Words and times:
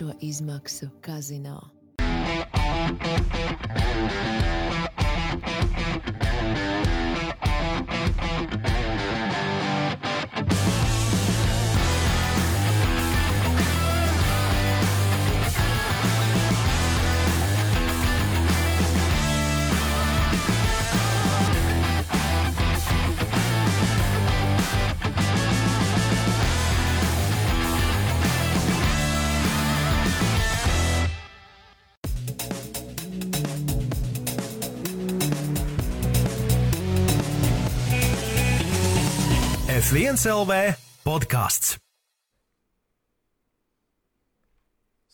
tiešo 0.00 0.12
izmaksu 0.20 0.88
kazino. 1.00 1.60
F1 40.10 40.26
LV 40.26 40.54
podkāsts. 41.06 41.76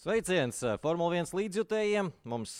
Sveiciens 0.00 0.62
eh, 0.64 0.78
Formule 0.80 1.18
1 1.20 1.34
līdzjutējiem! 1.36 2.08
Mums 2.24 2.54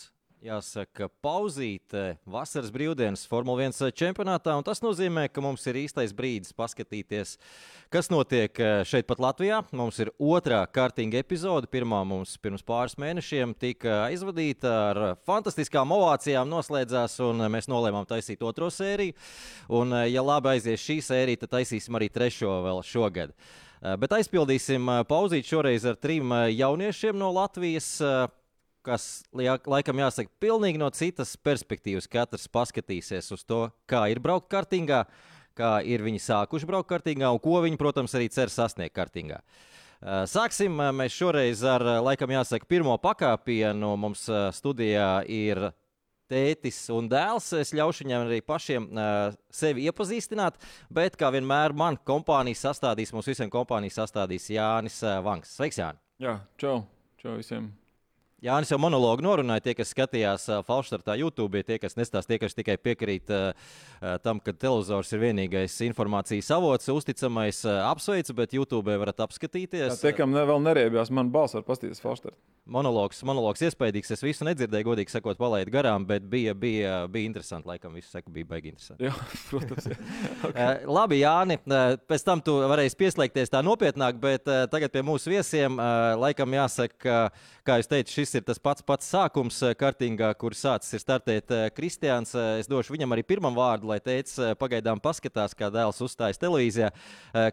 jāsaka 0.47 1.09
pauzīte 1.25 2.17
vasaras 2.31 2.71
brīvdienas 2.75 3.25
Formule 3.29 3.67
1 3.67 3.93
čempionātā, 3.97 4.55
un 4.59 4.65
tas 4.67 4.83
nozīmē, 4.85 5.27
ka 5.33 5.43
mums 5.45 5.67
ir 5.67 5.79
īstais 5.83 6.15
brīdis 6.17 6.55
paskatīties, 6.57 7.37
kas 7.93 8.11
notiek 8.13 8.61
eh, 8.63 8.83
šeit 8.87 9.09
pat 9.09 9.23
Latvijā. 9.23 9.63
Mums 9.77 9.99
ir 10.03 10.13
otrā 10.23 10.63
kārtīga 10.71 11.21
epizode. 11.23 11.71
Pirmā 11.73 12.03
mums 12.07 12.37
pirms 12.43 12.65
pāris 12.67 12.97
mēnešiem 13.01 13.57
tika 13.59 14.05
aizvadīta 14.07 14.73
ar 14.91 15.03
fantastiskām 15.27 15.95
ovācijām, 15.97 16.49
noslēdzās, 16.53 17.19
un 17.27 17.47
mēs 17.53 17.71
nolēmām 17.73 18.07
taisīt 18.09 18.45
otro 18.47 18.71
sēriju. 18.71 19.17
Un, 19.81 19.95
eh, 19.99 20.09
ja 20.15 20.25
labi 20.25 20.55
aizies 20.55 20.83
šī 20.83 21.01
sērija, 21.03 21.45
tad 21.45 21.57
taisīsim 21.59 21.99
arī 21.99 22.11
trešo 22.13 22.61
vēl 22.67 22.83
šogad. 22.87 23.35
Eh, 23.35 23.97
Bet 23.97 24.15
aizpildīsim 24.21 24.89
pauzīt 25.11 25.47
šoreiz 25.47 25.85
ar 25.87 25.97
trim 25.97 26.31
jauniešiem 26.55 27.19
no 27.19 27.33
Latvijas 27.35 27.97
kas 28.87 29.25
laikam 29.35 30.03
jāsaka 30.05 30.31
pilnīgi 30.43 30.81
no 30.81 30.91
citas 30.95 31.35
perspektīvas. 31.37 32.07
Katrs 32.11 32.47
paskatīsies 32.53 33.33
uz 33.35 33.43
to, 33.47 33.67
kā 33.91 34.07
ir 34.13 34.23
braukt 34.23 34.49
kartingā, 34.53 35.05
kā 35.59 35.79
ir 35.85 36.05
viņi 36.07 36.23
sākuši 36.23 36.69
braukt 36.69 36.91
kartingā 36.93 37.33
un 37.33 37.43
ko 37.43 37.59
viņi, 37.65 37.81
protams, 37.81 38.15
arī 38.15 38.31
cer 38.33 38.53
sasniegt 38.53 38.95
kartingā. 38.97 39.41
Uh, 39.41 39.67
Sāksim 40.29 40.77
uh, 40.77 40.93
mēs 40.95 41.15
šoreiz 41.17 41.63
ar, 41.65 41.83
uh, 41.83 42.03
laikam, 42.05 42.31
jāsaka, 42.35 42.69
pirmo 42.69 42.95
pakāpienu. 43.01 43.95
Mums 43.97 44.27
studijā 44.55 45.25
ir 45.33 45.71
tētis 46.31 46.83
un 46.93 47.09
dēls. 47.09 47.49
Es 47.57 47.73
ļaušu 47.77 48.05
viņiem 48.05 48.27
arī 48.27 48.43
pašiem 48.45 48.91
uh, 48.93 49.33
sevi 49.49 49.87
iepazīstināt, 49.89 50.61
bet, 50.93 51.17
kā 51.17 51.33
vienmēr, 51.33 51.73
man 51.73 51.97
kompānijas 52.05 52.67
sastādīs, 52.69 53.15
mums 53.17 53.31
visiem 53.31 53.51
kompānijas 53.53 54.03
sastādīs 54.03 54.51
Jānis 54.53 55.01
Vanks. 55.25 55.57
Sveiks, 55.57 55.81
Jānis! 55.81 56.05
Jā, 56.21 56.39
čau, 56.61 56.79
čau 57.23 57.41
visiem. 57.41 57.73
Jānis 58.45 58.69
jau 58.69 58.77
monologu 58.77 59.25
norunāja. 59.25 59.63
Tie, 59.65 59.73
kas 59.79 59.95
skatījās 59.95 60.43
Falšstartā 60.67 61.15
YouTube, 61.17 61.63
tie, 61.65 61.79
kas 61.81 61.97
nestāsta, 61.97 62.35
tie, 62.35 62.39
kas 62.43 62.53
tikai 62.53 62.75
piekrīt 62.77 63.33
uh, 63.33 63.71
tam, 64.21 64.43
ka 64.45 64.53
televizors 64.53 65.09
ir 65.17 65.23
vienīgais 65.23 65.79
informācijas 65.87 66.51
avots, 66.53 66.91
uzticamais, 66.93 67.63
uh, 67.65 67.81
apsveicu, 67.89 68.37
bet 68.37 68.53
YouTube 68.59 68.99
varat 69.01 69.23
apskatīties. 69.25 70.03
tie, 70.05 70.13
kam 70.19 70.37
ne, 70.37 70.45
vēl 70.45 70.61
neriebjās, 70.67 71.13
man 71.17 71.33
balss 71.33 71.57
var 71.57 71.65
pastīties 71.65 72.05
Falštart. 72.05 72.37
Monologs, 72.69 73.23
monologs 73.25 73.63
iespaidīgs. 73.63 74.11
Es 74.13 74.25
visu 74.27 74.45
nedzirdēju, 74.45 74.89
godīgi 74.91 75.15
sakot, 75.15 75.39
palaidu 75.39 75.73
garām, 75.73 76.05
bet 76.05 76.27
bija, 76.29 76.53
bija, 76.53 76.97
bija 77.09 77.31
interesanti. 77.31 77.71
Laikam, 77.71 77.95
viss 77.97 78.13
saka, 78.13 78.29
bija 78.35 78.51
baigi 78.51 78.75
interesanti. 78.75 79.07
Jā, 79.07 79.15
protams. 79.53 79.89
Jā. 79.95 80.51
Uh, 80.51 80.85
labi, 80.99 81.23
Jāni, 81.23 81.57
pēc 82.11 82.27
tam 82.27 82.45
tu 82.45 82.59
varēsi 82.69 83.01
pieslēgties 83.01 83.55
tā 83.55 83.65
nopietnāk, 83.65 84.21
bet 84.21 84.45
tagad 84.69 84.93
pie 84.93 85.07
mūsu 85.07 85.33
viesiem 85.33 85.81
laikam 86.21 86.59
jāsaka, 86.59 87.01
ka, 87.01 87.19
kā 87.65 87.81
jūs 87.81 87.91
teicat, 87.91 88.13
šis 88.27 88.41
ir 88.41 88.47
tas 88.47 88.59
pats 88.63 88.83
pats 88.87 89.07
sākums 89.07 89.61
uh, 89.63 89.73
kartingā, 89.79 90.33
kur 90.39 90.55
sācis 90.57 90.97
ir 90.97 91.03
startēt 91.03 91.53
uh, 91.55 91.67
Kristians. 91.75 92.35
Uh, 92.35 92.57
es 92.61 92.67
došu 92.71 92.97
viņam 92.97 93.15
arī 93.15 93.23
pirmam 93.27 93.55
vārdu, 93.55 93.87
lai 93.93 94.01
teicis, 94.03 94.41
uh, 94.43 94.55
pagaidām 94.59 94.99
paskatās, 95.03 95.55
kā 95.55 95.71
dēls 95.71 96.03
uzstājas 96.03 96.41
televīzijā. 96.43 96.91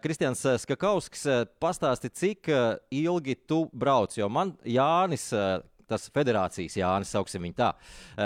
Kristians 0.02 0.42
Skakauskis, 0.64 1.22
pastāsti, 1.62 2.10
cik 2.10 2.50
ilgi 2.94 3.36
tu 3.48 3.64
brauc, 3.72 4.16
jo 4.18 4.28
man 4.32 4.54
Jānis. 4.66 5.30
Tas 5.84 6.06
federācijas 6.08 6.78
Jānis, 6.78 7.10
sauksim 7.12 7.44
viņu 7.44 7.58
tā. 7.58 7.68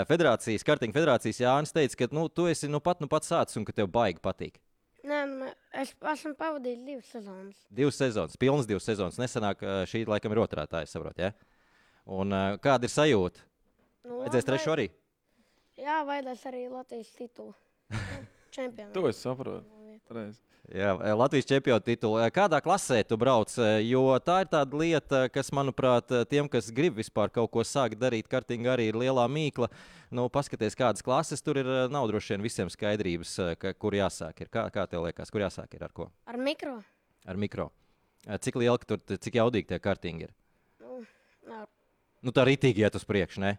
Federācijas, 0.07 0.63
kartiņa 0.63 0.95
federācijas 0.95 1.41
Jānis 1.43 1.75
teica, 1.75 1.97
ka 1.99 2.07
nu, 2.15 2.23
tu 2.31 2.47
esi 2.47 2.69
nu 2.71 2.79
pat, 2.79 3.03
nu 3.03 3.09
pat 3.11 3.27
sācis 3.27 3.59
un 3.59 3.67
ka 3.67 3.75
tev 3.75 3.91
baigi 3.91 4.23
patīk. 4.23 4.61
Nē, 5.09 5.19
es 5.83 5.91
esmu 5.91 6.33
pavadījis 6.39 6.85
divas 6.87 7.11
sezonas. 7.11 7.59
Divas 7.81 7.99
sezonas, 7.99 8.39
pilnas 8.39 8.67
divas 8.69 8.87
sezonas. 8.87 9.19
Nesenāk, 9.19 9.63
šī 9.91 10.05
laikam 10.07 10.35
ir 10.35 10.43
otrā, 10.45 10.63
tā 10.71 10.85
es 10.87 10.95
saprotu. 10.95 11.27
Ja? 11.27 11.33
Un, 12.09 12.33
ā, 12.33 12.43
kāda 12.63 12.89
ir 12.89 12.93
sajūta? 12.93 13.43
Nu, 14.07 14.23
Redzēs 14.23 14.41
labi, 14.41 14.47
trešo 14.49 14.73
arī. 14.73 14.87
Jā, 15.79 16.01
vajadzēs 16.07 16.45
arī 16.49 16.63
Latvijas 16.71 17.11
titulu. 17.15 17.53
Čempionu. 18.55 18.93
To 18.95 19.09
es 19.09 19.19
saprotu. 19.21 19.61
Reiz. 20.09 20.39
Jā, 20.73 20.95
ā, 20.97 21.13
Latvijas 21.17 21.47
čempionu 21.49 21.81
titulu. 21.85 22.17
Ā, 22.21 22.31
Kādā 22.33 22.59
klasē 22.65 23.03
tu 23.05 23.17
brauc? 23.17 23.53
Jo 23.85 24.01
tā 24.25 24.39
ir 24.43 24.49
tāda 24.49 24.79
lieta, 24.81 25.21
kas, 25.33 25.51
manuprāt, 25.53 26.09
tiem, 26.29 26.49
kas 26.49 26.71
grib 26.73 26.97
vispār 26.97 27.29
kaut 27.33 27.51
ko 27.53 27.63
sākt 27.65 27.97
darīt, 28.01 28.29
kartingā 28.29 28.73
arī 28.73 28.89
ir 28.89 28.97
lielā 28.97 29.25
mīkla. 29.29 29.69
Nu, 30.13 30.25
paskaties, 30.33 30.77
kādas 30.77 31.05
klases 31.05 31.45
tur 31.45 31.61
ir. 31.61 31.69
Nav 31.93 32.09
droši 32.09 32.35
vien 32.35 32.45
visiem 32.45 32.73
skaidrības, 32.73 33.35
ka, 33.61 33.73
kur 33.77 33.97
jāsāk. 33.97 34.41
Ir. 34.45 34.49
Kā, 34.53 34.65
kā 34.73 34.85
tev 34.89 35.05
liekas, 35.05 35.29
kur 35.33 35.45
jāsāk 35.45 35.77
ir 35.77 35.85
ar 35.85 35.93
ko? 35.93 36.09
Ar 36.29 36.41
mikro. 36.41 36.79
Ar 37.29 37.37
mikro. 37.37 37.69
Cik 38.25 38.57
liela, 38.61 38.77
tur, 38.81 39.01
cik 39.09 39.37
jaudīgi 39.39 39.69
tie 39.69 39.81
kartingi 39.81 40.27
ir? 40.27 40.33
Nu, 40.81 41.03
ar, 41.53 41.69
Nu, 42.25 42.33
tā 42.35 42.43
rītīgi 42.47 42.83
iet 42.83 42.95
uz 42.99 43.05
priekšu. 43.07 43.41
Ne? 43.43 43.55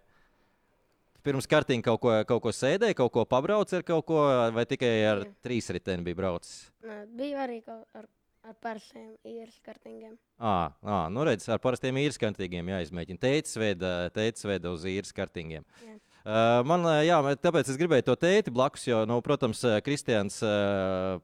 Pirms 1.24 1.48
kārtīgi 1.48 1.84
kaut 1.84 2.00
ko, 2.00 2.12
kaut 2.28 2.40
ko 2.46 2.52
sēdēja, 2.56 2.96
kaut 2.96 3.12
ko 3.12 3.26
pabrauca 3.28 3.76
ar 3.76 3.84
kaut 3.84 4.06
ko, 4.08 4.20
vai 4.56 4.64
tikai 4.68 4.92
ar 5.04 5.18
Jā. 5.26 5.32
trīs 5.44 5.68
riteni 5.76 6.04
bija 6.06 6.16
braucis. 6.16 6.70
nē, 6.80 7.02
bija 7.18 7.42
arī 7.44 7.58
kaut 7.64 7.84
ar, 7.94 8.06
ar 8.48 8.54
parastiem 8.64 9.10
īres 9.28 9.58
kartingiem. 9.64 10.14
À, 10.40 10.72
à, 10.80 11.00
nu 11.12 11.24
redz, 11.28 11.44
ar 11.52 11.60
parastiem 11.60 11.98
īres 12.00 12.16
kartīgiem 12.20 12.72
jāizmēģina. 12.72 13.20
Tētis 13.20 13.58
veda, 13.60 13.92
tētis 14.16 14.48
veda 14.48 14.72
uz 14.72 14.86
īres 14.88 15.12
kartīgiem. 15.12 15.66
Jā. 15.84 15.98
Uh, 16.20 16.60
man, 16.68 16.84
ā, 16.84 16.98
jā, 17.06 17.18
tāpēc 17.40 17.70
es 17.72 17.78
gribēju 17.80 18.04
to 18.10 18.16
tēti 18.20 18.52
blakus, 18.52 18.84
jo, 18.88 19.02
nu, 19.08 19.16
protams, 19.24 19.62
ā, 19.64 19.78
Kristians 19.84 20.36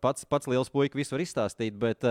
pats, 0.00 0.24
pats 0.24 0.48
liels 0.48 0.72
puika 0.72 0.96
visu 0.96 1.16
var 1.16 1.24
izstāstīt, 1.24 1.76
bet 1.76 2.06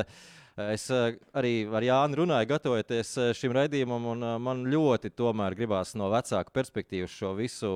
es 0.70 0.86
arī 0.94 1.56
ar 1.66 1.84
Jānu 1.84 2.22
runāju, 2.22 2.52
gatavojoties 2.54 3.16
šim 3.40 3.56
raidījumam, 3.58 4.06
un 4.14 4.30
man 4.46 4.64
ļoti 4.70 5.12
tomēr 5.18 5.58
gribās 5.58 5.96
no 5.98 6.12
vecāka 6.14 6.54
perspektīvas 6.54 7.18
šo 7.18 7.34
visu 7.40 7.74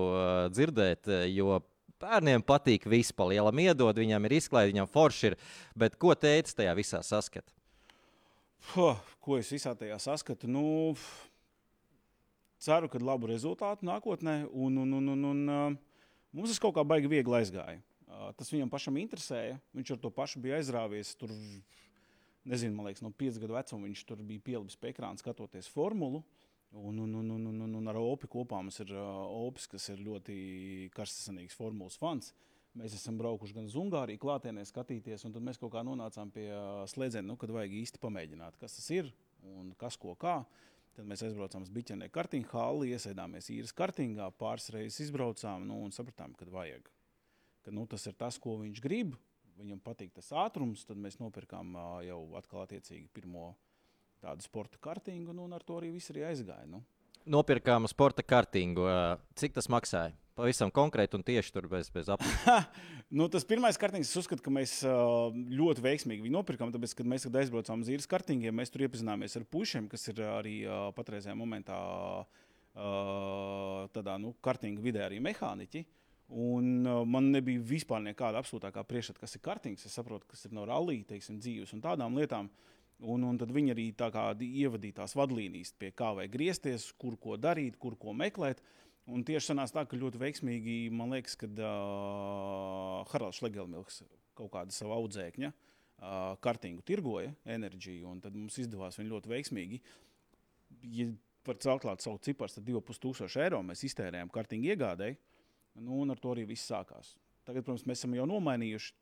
dzirdēt, 0.53 1.09
jo 1.33 1.57
bērniem 1.99 2.43
patīk 2.45 2.87
viss 2.89 3.15
pa 3.15 3.27
lielam 3.27 3.59
iedod, 3.59 3.97
viņam 3.97 4.27
ir 4.27 4.37
izklaide, 4.39 4.71
viņam 4.71 4.91
forši 4.93 5.31
ir, 5.31 5.39
bet 5.79 5.97
ko 5.99 6.13
tētis 6.15 6.55
tajā 6.55 6.75
visā 6.77 7.01
saskata? 7.03 7.51
Ko 8.69 9.37
es 9.39 9.49
visā 9.51 9.73
tajā 9.77 9.97
saskatu? 10.03 10.47
Nu, 10.51 10.93
ceru, 12.63 12.89
ka 12.91 13.01
labu 13.01 13.29
rezultātu 13.31 13.87
nākotnē. 13.87 14.41
Un, 14.51 14.81
un, 14.83 14.97
un, 14.99 15.13
un, 15.13 15.27
un, 15.31 15.43
uh, 15.49 16.09
mums 16.35 16.51
tas 16.51 16.61
kaut 16.61 16.75
kā 16.77 16.85
baigi 16.87 17.11
viegli 17.11 17.39
aizgāja. 17.39 17.79
Uh, 18.09 18.29
tas 18.37 18.51
viņam 18.51 18.71
pašam 18.71 18.99
interesēja. 19.01 19.59
Viņš 19.77 19.95
ar 19.95 20.01
to 20.03 20.11
pašu 20.13 20.41
bija 20.43 20.59
aizrāvies. 20.59 21.13
Tur, 21.19 21.33
nezinu, 22.49 22.75
man 22.75 22.89
liekas, 22.89 23.03
no 23.05 23.13
5 23.15 23.39
gadu 23.41 23.57
vecuma 23.57 23.87
viņš 23.87 24.05
tur 24.09 24.21
bija 24.25 24.45
pielāgojis 24.51 24.79
pie 24.79 24.93
ekrāna, 24.93 25.21
skatoties 25.21 25.71
formulu. 25.71 26.23
Un, 26.69 26.99
un, 27.01 27.15
un, 27.17 27.31
un, 27.33 27.47
un, 27.49 27.73
un, 27.79 27.89
ar 27.89 27.97
Opi 27.97 28.29
kopā 28.29 28.59
mums 28.61 28.77
ir 28.83 28.91
uh, 28.93 29.25
Opis, 29.47 29.65
kas 29.71 29.87
ir 29.89 30.03
ļoti 30.05 30.35
karstasanīgs 30.93 31.57
formulas 31.57 31.97
fans. 31.97 32.33
Mēs 32.77 32.93
esam 32.93 33.17
braukuši 33.17 33.55
gan 33.55 33.65
uz 33.65 33.73
Ungāriju, 33.79 34.21
klātienē 34.21 34.61
skatīties, 34.69 35.23
un 35.25 35.33
tad 35.33 35.45
mēs 35.45 35.57
kaut 35.57 35.73
kā 35.73 35.81
nonācām 35.85 36.29
pie 36.33 36.45
uh, 36.53 36.83
slēdziena, 36.91 37.25
nu, 37.25 37.37
kad 37.41 37.49
vajag 37.55 37.73
īsti 37.79 38.01
pamēģināt, 38.03 38.59
kas 38.61 38.77
tas 38.77 38.85
ir 38.93 39.09
un 39.41 39.71
kas 39.79 39.97
ko 39.97 40.13
kā. 40.19 40.43
Tad 40.97 41.07
mēs 41.07 41.23
aizbraucām 41.23 41.63
uz 41.63 41.71
Biķenē 41.73 42.09
kartiņu 42.13 42.49
hali, 42.51 42.91
iesēdāmies 42.95 43.49
īres 43.53 43.73
kartingā, 43.75 44.27
pāris 44.39 44.69
reizes 44.73 45.05
izbraucām 45.05 45.67
nu, 45.69 45.79
un 45.85 45.93
sapratām, 45.95 46.33
ka 46.37 46.47
vajag. 46.51 46.89
Ka, 47.63 47.73
nu, 47.75 47.85
tas 47.89 48.07
ir 48.09 48.17
tas, 48.19 48.39
ko 48.41 48.57
viņš 48.63 48.81
grib. 48.83 49.15
Viņam 49.59 49.81
patīk 49.83 50.13
tas 50.15 50.31
ātrums, 50.31 50.85
tad 50.87 50.99
mēs 51.01 51.19
nopirkām 51.19 51.75
jau 52.07 52.19
atkal 52.39 52.63
attiecīgi 52.63 53.09
pirmo 53.11 53.51
tādu 54.23 54.43
sporta 54.43 54.79
kartīgu, 54.79 55.35
nu, 55.35 55.47
un 55.47 55.55
ar 55.55 55.65
to 55.67 55.79
arī 55.79 55.91
viss 55.95 56.11
arī 56.13 56.23
aizgāja. 56.29 56.67
Nu. 56.67 56.81
Nopirkām 57.29 57.87
sporta 57.91 58.23
kartīgu. 58.23 58.87
Cik 59.39 59.57
tas 59.57 59.67
maksāja? 59.71 60.15
Pavisam 60.39 60.71
konkrēti 60.73 61.19
un 61.19 61.25
tieši 61.27 61.53
tur 61.55 61.67
bez, 61.71 61.91
bez 61.93 62.09
apziņas. 62.15 62.71
Nu, 63.09 63.25
tas 63.25 63.41
pirmais 63.41 63.77
kartings, 63.81 64.11
es 64.11 64.19
uzskatu, 64.21 64.43
ka 64.45 64.51
mēs 64.53 64.83
uh, 64.85 65.33
ļoti 65.33 65.81
veiksmīgi 65.81 66.21
viņu 66.27 66.35
nopirkām. 66.35 66.69
Tāpēc, 66.69 66.91
kad 66.99 67.07
mēs 67.09 67.23
kad 67.25 67.39
aizbraucām 67.41 67.81
uz 67.81 67.87
īres 67.89 68.05
kartingiem, 68.05 68.53
mēs 68.53 68.69
tur 68.69 68.83
iepazināmies 68.85 69.33
ar 69.39 69.47
pušiem, 69.49 69.87
kas 69.89 70.03
ir 70.11 70.21
arī 70.29 70.59
uh, 70.67 70.91
patreizajā 70.93 71.33
momentā 71.33 71.79
uh, 72.21 73.87
tādā 73.95 74.19
nu, 74.21 74.35
kartinga 74.45 74.85
vidē 74.85 75.07
arī 75.07 75.17
mehāniķi. 75.25 75.81
Un, 76.29 76.85
uh, 76.85 77.01
man 77.09 77.31
nebija 77.33 77.65
vispār 77.65 78.03
nekāda 78.05 78.43
absolūtākā 78.43 78.83
priekšstata, 78.85 79.23
kas 79.23 79.33
ir 79.33 79.41
kartings. 79.47 79.87
Es 79.89 79.97
saprotu, 79.97 80.29
kas 80.29 80.45
ir 80.45 80.53
no 80.53 80.67
rallija, 80.69 81.07
teiksim, 81.15 81.41
dzīves 81.41 81.73
un 81.73 81.81
tādām 81.81 82.21
lietām. 82.21 82.51
Un, 82.99 83.23
un 83.23 83.37
tad 83.39 83.49
viņi 83.55 83.73
arī 83.73 83.87
ievadīja 83.89 85.01
tās 85.01 85.15
vadlīnijas, 85.15 85.73
pie 85.79 85.89
kā 85.95 86.11
vajag 86.17 86.33
griezties, 86.35 86.89
kur 86.99 87.15
ko 87.17 87.39
darīt, 87.41 87.79
kur 87.79 87.97
ko 87.97 88.13
meklēt. 88.13 88.61
Un 89.09 89.23
tieši 89.25 89.51
sanāca 89.51 89.79
tā, 89.79 89.85
ka 89.89 89.97
ļoti 89.97 90.19
veiksmīgi, 90.21 90.75
man 90.93 91.15
liekas, 91.15 91.33
kad 91.39 91.57
uh, 91.63 92.99
Haralds 93.09 93.39
Šlegelmilks 93.39 94.03
kaut 94.37 94.51
kāda 94.53 94.75
sava 94.75 94.99
audzēkņa 94.99 95.49
uh, 95.49 96.35
kartingu 96.43 96.85
tirgoja 96.85 97.31
enerģiju, 97.49 98.05
un 98.11 98.21
tad 98.23 98.37
mums 98.37 98.59
izdevās 98.61 98.99
viņu 98.99 99.15
ļoti 99.15 99.31
veiksmīgi. 99.33 99.81
Ja 100.93 101.07
var 101.47 101.57
celklāt 101.63 102.05
savu 102.05 102.21
ciparu, 102.21 102.53
tad 102.53 102.67
2500 102.67 103.41
eiro 103.47 103.63
mēs 103.65 103.81
iztērējām 103.87 104.29
kartingu 104.33 104.69
iegādēji, 104.73 105.17
nu, 105.81 106.03
un 106.03 106.13
ar 106.13 106.21
to 106.21 106.35
arī 106.35 106.45
viss 106.51 106.69
sākās. 106.69 107.15
Tagad, 107.47 107.65
protams, 107.65 107.87
mēs 107.89 108.03
esam 108.03 108.13
jau 108.13 108.27
nomainījuši 108.29 108.93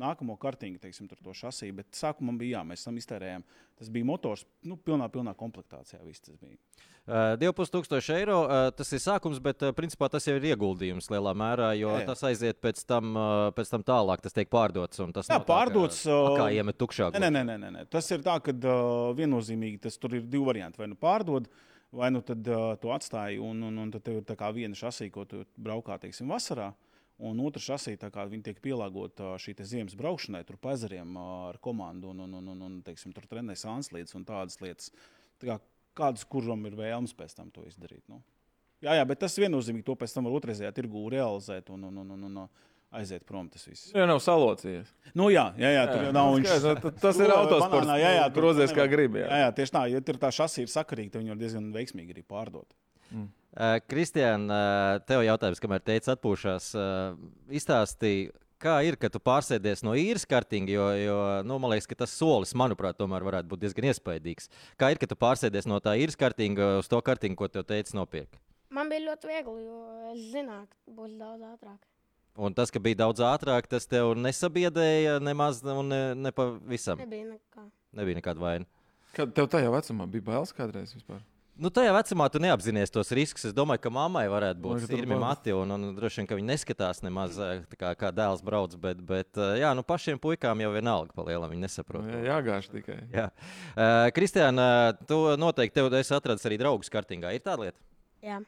nākamo 0.00 0.36
kartiņu, 0.40 0.80
teiksim, 0.82 1.08
tur 1.10 1.20
to 1.22 1.34
šasiju. 1.36 1.76
Bet 1.80 1.94
sākumā 1.94 2.34
bija, 2.38 2.58
jā, 2.58 2.64
mēs 2.70 2.84
tam 2.86 2.96
iztērējām. 2.98 3.44
Tas 3.78 3.90
bija 3.94 4.06
motors, 4.08 4.44
nu, 4.66 4.76
pilnā, 4.76 5.08
pilnā 5.12 5.34
komplektācijā. 5.38 6.00
Viss 6.06 6.22
tas 6.24 6.36
bija. 6.40 6.58
Uh, 7.04 7.34
2500 7.36 8.14
eiro 8.16 8.36
uh, 8.46 8.70
tas 8.72 8.88
ir 8.96 9.00
sākums, 9.04 9.36
bet 9.44 9.60
uh, 9.66 9.74
principā 9.76 10.08
tas 10.08 10.24
jau 10.24 10.38
ir 10.38 10.46
ieguldījums 10.54 11.10
lielā 11.12 11.34
mērā, 11.36 11.74
jo 11.76 11.90
Jā, 11.92 11.98
jā. 12.00 12.06
tas 12.08 12.22
aiziet 12.30 12.62
pēc 12.64 12.80
tam, 12.88 13.10
uh, 13.12 13.50
pēc 13.52 13.74
tam 13.74 13.84
tālāk, 13.84 14.22
tas 14.24 14.32
tiek 14.32 14.48
pārdots. 14.48 15.02
Tas 15.12 15.28
Jā, 15.28 15.34
nav 15.36 15.42
tā, 15.42 15.44
ka- 15.44 15.50
pārdots, 15.52 16.00
Kā 16.38 16.48
iemet 16.56 16.78
tukšā 16.80 17.10
Nē, 17.12 17.28
nē, 17.28 17.44
nē, 17.44 17.58
nē, 17.60 17.70
nē. 17.76 17.84
Tas 17.92 18.08
ir 18.14 18.24
tā, 18.24 18.38
ka 18.40 18.54
uh, 18.56 19.12
viennozīmīgi 19.18 19.82
tas 19.84 20.00
tur 20.00 20.16
ir 20.16 20.24
divi 20.24 20.48
varianti. 20.48 20.80
Vai 20.80 20.88
nu 20.88 20.96
pārdod, 20.96 21.50
vai 21.92 22.08
nu 22.14 22.24
tad 22.24 22.48
uh, 22.48 22.72
to 22.80 22.94
atstāji, 22.96 23.36
un, 23.42 23.60
un, 23.68 23.76
un 23.84 23.92
tad 23.92 24.06
tev 24.08 24.22
ir 24.22 24.24
tā 24.24 24.38
kā 24.40 24.48
viena 24.56 24.74
šasija, 24.78 25.12
ko 25.12 25.26
tu 25.28 25.44
braukā, 25.60 26.00
teiksim, 26.00 26.32
vasarā. 26.32 26.72
Un 27.22 27.38
otra 27.46 27.62
šasija, 27.62 28.00
tā 28.02 28.08
kā 28.10 28.24
viņi 28.26 28.48
tiek 28.48 28.56
pielāgota 28.62 29.36
šī 29.38 29.54
ziemas 29.62 29.94
braukšanai, 29.94 30.42
tur 30.48 30.58
pa 30.58 30.72
ezeriem 30.74 31.14
uh, 31.14 31.28
ar 31.52 31.60
komandu, 31.62 32.10
un, 32.10 32.24
un, 32.26 32.34
un, 32.40 32.48
un, 32.50 32.64
un 32.66 32.80
teiksim, 32.82 33.12
tur 33.14 33.28
trenēs 33.30 33.62
anslīdes 33.70 34.16
un 34.18 34.26
tādas 34.26 34.58
lietas. 34.58 34.90
Tā 35.38 35.52
kā 35.52 35.58
kāds, 35.94 36.26
kuram 36.26 36.66
ir 36.66 36.74
vēlms 36.74 37.14
pēc 37.14 37.36
tam 37.38 37.52
to 37.54 37.62
izdarīt. 37.68 38.02
Nu. 38.10 38.18
Jā, 38.82 38.98
jā, 38.98 39.04
bet 39.08 39.22
tas 39.22 39.38
viennozīmīgi 39.38 39.86
to 39.86 39.94
pēc 40.00 40.12
tam 40.12 40.26
var 40.26 40.34
otrreizējā 40.40 40.72
tirgū 40.74 41.06
realizēt 41.14 41.70
un, 41.72 41.86
un, 41.88 42.02
un, 42.02 42.10
un, 42.16 42.24
un 42.26 42.48
aiziet 42.94 43.24
prom 43.26 43.46
tas 43.50 43.64
viss. 43.66 43.92
Jā, 43.94 44.06
nav 44.10 44.20
salocījies. 44.22 44.90
Nu, 45.16 45.28
jā, 45.32 45.46
jā, 45.60 45.70
jā, 45.74 45.84
tur 45.90 46.08
jau 46.08 46.12
nav. 46.14 46.32
Viņš- 46.34 46.50
skaidrs, 46.50 46.82
nu, 46.82 46.92
tas 47.02 47.20
ir 47.22 47.34
autosports, 47.38 47.92
jā, 48.02 48.10
jā, 48.18 48.24
tur 48.30 48.42
grozies 48.42 48.74
kā 48.76 48.86
gribi, 48.90 49.22
jā. 49.22 49.28
Jā, 49.30 49.40
jā, 49.46 49.52
tieši 49.60 49.74
tā. 49.78 49.84
Ja 49.94 50.02
tur 50.04 50.18
tā 50.22 50.30
šasija 50.34 50.66
ir 50.66 50.74
sakarīga, 50.74 51.14
tad 51.14 51.24
viņi 51.24 51.34
var 51.34 51.40
diezgan 51.40 51.70
veiksmīgi 51.74 52.16
arī 52.16 52.26
pārdot. 52.34 52.74
Uh, 53.54 53.76
Kristiāna, 53.86 54.50
uh, 54.50 55.02
tev 55.06 55.22
jautājums, 55.22 55.60
kamēr 55.62 55.82
teica 55.86 56.16
atpūšās, 56.16 56.72
uh, 56.74 57.18
izstāstīja, 57.54 58.32
kā 58.64 58.78
ir, 58.86 58.96
ka 58.98 59.10
tu 59.12 59.20
pārsēdies 59.22 59.84
no 59.86 59.94
īres 59.98 60.24
kartinga, 60.26 60.72
jo, 60.74 60.88
jo 60.98 61.18
nu, 61.46 61.58
man 61.62 61.74
liekas, 61.74 61.86
ka 61.90 61.98
tas 62.02 62.14
solis, 62.18 62.54
manuprāt, 62.58 62.98
tomēr 62.98 63.26
varētu 63.26 63.50
būt 63.52 63.62
diezgan 63.62 63.90
iespaidīgs. 63.92 64.50
Kā 64.80 64.90
ir, 64.90 64.98
ka 64.98 65.06
tu 65.10 65.18
pārsēdies 65.20 65.68
no 65.70 65.78
tā 65.84 65.94
īres 66.00 66.18
kartinga 66.18 66.78
uz 66.80 66.90
to 66.90 66.98
kartingu, 67.04 67.38
ko 67.38 67.50
tev 67.52 67.66
teica 67.68 67.94
nopirkt? 67.98 68.40
Man 68.74 68.90
bija 68.90 69.04
ļoti 69.12 69.30
viegli, 69.30 69.66
jo 69.68 69.80
es 70.10 70.22
zināju, 70.32 70.66
ka 70.66 70.94
būs 70.96 71.12
daudz 71.20 71.44
ātrāk. 71.52 71.82
Un 72.34 72.56
tas, 72.56 72.72
ka 72.74 72.82
bija 72.82 73.04
daudz 73.04 73.22
ātrāk, 73.22 73.68
tas 73.70 73.86
tev 73.86 74.16
nesabiedēja 74.18 75.20
nemaz 75.22 75.60
un 75.62 75.92
ne, 75.92 76.00
ne 76.18 76.32
pavisam. 76.34 76.98
Nebija 76.98 77.28
nekā. 77.36 77.68
Nebija 77.94 78.18
nekāda 78.18 78.42
vaina. 78.42 78.66
Kad 79.14 79.30
tev 79.36 79.46
tajā 79.52 79.70
vecumā 79.70 80.08
bija 80.10 80.26
bailes 80.32 80.50
kādreiz 80.56 80.96
vispār? 80.96 81.22
Nu, 81.54 81.70
tajā 81.70 81.92
vecumā 81.94 82.26
tu 82.34 82.40
neapzinājies 82.42 82.90
tos 82.90 83.12
riskus. 83.14 83.44
Es 83.46 83.54
domāju, 83.54 83.84
ka 83.84 83.90
mammai 83.94 84.24
varētu 84.30 84.58
būt 84.64 84.86
bail. 84.90 85.12
mati, 85.22 85.52
un, 85.54 85.70
un 85.70 85.84
droši 85.94 86.20
vien, 86.20 86.28
ka 86.30 86.38
viņi 86.38 86.48
neskatās 86.48 87.02
nemaz 87.06 87.36
eh, 87.38 87.60
tā 87.70 87.78
kā, 87.78 87.92
kā 88.00 88.10
dēls 88.14 88.42
brauc. 88.42 88.74
Bet, 88.82 89.02
bet 89.06 89.38
eh, 89.38 89.60
jā, 89.62 89.70
nu, 89.78 89.84
pašiem 89.86 90.18
puikām 90.22 90.64
jau 90.64 90.72
vienalga, 90.74 91.14
pa 91.14 91.26
lielam 91.28 91.52
viņi 91.52 91.62
nesaprot. 91.62 92.08
Jā, 92.10 92.22
jāgāž 92.32 92.66
tikai. 92.72 92.98
Jā. 93.14 93.28
Uh, 93.74 94.08
Kristiāna, 94.16 94.66
tu 95.06 95.20
noteikti 95.38 95.78
tev 95.78 95.94
esi 96.00 96.16
atradis 96.16 96.46
arī 96.50 96.58
draugus 96.58 96.90
kartingā. 96.90 97.30
Ir 97.36 97.46
tā 97.46 97.56
lieta? 97.60 97.78
Jā, 98.24 98.42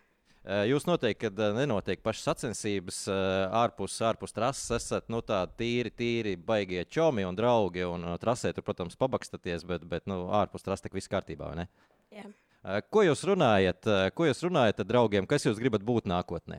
Uh, 0.47 0.61
Jūs 0.63 0.85
noteikti, 0.87 1.25
kad 1.25 1.41
nenotiek 1.57 1.99
pašas 2.07 2.29
sacensības, 2.29 3.01
uh, 3.11 3.49
ārpus, 3.65 3.97
ārpus 4.07 4.31
trases, 4.31 4.69
esat 4.77 5.09
nu, 5.11 5.19
tādi 5.27 5.57
tīri, 5.59 5.91
tīri 5.91 6.37
baigie 6.39 6.85
čomi 6.87 7.27
un 7.27 7.35
draugi. 7.35 7.83
Un 7.83 8.07
trasē 8.23 8.53
tur, 8.55 8.63
protams, 8.63 8.95
pabakstaties, 8.95 9.67
bet, 9.67 9.83
bet 9.91 10.07
nu, 10.07 10.29
ārpus 10.39 10.63
trases 10.63 10.95
viss 10.95 11.11
kārtībā. 11.11 11.51
vai 11.51 11.65
ne? 11.65 11.67
jā. 12.15 12.31
Uh, 12.67 12.81
Ko 12.91 13.05
jūs 13.07 13.23
runājat? 13.29 13.87
uh, 13.87 14.09
Ko 14.11 14.27
jūs 14.27 14.43
runājat 14.43 14.83
ar 14.83 14.89
draugiem? 14.89 15.27
Kas 15.31 15.47
jūs 15.47 15.61
gribat 15.63 15.85
būt 15.87 16.09
nākotnē? 16.11 16.59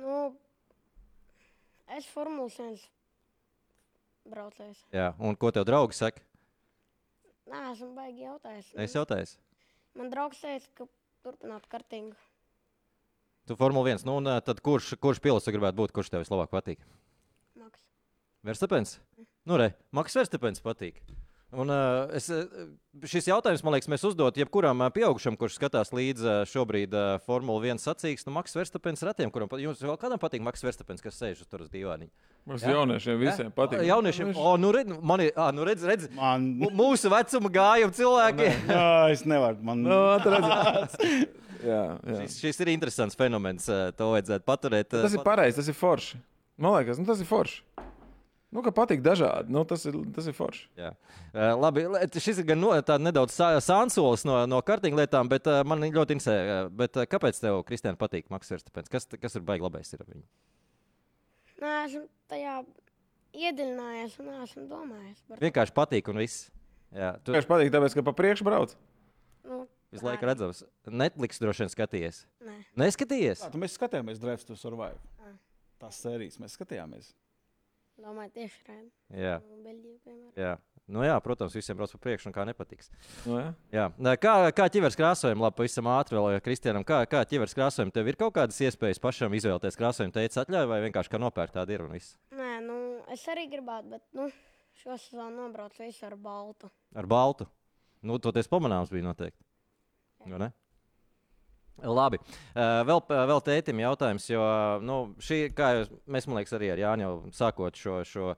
Nu, 0.00 0.36
es 1.96 2.06
Formulas 2.14 2.56
1 2.62 2.78
braucējs. 4.30 4.84
Jā, 4.94 5.10
un 5.18 5.34
ko 5.36 5.50
tev 5.54 5.66
draugi 5.68 5.98
saka? 5.98 6.22
Nē, 7.50 7.64
esmu 7.72 7.90
baigi 7.96 8.22
jautājis. 8.28 8.68
Es 8.78 8.94
jautāju, 8.94 9.32
Man 9.98 10.06
draugs 10.12 10.38
teica, 10.38 10.68
ka 10.78 10.84
turpināt 11.26 11.64
kartingu. 11.66 12.14
tu 13.50 13.56
Formule 13.58 13.90
1. 13.90 14.04
Nu, 14.06 14.20
un, 14.20 14.28
uh, 14.30 14.38
tad 14.40 14.60
kurš, 14.62 14.92
kurš 15.02 15.18
pilots 15.18 15.48
tu 15.48 15.50
gribētu 15.50 15.80
būt? 15.82 15.90
Kurš 15.96 16.12
tev 16.12 16.22
vislabāk 16.22 16.52
patīk? 16.54 16.84
Maks. 17.58 17.82
Verstapens? 18.46 19.00
Nu, 19.44 19.58
re, 19.58 19.72
Maks 19.90 20.14
Verstapens 20.14 20.62
patīk. 20.62 21.02
Un, 21.50 21.66
uh, 21.66 22.06
es, 22.14 22.28
šis 23.10 23.26
jautājums, 23.26 23.64
man 23.66 23.74
liekas, 23.74 23.88
mēs 23.90 24.04
uzdot 24.06 24.36
jebkuram 24.38 24.84
pieaugušam, 24.94 25.34
kurš 25.38 25.56
skatās 25.58 25.90
līdzi 25.90 26.28
uh, 26.28 26.36
šobrīd 26.46 26.92
uh, 26.94 27.16
Formule 27.26 27.72
1 27.72 27.80
sacīksts. 27.82 28.28
Nu, 28.28 28.34
Maks 28.36 28.54
Verstapens 28.54 29.02
retiem, 29.02 29.32
kuram 29.34 29.50
jums 29.58 29.82
vēl 29.82 29.98
kādam 29.98 30.20
patīk 30.22 30.44
Maks 30.46 30.62
Verstapens, 30.62 31.02
kas 31.02 31.18
sēž 31.18 31.42
uz 31.42 31.50
tur 31.50 31.64
uz 31.66 31.72
dīvāniņa. 31.72 32.12
Mums 32.46 32.62
Jā. 32.62 32.76
jauniešiem 32.76 33.18
visiem 33.18 33.50
patīk. 33.56 33.82
Jauniešiem, 33.88 34.30
o, 34.38 34.54
nu, 34.62 34.70
redz, 34.76 34.94
man 35.02 35.24
ir, 35.26 35.32
ā, 35.34 35.48
nu, 35.56 35.66
redz, 35.66 35.82
redz, 35.90 36.06
Man, 36.14 36.46
mūsu 36.78 37.10
vecuma 37.10 37.50
gājuma 37.58 37.98
cilvēki. 37.98 38.48
jā, 38.70 38.86
es 39.16 39.26
nevaru. 39.26 39.58
Man, 39.66 39.82
Nu, 39.90 39.98
atredz. 40.14 40.94
jā, 41.70 41.82
jā. 41.98 42.20
Šis, 42.22 42.38
šis 42.46 42.62
ir 42.62 42.70
interesants 42.76 43.18
fenomens. 43.18 43.66
To 43.98 44.12
vajadzētu 44.14 44.46
paturēt. 44.46 44.94
Tas 44.94 45.18
ir 45.18 45.26
pareizi, 45.26 45.58
tas 45.58 45.74
ir 45.74 45.76
forši. 45.82 46.22
Man 46.60 46.78
liekas, 46.78 47.02
nu, 47.02 47.10
tas 47.10 47.18
ir 47.18 47.26
forši. 47.26 47.64
Nu, 48.50 48.64
ka 48.66 48.72
patīk 48.74 49.02
dažādi. 49.04 49.52
Nu, 49.54 49.62
tas, 49.68 49.84
ir, 49.86 49.94
tas 50.14 50.26
ir 50.26 50.34
forši. 50.34 50.64
Jā. 50.78 50.88
Uh, 51.30 51.52
labi, 51.54 51.84
šis 52.18 52.40
ir 52.42 52.48
gan 52.48 52.58
no, 52.58 52.72
tā 52.82 52.96
nedaudz 52.98 53.36
sā- 53.36 53.60
sānsolis 53.62 54.24
no, 54.26 54.40
no 54.50 54.58
kartīņa 54.66 54.98
lietām, 55.04 55.30
bet 55.30 55.46
uh, 55.46 55.60
man 55.62 55.84
ļoti 55.86 56.16
interesē, 56.16 56.34
uh, 56.42 56.70
bet, 56.82 56.98
uh, 56.98 57.06
kāpēc 57.06 57.38
tev, 57.38 57.60
Kristiāna, 57.68 57.98
patīk 58.00 58.26
Maks 58.34 58.50
Verstapens? 58.50 58.90
Kas, 58.90 59.06
kas 59.22 59.38
ir 59.38 59.46
baigi 59.46 59.62
labais 59.62 59.94
ar 59.94 60.02
viņu? 60.02 60.24
Nē, 61.60 61.74
esmu 61.84 62.02
tajā 62.32 62.56
iedziļinājies 63.38 64.18
un 64.24 64.32
esmu 64.40 64.66
domājis 64.70 65.22
par 65.28 65.44
Vienkārši 65.46 65.76
patīk 65.76 66.10
un 66.10 66.20
viss. 66.24 66.48
Jā, 66.90 67.12
tu 67.22 67.36
Tieši 67.36 67.50
patīk, 67.52 67.70
tāpēc, 67.70 67.94
ka 68.00 68.06
pa 68.10 68.16
priekšu 68.18 68.46
brauc. 68.50 68.74
Nu, 69.46 69.62
visu 69.94 70.06
laiku 70.08 70.26
redzams. 70.26 70.64
Netflix 70.90 71.38
droši 71.38 71.68
vien 71.68 71.70
skatījies. 71.76 72.24
Nē, 72.42 72.58
Neskatījies? 72.82 73.44
Tā, 73.46 73.54
tu 73.54 73.62
mēs 73.62 73.78
skatījāmies 73.78 74.18
Drive 74.22 74.42
to 74.48 74.58
Survive. 74.58 74.98
Ah. 75.22 75.36
Tās 75.84 76.02
sērijas 76.02 76.40
mēs 76.42 76.58
skatījāmies. 76.58 77.14
Domāju, 78.02 78.34
tieši 78.36 78.66
redzu. 78.68 78.90
Jā. 79.20 79.38
Beļģiju, 79.64 79.96
piemēram. 80.04 80.34
Jā. 80.40 80.56
Nu, 80.90 81.04
jā, 81.06 81.14
protams, 81.22 81.54
visiem 81.54 81.76
brauc 81.78 81.92
pa 81.94 82.00
priekšu, 82.02 82.28
un 82.30 82.34
kā 82.34 82.44
nepatiks. 82.48 82.90
Nu, 83.28 83.36
jā. 83.38 83.50
Jā. 83.76 83.84
Kā, 84.18 84.32
kā 84.56 84.66
ķivers 84.74 84.98
krāsojumi, 84.98 85.44
labi, 85.44 85.56
pavisam 85.60 85.86
ātri 85.92 86.18
vēl 86.18 86.40
Kristianam, 86.42 86.86
kā, 86.86 87.04
kā 87.10 87.20
ķivers 87.30 87.54
krāsojumi, 87.54 87.94
tev 87.94 88.10
ir 88.10 88.18
kaut 88.18 88.34
kādas 88.40 88.58
iespējas 88.66 88.98
pašam 89.02 89.36
izvēlēties 89.38 89.78
krāsojumu, 89.78 90.14
teica 90.16 90.42
atļauj, 90.42 90.66
vai 90.72 90.80
vienkārši 90.88 91.12
kā 91.12 91.20
nopērkt 91.22 91.54
tādu 91.60 91.76
ir 91.76 91.84
un 91.86 91.94
viss. 91.94 92.16
Nē, 92.34 92.50
nu, 92.66 92.80
es 93.14 93.22
arī 93.30 93.46
gribētu, 93.52 93.92
bet 93.94 94.02
nu, 94.18 94.26
šo 94.82 94.98
sezonu 94.98 95.44
nobraucu 95.44 95.84
visu 95.84 96.08
ar 96.10 96.18
baltu. 96.18 96.72
Ar 96.98 97.06
baltu. 97.10 97.46
Nu, 98.02 98.18
toties 98.18 98.50
pamanāms 98.50 98.90
bija 98.90 99.06
noteikti. 99.06 99.44
Vai 100.26 100.42
ne? 100.42 100.50
Labi. 101.84 102.20
Uh, 102.20 102.82
vēl, 102.88 103.02
vēl 103.32 103.42
tētim 103.46 103.80
jautājums, 103.84 104.28
jo 104.30 104.44
nu, 104.84 105.00
šī, 105.22 105.42
kā 105.56 105.72
jau 105.78 105.88
mēs, 106.10 106.28
man 106.28 106.40
liekas, 106.40 106.54
arī 106.58 106.74
ar 106.74 106.84
Jānu 106.84 107.06
jau 107.06 107.16
sākot 107.40 107.80
šo. 107.80 108.00
šo 108.04 108.34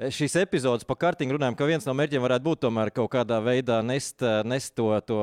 Šīs 0.00 0.32
epizodes 0.40 0.86
par 0.88 0.96
kartiņu 0.96 1.34
runājam, 1.34 1.54
ka 1.58 1.66
viens 1.68 1.84
no 1.84 1.92
mērķiem 1.92 2.22
varētu 2.24 2.44
būt 2.46 2.60
tomēr 2.62 2.88
kaut 2.96 3.10
kādā 3.12 3.36
veidā 3.44 3.82
nest, 3.84 4.22
eh, 4.24 4.38
nest 4.48 4.72
to, 4.72 4.86
to 5.04 5.18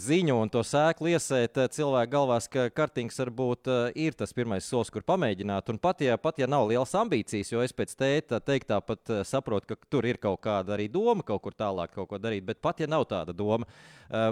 ziņu 0.00 0.38
un 0.40 0.48
to 0.48 0.62
sēklu 0.64 1.10
iesēt 1.12 1.60
eh, 1.60 1.68
cilvēku 1.68 2.12
galvās, 2.14 2.46
ka 2.48 2.70
kartiņš 2.72 3.18
varbūt 3.20 3.68
eh, 3.68 3.98
ir 4.06 4.16
tas 4.16 4.32
pirmais 4.32 4.64
solis, 4.64 4.88
kur 4.94 5.04
pamēģināt. 5.04 5.68
Un 5.68 5.80
pat 5.82 6.00
ja, 6.06 6.16
pat 6.16 6.40
ja 6.40 6.48
nav 6.48 6.64
liels 6.70 6.96
ambīcijas, 6.96 7.52
jo 7.52 7.60
es 7.60 7.76
pēc 7.76 7.92
tēta 8.00 8.40
teiktā 8.40 8.80
pat 8.80 9.12
eh, 9.12 9.20
saprotu, 9.28 9.74
ka 9.74 9.92
tur 9.92 10.08
ir 10.08 10.16
kaut 10.22 10.40
kāda 10.48 10.78
arī 10.78 10.88
doma 10.88 11.20
kaut 11.20 11.44
kur 11.44 11.52
tālāk 11.52 11.92
kaut 11.92 12.08
ko 12.14 12.22
darīt, 12.22 12.48
bet 12.48 12.64
pat 12.64 12.80
ja 12.80 12.88
nav 12.88 13.04
tāda 13.12 13.36
doma, 13.36 13.68
eh, 14.08 14.30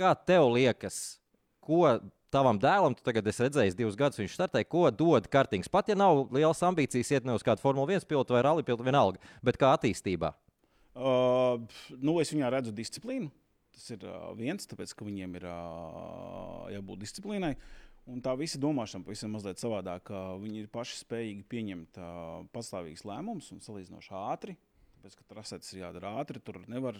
kā 0.00 0.16
tev 0.16 0.48
liekas, 0.56 1.18
ko 1.66 1.98
tavam 2.34 2.58
dēlam, 2.60 2.94
tu 2.96 3.04
tagad 3.06 3.26
esi 3.30 3.44
redzējis 3.46 3.76
divus 3.78 3.96
gadus, 3.98 4.20
viņš 4.20 4.34
startē, 4.36 4.62
ko 4.68 4.88
dod 4.90 5.28
kartings. 5.32 5.70
Pat 5.72 5.88
ja 5.90 5.96
nav 5.98 6.26
lielas 6.34 6.62
ambīcijas 6.66 7.12
iet 7.14 7.28
ne 7.28 7.36
uz 7.36 7.44
kādu 7.46 7.62
Formule 7.62 7.96
1 7.96 8.08
pilotu 8.08 8.36
vai 8.36 8.44
rallija 8.46 8.66
pilotu, 8.66 8.86
vienalga, 8.86 9.34
bet 9.46 9.58
kā 9.60 9.72
attīstībā. 9.76 10.32
Uh, 10.96 11.60
nu, 12.00 12.16
es 12.22 12.32
viņā 12.32 12.50
redzu 12.52 12.72
disciplīnu. 12.76 13.28
Tas 13.76 13.90
ir 13.92 14.06
uh, 14.08 14.30
viens, 14.36 14.64
tāpēc, 14.68 14.94
ka 14.96 15.04
viņiem 15.04 15.34
ir 15.36 15.48
uh, 15.50 16.62
jābūt 16.72 17.02
disciplīnai. 17.04 17.52
Un 18.08 18.22
tā 18.24 18.32
visa 18.38 18.60
domāšana 18.62 19.04
pavisam 19.04 19.34
mazliet 19.34 19.60
savādāk. 19.60 20.08
Uh, 20.08 20.36
viņi 20.40 20.62
ir 20.62 20.70
paši 20.72 21.02
spējīgi 21.02 21.44
pieņemt 21.52 22.00
uh, 22.00 22.46
pastāvīgus 22.54 23.04
lēmumus 23.08 23.50
un 23.52 23.60
salīdzinoši 23.64 24.14
ātri. 24.16 24.56
Tāpēc, 24.96 25.18
ka 25.18 25.28
trasētas 25.34 25.74
ir 25.74 25.82
jādara 25.82 26.14
ātri, 26.22 26.40
tur 26.40 26.62
nevar 26.70 26.96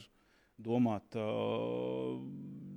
domāt. 0.63 1.17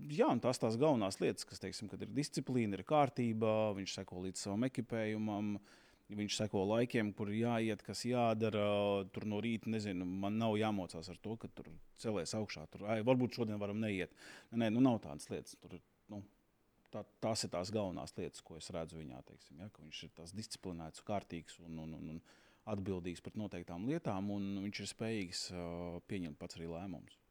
Jā, 0.09 0.29
tās 0.41 0.61
tās 0.61 0.77
galvenās 0.81 1.19
lietas, 1.21 1.45
kas, 1.45 1.61
teiksim, 1.61 1.89
kad 1.91 2.01
ir 2.01 2.09
disciplīna, 2.15 2.79
ir 2.79 2.87
kārtība, 2.87 3.75
viņš 3.77 3.99
seko 3.99 4.23
līdz 4.25 4.47
savam 4.47 4.65
ekipējumam. 4.69 5.59
Viņš 6.09 6.39
seko 6.39 6.63
laikiem, 6.65 7.11
kur 7.13 7.29
jāiet, 7.29 7.83
kas 7.85 8.01
jādara. 8.09 8.63
Tur 9.13 9.27
no 9.29 9.37
rīta, 9.45 9.69
nezinu, 9.69 10.07
man 10.23 10.39
nav 10.41 10.55
jāmocās 10.57 11.11
ar 11.11 11.19
to, 11.21 11.35
ka 11.37 11.51
tur 11.53 11.69
celēs 12.01 12.33
augšā. 12.33 12.65
Tur, 12.73 12.87
ai, 12.89 13.03
varbūt 13.05 13.37
šodien 13.37 13.61
varam 13.61 13.77
neiet. 13.83 14.15
Nē, 14.49 14.71
nu 14.73 14.81
nav 14.81 14.97
tādas 15.03 15.29
lietas. 15.29 15.53
Tur, 15.61 15.77
nu, 16.09 16.23
tā, 16.89 17.05
tās 17.21 17.45
ir 17.45 17.53
tās 17.53 17.69
galvenās 17.75 18.17
lietas, 18.17 18.41
ko 18.41 18.57
es 18.57 18.71
redzu 18.73 18.97
viņā. 18.97 19.21
Teiksim, 19.29 19.61
ja, 19.61 19.69
viņš 19.77 20.03
ir 20.07 20.15
tas 20.17 20.33
disciplinēts, 20.33 21.05
kārtīgs 21.05 21.61
un, 21.61 21.77
un, 21.85 21.93
un, 21.99 22.15
un 22.15 22.73
atbildīgs 22.73 23.21
par 23.21 23.37
noteiktām 23.37 23.85
lietām, 23.85 24.33
un 24.33 24.49
viņš 24.65 24.81
ir 24.81 24.89
spējīgs 24.95 25.47
uh, 25.53 25.99
pieņemt 26.09 26.41
pats 26.41 26.57
arī 26.57 26.73
lēmumus. 26.73 27.21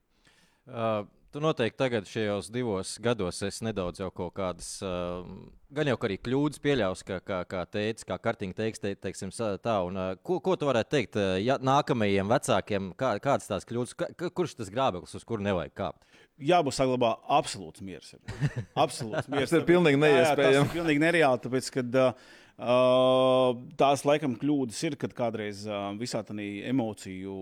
Uh, 0.68 1.06
tu 1.32 1.40
noteikti 1.40 1.78
tagad 1.80 2.08
šajos 2.08 2.48
divos 2.52 2.94
gados 3.04 3.40
esi 3.44 3.64
nedaudz 3.66 4.00
jau 4.00 4.08
kaut 4.12 4.34
kādas, 4.36 4.68
uh, 4.84 5.24
gan 5.72 5.88
jau 5.90 5.96
arī 6.08 6.16
kļūdas 6.24 6.60
pieļaus, 6.64 7.02
kā, 7.08 7.18
kā, 7.24 7.42
kā 7.48 7.62
teica, 7.68 8.06
kā 8.12 8.18
kartiņa 8.28 8.56
teiks, 8.58 8.82
te, 8.82 8.92
teiksim, 8.96 9.32
tā. 9.64 9.76
Un, 9.88 9.96
uh, 10.00 10.10
ko, 10.24 10.38
ko 10.44 10.56
tu 10.60 10.68
varētu 10.68 10.92
teikt 10.96 11.18
uh, 11.20 11.36
ja, 11.40 11.58
nākamajiem 11.60 12.32
vecākiem, 12.32 12.90
kā, 13.00 13.14
kādas 13.24 13.48
tās 13.50 13.68
kļūdas, 13.68 13.94
ka, 13.98 14.10
ka- 14.16 14.32
kurš 14.40 14.58
tas 14.60 14.72
grābeklis, 14.72 15.16
uz 15.16 15.24
kuru 15.28 15.44
nevajag 15.46 15.76
kāpt? 15.76 16.04
Jābūt 16.38 16.76
saglabā 16.76 17.14
absolūts 17.38 17.82
miers. 17.82 18.12
Absolūts 18.84 19.26
miers. 19.32 19.48
Tas 19.50 19.56
ir 19.58 19.64
pilnīgi 19.66 19.98
Jā, 19.98 20.04
jā, 20.04 20.18
neiespējami. 20.20 20.60
Tas 20.60 20.68
ir 20.68 20.76
pilnīgi 20.76 21.02
nereāli, 21.02 21.42
tāpēc, 21.44 21.70
ka 21.74 21.86
uh, 21.88 22.36
tās 22.58 24.02
laikam 24.02 24.32
kļūdas 24.34 24.78
ir, 24.88 24.96
kad 24.98 25.12
kādreiz 25.14 25.62
uh, 25.68 25.92
visā 25.98 26.24
tā 26.26 26.34
emociju 26.34 27.34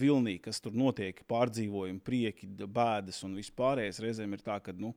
vilnī, 0.00 0.38
kas 0.40 0.62
tur 0.64 0.72
notiek, 0.72 1.20
pārdzīvojumi, 1.28 2.00
prieki, 2.00 2.48
bēdas 2.64 3.20
un 3.26 3.36
vispārējais, 3.36 4.00
reizēm 4.00 4.32
ir 4.32 4.44
tā, 4.46 4.56
ka 4.64 4.72
nu, 4.72 4.94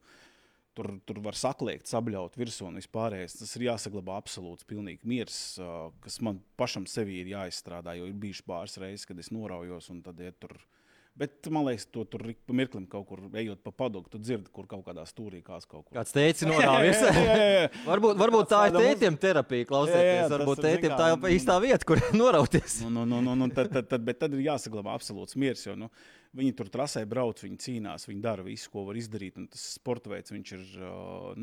tur, 0.77 0.93
tur 1.03 1.19
var 1.25 1.35
sakliekt, 1.35 1.91
sabļaut 1.91 2.39
virsū 2.39 2.69
un 2.69 2.79
vispārējais. 2.79 3.35
Tas 3.41 3.51
ir 3.57 3.67
jāsaglabā 3.67 4.15
absolūts, 4.21 4.63
pilnīgi 4.69 5.03
miers, 5.11 5.41
uh, 5.59 5.89
kas 6.05 6.21
man 6.23 6.39
pašam 6.55 6.87
sevī 6.87 7.19
ir 7.25 7.33
jāizstrādā, 7.35 7.97
jo 7.99 8.07
ir 8.07 8.15
bijuši 8.23 8.47
pāris 8.47 8.79
reizes, 8.79 9.07
kad 9.09 9.19
es 9.19 9.33
noraujos 9.35 9.91
un 9.91 9.99
tad 10.07 10.23
iet 10.23 10.39
tur. 10.39 10.55
Bet 11.13 11.45
man 11.53 11.67
liekas, 11.67 11.83
to 11.93 12.01
tur 12.09 12.23
mirklim 12.57 12.87
kaut 12.89 13.05
kur 13.05 13.19
ejot 13.37 13.59
pa 13.61 13.69
padogu, 13.83 14.09
tu 14.09 14.17
dzirdi, 14.17 14.49
kur 14.53 14.65
kaut 14.69 14.81
kādā 14.87 15.03
stūrī 15.05 15.43
kāds 15.45 15.67
kaut 15.69 15.83
kur. 15.85 15.93
Kāds 15.93 16.15
teica, 16.15 16.47
jā, 16.57 16.71
jā. 17.53 17.67
varbūt, 17.85 18.15
varbūt 18.17 18.49
tā 18.49 18.61
ir 18.71 18.77
tētim 18.79 19.19
terapija, 19.21 19.67
klausieties. 19.69 20.31
Varbūt 20.33 20.63
tētim 20.65 20.95
tā 20.97 21.11
ir 21.11 21.19
nu, 21.19 21.29
īstā 21.35 21.59
vieta, 21.61 21.85
kur 21.85 22.01
norauties. 22.21 22.79
Nu, 22.81 22.89
nu, 22.95 23.03
nu, 23.11 23.19
nu, 23.21 23.35
nu, 23.43 23.49
tad, 23.53 23.69
tad, 23.75 23.91
tad, 23.91 24.01
bet 24.07 24.23
tad 24.23 24.33
ir 24.33 24.41
jāsaglabā 24.47 24.95
absolūts 24.97 25.37
miers. 25.37 25.61
Jo, 25.67 25.75
nu, 25.77 25.91
viņi 26.39 26.55
tur 26.57 26.71
trasē 26.73 27.03
brauc, 27.09 27.43
viņi 27.45 27.61
cīnās, 27.61 28.07
viņi 28.09 28.23
dara 28.25 28.45
visu, 28.47 28.71
ko 28.73 28.87
var 28.87 28.97
izdarīt. 28.97 29.37
un 29.37 29.45
Tas 29.53 29.67
sporta 29.77 30.15
veids, 30.15 30.33
viņš 30.33 30.55
ir. 30.57 30.65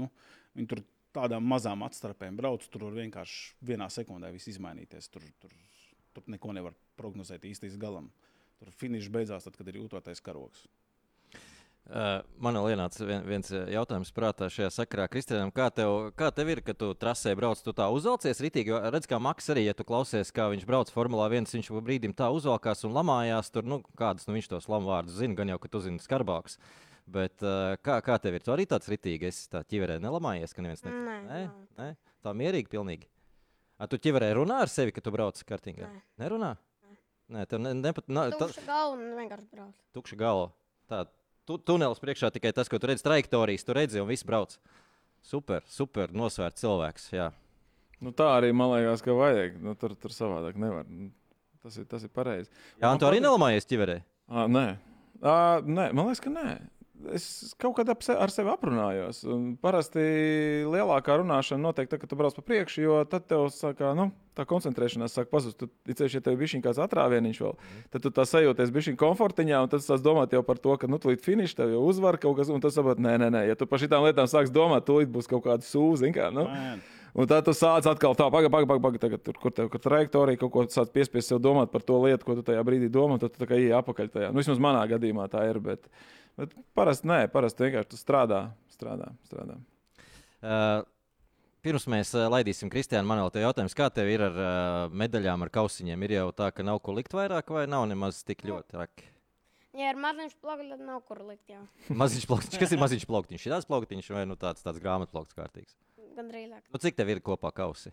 Nu, 0.01 0.11
viņi 0.59 0.71
tur 0.73 0.83
tādām 1.15 1.47
mazām 1.47 1.87
atstarpēm 1.87 2.35
brauc, 2.43 2.67
tur 2.67 2.89
var 2.89 2.99
vienkārši 2.99 3.55
vienā 3.71 3.87
sekundē 3.91 4.33
viss 4.35 4.51
izmainīties. 4.51 5.07
Tur, 5.15 5.31
tur, 5.39 5.55
tur 6.17 6.27
neko 6.35 6.59
nevar 6.59 6.75
prognozēt 6.99 7.47
īsti 7.47 7.69
līdz 7.69 7.79
galam. 7.87 8.11
Tur 8.61 8.77
finišs 8.77 9.09
beidzās, 9.13 9.47
tad, 9.47 9.57
kad 9.57 9.69
ir 9.73 9.81
jūtotais 9.81 10.21
karoks. 10.25 10.67
Uh, 11.91 12.21
man 12.39 12.55
vēl 12.55 12.77
ienāca 12.77 13.03
vien, 13.03 13.25
viens 13.27 13.49
jautājums 13.51 14.13
prātā 14.15 14.47
šajā 14.53 14.69
sakarā. 14.77 15.09
Kristianam, 15.11 15.51
kā 15.51 15.71
tev, 15.75 16.13
kā 16.15 16.29
tev 16.31 16.53
ir, 16.53 16.61
kad 16.63 16.79
tu 16.79 16.93
trasē 16.95 17.33
brauc, 17.35 17.59
tu 17.65 17.73
tā 17.75 17.89
uzvelcies 17.91 18.43
rītīgi? 18.45 18.77
Redz, 18.95 19.09
kā 19.11 19.19
Maks 19.19 19.51
arī, 19.51 19.65
ja 19.67 19.75
tu 19.75 19.87
klausies, 19.89 20.31
kā 20.37 20.47
viņš 20.53 20.69
brauc 20.69 20.93
Formulā 20.95 21.27
1, 21.33 21.49
viņš 21.57 21.73
pa 21.73 21.83
brīdim 21.89 22.15
tā 22.15 22.29
uzvalkās 22.37 22.85
un 22.87 22.95
lamājās 22.95 23.51
tur, 23.51 23.67
nu, 23.67 23.81
kādas 23.99 24.29
nu, 24.29 24.37
viņš 24.37 24.53
tos 24.53 24.71
lamu 24.71 24.93
vārdus 24.93 25.19
zina, 25.19 25.35
gan 25.41 25.51
jau, 25.51 25.59
ka 25.65 25.73
tu 25.73 25.83
zini 25.89 26.05
skarbāks. 26.05 26.61
Bet 27.11 27.43
uh, 27.43 27.75
kā, 27.83 27.99
kā 28.07 28.21
tev 28.23 28.39
ir? 28.39 28.47
Tu 28.47 28.55
arī 28.55 28.69
tāds 28.71 28.87
rītīgi, 28.93 29.33
es 29.33 29.49
tā 29.51 29.65
ķiverē 29.67 29.99
nelamājies, 30.05 30.55
ka 30.55 30.63
neviens 30.63 30.87
Nē, 30.87 30.95
nē, 30.95 31.43
nav. 31.49 31.61
nē, 31.81 31.93
tā 32.23 32.37
mierīgi 32.39 32.71
pilnīgi. 32.71 33.11
A, 33.81 33.89
tu 33.91 33.99
ķiverē 33.99 34.35
runā 34.37 34.61
ar 34.63 34.71
sevi, 34.71 34.95
ka 34.95 35.03
tu 35.03 35.11
brauc 35.11 35.43
kartingā? 35.49 35.89
Nē. 35.89 36.05
Nerunā? 36.23 36.55
Nē, 37.31 37.45
tev 37.47 37.63
ne, 37.63 37.73
ne, 37.79 37.93
ne, 37.95 38.25
tā, 38.35 38.49
Tukša 38.51 38.65
galva 38.67 38.97
un 38.99 39.15
vienkārši 39.21 39.47
brauc. 39.55 39.75
tukša 39.95 40.17
galva. 40.19 40.49
Tā 40.91 41.05
tu, 41.47 41.59
tunelis 41.63 42.03
priekšā 42.03 42.33
tikai 42.35 42.51
tas, 42.57 42.69
ko 42.71 42.81
tu 42.83 42.91
redzi, 42.91 43.05
trajektorijas, 43.07 43.65
tu 43.67 43.77
redzi, 43.77 44.01
un 44.03 44.09
viss 44.11 44.27
brauc. 44.27 44.57
Super, 45.23 45.63
super, 45.69 46.11
nosvērts 46.17 46.65
cilvēks. 46.65 47.11
Jā. 47.15 47.29
Nu, 48.01 48.11
tā 48.17 48.27
arī 48.39 48.51
man 48.57 48.73
liekas, 48.73 49.05
ka 49.05 49.15
vajag. 49.15 49.59
Nu, 49.63 49.77
tur, 49.79 49.95
tur 50.01 50.15
savādāk 50.17 50.59
nevar. 50.59 50.89
Nu, 50.89 51.11
Tas 51.61 51.75
ir, 51.77 51.85
tas 51.85 52.01
ir 52.01 52.09
pareizi. 52.09 52.49
Jā, 52.81 52.89
un 52.89 52.97
tu 52.97 53.05
arī 53.05 53.19
nelamājies 53.21 53.67
ķiverē. 53.69 53.99
À, 54.33 54.47
nē. 54.49 54.63
À, 55.21 55.35
nē, 55.61 55.91
man 55.93 56.07
liekas, 56.09 56.23
ka 56.25 56.31
nē. 56.33 56.55
Es 57.15 57.55
kaut 57.61 57.75
kādā 57.79 57.95
ar 58.21 58.33
sevi 58.33 58.51
aprunājos. 58.53 59.23
Un 59.29 59.55
Parasti 59.61 60.03
lielākā 60.69 61.17
runāšana 61.21 61.63
notiek 61.65 61.89
tad, 61.91 62.03
kad 62.03 62.11
tu 62.11 62.19
brauc 62.19 62.37
pa 62.37 62.45
priekšu, 62.45 62.83
jo 62.85 62.99
tad 63.09 63.25
tev 63.31 63.47
sākā, 63.55 63.93
nu, 63.97 64.11
tā 64.37 64.45
koncentrēšanās 64.49 65.17
sāk 65.17 65.31
pazust. 65.33 65.59
Tu, 65.61 65.71
Ceļš, 65.89 66.19
ja 66.19 66.25
tev 66.27 66.37
ir 66.37 66.43
bijis 66.43 66.61
kāds 66.65 66.83
atrāvieniņš 66.85 67.43
vēl, 67.47 67.57
tad 67.95 68.05
tu 68.05 68.13
tā 68.15 68.27
sajūties 68.29 68.73
bijis 68.75 68.93
komfortiņā, 69.01 69.65
un 69.65 69.73
tad 69.73 69.85
sāc 69.85 70.05
domāt 70.05 70.37
jau 70.37 70.45
par 70.47 70.61
to, 70.63 70.77
ka, 70.81 70.91
nu, 70.91 71.01
tūlīt 71.03 71.25
finišs 71.25 71.57
tev 71.59 71.75
jau 71.75 71.83
uzvar 71.89 72.21
kaut 72.21 72.39
kas, 72.41 72.53
un 72.53 72.63
tas 72.63 72.77
saprot, 72.77 73.01
nē, 73.01 73.17
nē, 73.25 73.33
nē, 73.35 73.45
ja 73.51 73.59
tu 73.59 73.69
par 73.71 73.83
šitām 73.83 74.07
lietām 74.07 74.29
sāks 74.31 74.53
domāt, 74.55 74.87
tūlīt 74.89 75.13
būs 75.13 75.31
kaut 75.31 75.47
kāda 75.49 75.67
sūza. 75.67 76.13
Kā, 76.15 76.31
nu? 76.35 76.47
Man. 76.51 76.81
Un 77.15 77.27
tad 77.31 77.47
tu 77.47 77.55
sāc 77.57 77.87
atkal 77.91 78.15
tā, 78.19 78.29
pagaidi, 78.31 78.53
pagaidi, 78.53 78.69
pagaidi, 78.71 78.85
paga, 78.85 79.01
tagad 79.03 79.25
tur, 79.27 79.39
kur 79.43 79.55
tev 79.55 79.67
ir 79.67 79.83
trajektorija, 79.83 80.39
kaut 80.41 80.53
ko 80.55 80.65
sāc 80.71 80.93
piespiest 80.95 81.33
sev 81.33 81.41
domāt 81.43 81.73
par 81.73 81.83
to 81.87 81.99
lietu, 82.05 82.27
ko 82.27 82.37
tu 82.39 82.45
tajā 82.47 82.63
brīdī 82.67 82.91
domā, 82.93 83.19
tad 83.23 83.35
tu 83.35 83.43
tā 83.43 83.51
kā 83.51 83.59
ieej 83.59 83.75
apakaļ 83.81 84.13
tajā. 84.15 84.31
Nu, 84.31 84.43
vismaz 84.43 84.63
manā 84.63 84.85
gadījumā 84.93 85.27
tā 85.33 85.43
ir, 85.51 85.59
bet, 85.65 85.91
bet 86.39 86.55
parasti 86.79 87.11
nē, 87.11 87.25
parasti 87.35 87.67
vienkārši 87.67 87.91
tu 87.91 87.99
strādā, 87.99 88.45
strādā, 88.71 89.11
strādā. 89.27 89.59
Uh, 90.41 90.87
pirms 91.67 91.89
mēs 91.91 92.15
uh, 92.15 92.29
laidīsim 92.31 92.71
Kristiānu, 92.73 93.11
man 93.11 93.25
vēl 93.25 93.35
te 93.35 93.43
jautājums, 93.43 93.77
kā 93.77 93.91
tev 93.93 94.09
ir 94.13 94.29
ar 94.31 94.39
uh, 94.39 94.99
medaļām, 95.03 95.47
ar 95.47 95.55
kausiņiem? 95.59 96.07
Ir 96.07 96.21
jau 96.21 96.29
tā, 96.37 96.53
ka 96.55 96.67
nav 96.67 96.79
ko 96.85 96.95
likt 96.97 97.17
vairāk, 97.17 97.51
vai 97.57 97.67
nav 97.71 97.91
nemaz 97.91 98.23
tik 98.23 98.47
ļoti 98.47 98.79
traki? 98.79 99.11
Ja 99.77 99.93
ir 99.93 99.99
maziņš 100.03 100.33
plakāts, 100.43 100.73
tad 100.73 100.81
nav 100.83 101.03
kur 101.07 101.21
likt. 101.29 101.45
Jā. 101.51 101.61
Maziņš 102.03 102.25
plauktiņš, 102.27 102.59
kas 102.59 102.73
ir 102.75 102.81
maziņš 102.83 103.05
plauktiņš? 103.07 103.45
Ir 103.47 103.55
tāds 103.55 103.69
plauktiņš 103.71 104.09
vai 104.17 104.25
nu, 104.27 104.35
tāds, 104.39 104.65
tāds 104.67 104.83
grāmatplaukts 104.83 105.37
kārtīgs? 105.37 105.77
Gan 106.17 106.31
drīzāk. 106.31 106.65
Nu, 106.73 106.81
cik 106.83 106.97
tev 106.99 107.11
ir 107.13 107.23
kopā 107.25 107.53
kausi? 107.55 107.93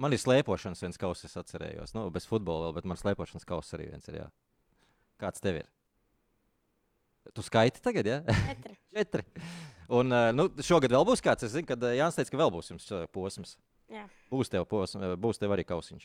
Man 0.00 0.16
ir 0.16 0.20
slēpošanas 0.22 0.80
viens 0.80 1.00
kauss, 1.00 1.26
es 1.28 1.36
atcerējos. 1.36 1.92
Nu, 1.92 2.06
bez 2.12 2.24
futbola 2.28 2.68
vēl, 2.68 2.78
bet 2.78 2.88
man 2.88 2.96
slēpošanas 2.96 3.44
kauss 3.48 3.76
arī 3.76 3.90
viens 3.90 4.08
ir. 4.08 4.22
Jā. 4.22 4.28
Kāds 5.20 5.44
tev 5.44 5.60
ir? 5.60 5.68
Tu 7.36 7.44
skaiti 7.44 7.82
tagad, 7.84 8.08
jā? 8.08 8.22
Ja? 8.24 8.38
Četri. 8.46 8.78
Četri. 8.96 9.26
Un 9.92 10.14
uh, 10.14 10.30
nu, 10.32 10.46
šogad 10.64 10.94
vēl 10.94 11.04
būs 11.04 11.20
kāds. 11.24 11.44
Es 11.44 11.52
zinu, 11.52 11.68
ka 11.68 11.76
uh, 11.76 11.92
Jānis 11.98 12.16
teica, 12.16 12.32
ka 12.32 12.40
vēl 12.40 12.52
būs 12.54 12.72
jums 12.72 12.88
uh, 12.94 13.04
posms. 13.12 13.58
Jā. 13.90 14.04
Būs 14.30 14.50
tev, 14.52 14.66
pos, 14.70 14.94
uh, 14.94 15.14
būs 15.18 15.40
tev 15.40 15.50
arī 15.54 15.64
kausiņš. 15.66 16.04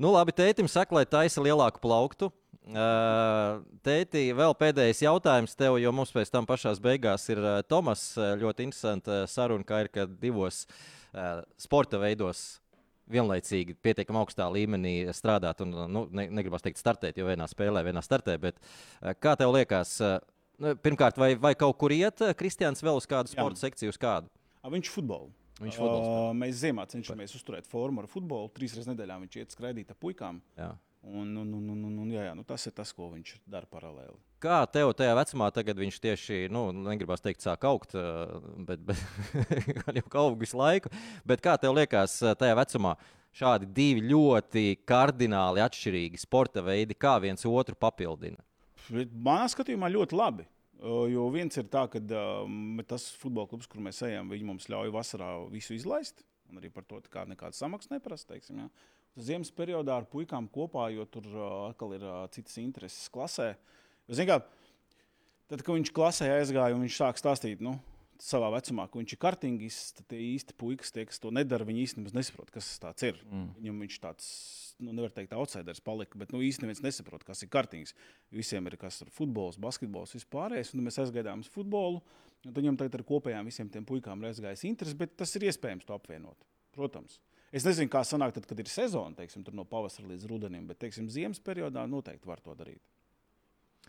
Nu, 0.00 0.14
labi, 0.14 0.32
tētim 0.36 0.68
saka, 0.72 0.96
lai 0.96 1.04
taisa 1.08 1.42
lielāku 1.44 1.82
plauktu. 1.82 2.30
Uh, 2.70 3.60
tēti, 3.84 4.30
vēl 4.36 4.54
pēdējais 4.56 5.02
jautājums 5.04 5.56
tev, 5.58 5.76
jo 5.80 5.92
mums 5.96 6.12
pēc 6.14 6.32
tam 6.32 6.48
pašās 6.48 6.80
beigās 6.80 7.26
ir 7.32 7.40
uh, 7.42 7.58
Tomas. 7.68 8.14
Ļoti 8.16 8.68
interesanta 8.68 9.22
saruna, 9.28 9.66
kā 9.68 9.84
ir, 9.84 9.92
ka 9.92 10.08
divos 10.08 10.64
sporta 11.58 11.98
veidos 11.98 12.60
vienlaicīgi 13.10 13.74
pietiekami 13.82 14.20
augstā 14.20 14.46
līmenī 14.54 14.94
strādāt. 15.16 15.64
Un, 15.64 15.74
nu, 15.90 16.04
ne, 16.14 16.28
negribas 16.30 16.62
teikt, 16.62 16.78
startēt, 16.78 17.18
jo 17.18 17.26
vienā 17.26 17.48
spēlē, 17.50 17.82
vienā 17.88 18.02
startē. 18.06 18.36
Bet, 18.38 18.60
kā 19.18 19.34
tev 19.40 19.50
liekas, 19.56 19.96
nu, 20.62 20.76
pirmkārt, 20.84 21.18
vai, 21.18 21.32
vai 21.34 21.56
kaut 21.58 21.80
kur 21.80 21.90
iet 21.96 22.22
Kristians 22.38 22.84
vēl 22.86 23.02
uz 23.02 23.10
kādu 23.10 23.32
Jā. 23.32 23.40
sporta 23.40 23.64
sekciju, 23.64 23.90
uz 23.90 23.98
kādu? 23.98 24.30
A, 24.62 24.70
Viņš 24.70 24.92
futbolu. 24.94 25.32
Viņš 25.60 25.76
futbolu 25.76 26.04
spēlē. 26.04 26.20
Uh, 26.30 26.36
mēs 26.40 26.60
ziemā 26.62 26.86
cenšamies 26.88 27.34
uzturēt 27.36 27.68
formu 27.68 28.02
ar 28.02 28.08
futbolu. 28.10 28.48
Trīs 28.56 28.76
reizes 28.76 28.88
nedēļā 28.88 29.18
viņš 29.24 29.36
iet 29.42 29.56
skraidīt 29.56 29.92
ar 29.92 29.98
puikām. 30.00 30.40
Jā. 30.56 30.72
Un, 31.00 31.30
un, 31.36 31.52
un, 31.56 31.68
un, 31.72 31.84
un, 32.02 32.08
jā, 32.12 32.26
jā, 32.26 32.32
nu 32.36 32.44
tas 32.44 32.66
ir 32.68 32.74
tas, 32.76 32.90
ko 32.92 33.06
viņš 33.14 33.38
dara 33.48 33.68
paralēli. 33.68 34.18
Kā 34.40 34.58
tev 34.68 34.92
tajā 34.96 35.14
vecumā 35.16 35.48
tagad 35.56 35.78
viņš 35.80 35.96
tieši, 36.04 36.40
nu, 36.52 36.66
negribas 36.76 37.24
teikt, 37.24 37.40
sāk 37.44 37.64
augt, 37.68 37.96
bet, 38.68 38.82
bet 38.84 39.00
jau 40.00 40.04
aug 40.26 40.36
visu 40.40 40.60
laiku. 40.60 40.92
Bet 41.28 41.40
kā 41.44 41.56
tev 41.60 41.72
liekas, 41.78 42.18
tajā 42.40 42.58
vecumā 42.60 42.94
šādi 43.36 43.68
divi 43.72 44.04
ļoti 44.10 44.64
kardināli 44.88 45.64
atšķirīgi 45.64 46.20
sporta 46.20 46.64
veidi, 46.64 46.96
kā 46.98 47.16
viens 47.22 47.48
otru 47.48 47.78
papildina? 47.80 48.40
Manā 48.90 49.48
skatījumā 49.52 49.88
ļoti 49.96 50.16
labi. 50.20 50.48
Uh, 50.80 51.04
Jo 51.12 51.26
viens 51.28 51.56
ir 51.60 51.66
tā, 51.68 51.84
ka 51.92 52.00
uh, 52.00 52.84
tas 52.88 53.10
futbola 53.20 53.50
klubs, 53.50 53.68
kur 53.68 53.82
mēs 53.84 54.00
ejam, 54.06 54.30
viņi 54.32 54.46
mums 54.48 54.68
ļauj 54.72 54.92
vasarā 54.94 55.34
visu 55.52 55.76
izlaist. 55.76 56.24
Un 56.50 56.58
arī 56.58 56.70
par 56.72 56.86
to 56.88 56.98
kā 57.12 57.26
nekāda 57.28 57.54
samaksa 57.54 57.92
neprasa. 57.92 58.30
Teiksim, 58.32 58.64
ja. 58.64 58.70
Ziemas 59.20 59.50
periodā 59.52 59.98
ar 60.00 60.08
puikām 60.08 60.48
kopā, 60.48 60.88
jo 60.94 61.04
tur 61.04 61.26
uh, 61.34 61.50
atkal 61.68 61.92
ir 61.98 62.06
uh, 62.06 62.24
citas 62.32 62.56
intereses 62.62 63.10
klasē. 63.12 63.52
Jo, 64.08 64.24
kā, 64.24 64.40
tad, 65.50 65.60
kad 65.60 65.74
viņš 65.76 65.92
klasē 65.94 66.30
aizgāja 66.38 66.78
un 66.78 66.86
viņš 66.86 66.96
sāk 67.02 67.20
stāstīt, 67.20 67.60
nu, 67.62 67.76
savā 68.20 68.50
vecumā, 68.54 68.86
ka 68.88 69.00
viņš 69.00 69.14
ir 69.14 69.20
kartingis, 69.20 69.78
tad 69.96 70.06
tie 70.12 70.20
īsti 70.34 70.56
puikas, 70.60 70.92
tie, 70.94 71.06
kas 71.08 71.20
to 71.22 71.32
nedara, 71.34 71.66
viņi 71.68 71.84
īstenībā 71.86 72.12
nesaprot, 72.16 72.52
kas 72.52 72.68
tas 72.82 73.06
ir. 73.06 73.18
Mm. 73.30 73.46
Viņam 73.56 73.80
viņš 73.84 73.96
tāds, 74.02 74.26
nu, 74.82 74.92
nevar 74.92 75.14
teikt, 75.16 75.32
outsiders 75.36 75.82
palika, 75.84 76.20
bet 76.20 76.34
nu, 76.34 76.42
īstenībā 76.44 76.70
neviens 76.70 76.84
nesaprot, 76.84 77.24
kas 77.26 77.44
ir 77.44 77.50
kartings. 77.52 77.94
Visiem 78.34 78.68
ir 78.68 78.76
kas 78.80 79.00
ir 79.04 79.12
futbols, 79.14 79.58
basketbols, 79.60 80.14
vispārējais. 80.18 80.74
Un 80.76 80.84
mēs 80.86 81.00
aizgājām 81.02 81.44
uz 81.44 81.50
futbolu. 81.52 82.04
un 82.44 82.54
Viņam 82.56 82.78
tagad 82.80 83.00
ar 83.00 83.06
kopējām 83.08 83.48
visiem 83.48 83.72
tiem 83.72 83.88
puikām 83.88 84.22
ir 84.22 84.30
aizgājis 84.30 84.68
interesi, 84.68 85.00
bet 85.00 85.16
tas 85.20 85.34
ir 85.36 85.48
iespējams 85.48 85.88
to 85.88 85.96
apvienot. 85.96 86.48
Protams. 86.76 87.18
Es 87.50 87.64
nezinu, 87.66 87.90
kā 87.90 88.04
sanāk, 88.06 88.36
tad, 88.36 88.46
kad 88.46 88.60
ir 88.62 88.68
sezona, 88.70 89.16
teiksim, 89.18 89.42
no 89.56 89.64
pavasara 89.66 90.12
līdz 90.12 90.28
rudenim, 90.30 90.68
bet, 90.70 90.78
teiksim, 90.84 91.08
ziemas 91.10 91.40
periodā 91.42 91.82
noteikti 91.90 92.28
var 92.30 92.38
to 92.44 92.54
darīt. 92.54 92.84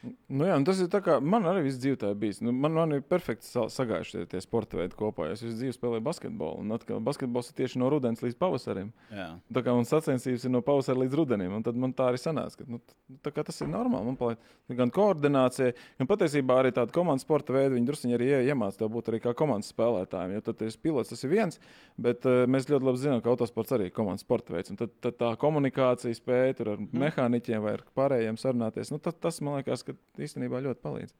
Nu, 0.01 0.45
jā, 0.47 0.55
un 0.57 0.63
tas 0.65 0.79
ir 0.81 0.87
tā 0.89 0.97
kā 1.05 1.19
man 1.21 1.43
arī 1.45 1.59
viss 1.67 1.77
dzīvē 1.77 2.09
ir 2.09 2.15
bijis. 2.17 2.39
Nu, 2.41 2.49
man, 2.51 2.73
man 2.73 2.95
ir 2.95 3.03
perfekti 3.05 3.45
sa- 3.45 3.67
sagājuši 3.69 4.11
tie, 4.15 4.25
tie 4.31 4.39
sporta 4.41 4.79
veidi 4.79 4.95
kopā. 4.97 5.27
Es 5.29 5.43
visu 5.45 5.53
dzīvi 5.59 5.75
spēlēju 5.77 6.01
basketbolu. 6.07 6.63
Un 6.63 6.73
atkal, 6.73 6.97
basketbols 7.05 7.51
ir 7.51 7.57
tieši 7.59 7.77
no 7.77 7.89
rudens 7.93 8.23
līdz 8.25 8.37
pavasarim. 8.41 8.89
Jā. 9.13 9.27
Tā 9.53 9.61
kā 9.61 9.75
man 9.77 9.85
sacensības 9.85 10.45
ir 10.47 10.53
no 10.55 10.61
pavasara 10.65 10.97
līdz 11.03 11.17
rudenim. 11.19 11.53
un 11.53 11.61
Tad 11.67 11.77
man 11.77 11.93
tā 11.93 12.07
arī 12.09 12.17
sanāca. 12.17 12.57
Ka, 12.57 12.65
nu, 12.67 12.79
tā 13.21 13.29
kā 13.35 13.45
tas 13.45 13.61
ir 13.61 13.69
normāli. 13.69 14.05
Man 14.09 14.17
paliek 14.17 14.41
gan 14.81 14.89
koordinācija, 14.89 15.75
gan 15.99 16.07
patiesībā 16.09 16.57
arī 16.63 16.71
tāda 16.73 16.91
komandas 16.95 17.21
sporta 17.27 17.53
veida. 17.53 17.75
Viņi 17.75 17.85
druskuļi 17.91 18.17
arī 18.17 18.31
ie- 18.31 18.41
iemācīja 18.55 18.81
tev 18.81 18.89
būt 18.97 19.11
arī 19.13 19.21
kā 19.21 19.35
komandas 19.37 19.69
spēlētājiem. 19.75 20.33
Jo 20.33 20.41
tad 20.49 20.57
tas 20.63 20.77
pilots 20.81 21.13
tas 21.13 21.23
ir 21.23 21.29
viens, 21.35 21.59
bet 22.01 22.25
uh, 22.25 22.47
mēs 22.49 22.65
ļoti 22.71 22.89
labi 22.89 22.97
zinām, 23.05 23.21
ka 23.21 23.29
autosports 23.35 23.77
arī 23.77 23.91
ir 23.91 23.93
komandas 23.93 24.25
sporta 24.25 24.55
veids. 24.57 24.73
Un 24.73 24.81
Tad, 24.81 24.89
tad 24.99 25.19
tā 25.21 25.35
komunikācija 25.37 26.15
spēja 26.17 26.57
ar 26.65 26.73
mm. 26.79 26.89
mehāniķiem 27.05 27.61
vai 27.61 27.75
ar 27.77 27.85
pārējiem 27.95 28.39
sarunāties. 28.41 28.89
Nu, 28.89 28.97
tad, 28.97 29.19
tas 29.21 29.37
man 29.45 29.59
liekas, 29.59 29.83
ka 29.95 30.25
īstenībā 30.27 30.61
ļoti 30.63 30.83
palīdz. 30.83 31.17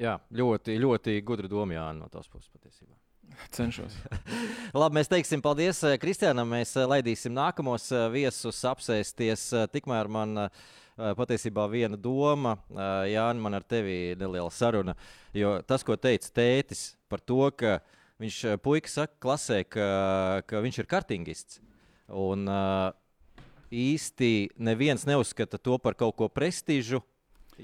Jā, 0.00 0.16
ļoti, 0.32 0.78
ļoti 0.80 1.20
gudra 1.26 1.48
doma 1.50 1.76
Jānis 1.76 2.00
no 2.00 2.08
tās 2.12 2.28
puses 2.32 2.48
patiesībā. 2.54 2.94
Cenšos. 3.54 3.94
Labi, 4.80 4.98
mēs 4.98 5.10
teiksim 5.10 5.42
paldies 5.44 5.82
eh, 5.86 5.96
Kristiānam. 6.00 6.50
Mēs 6.50 6.74
eh, 6.76 6.86
laidīsim 6.88 7.34
nākamos 7.34 7.88
eh, 7.94 8.06
viesus 8.12 8.60
apsēsties. 8.68 9.50
Tikmēr 9.72 10.10
man 10.10 10.46
patiesībā 11.16 11.64
viena 11.72 11.96
doma, 11.96 12.58
Jānis, 13.08 13.40
man 13.40 13.56
ar 13.56 13.64
tevi 13.64 14.12
neliela 14.20 14.50
saruna. 14.52 14.92
Jo 15.32 15.54
tas, 15.64 15.84
ko 15.86 15.96
teica 15.96 16.28
tētis 16.36 16.90
par 17.08 17.22
to, 17.24 17.46
ka 17.56 17.78
viņš 18.20 18.40
puika 18.60 18.90
saka 18.92 19.16
klasē, 19.24 19.62
ka, 19.64 19.86
ka 20.44 20.60
viņš 20.60 20.82
ir 20.82 20.88
kartingists. 20.90 21.62
Un 22.12 22.44
īsti 23.72 24.50
neviens 24.60 25.06
neuzskata 25.08 25.56
to 25.62 25.78
par 25.80 25.96
kaut 25.96 26.18
ko 26.18 26.28
prestižu. 26.28 27.00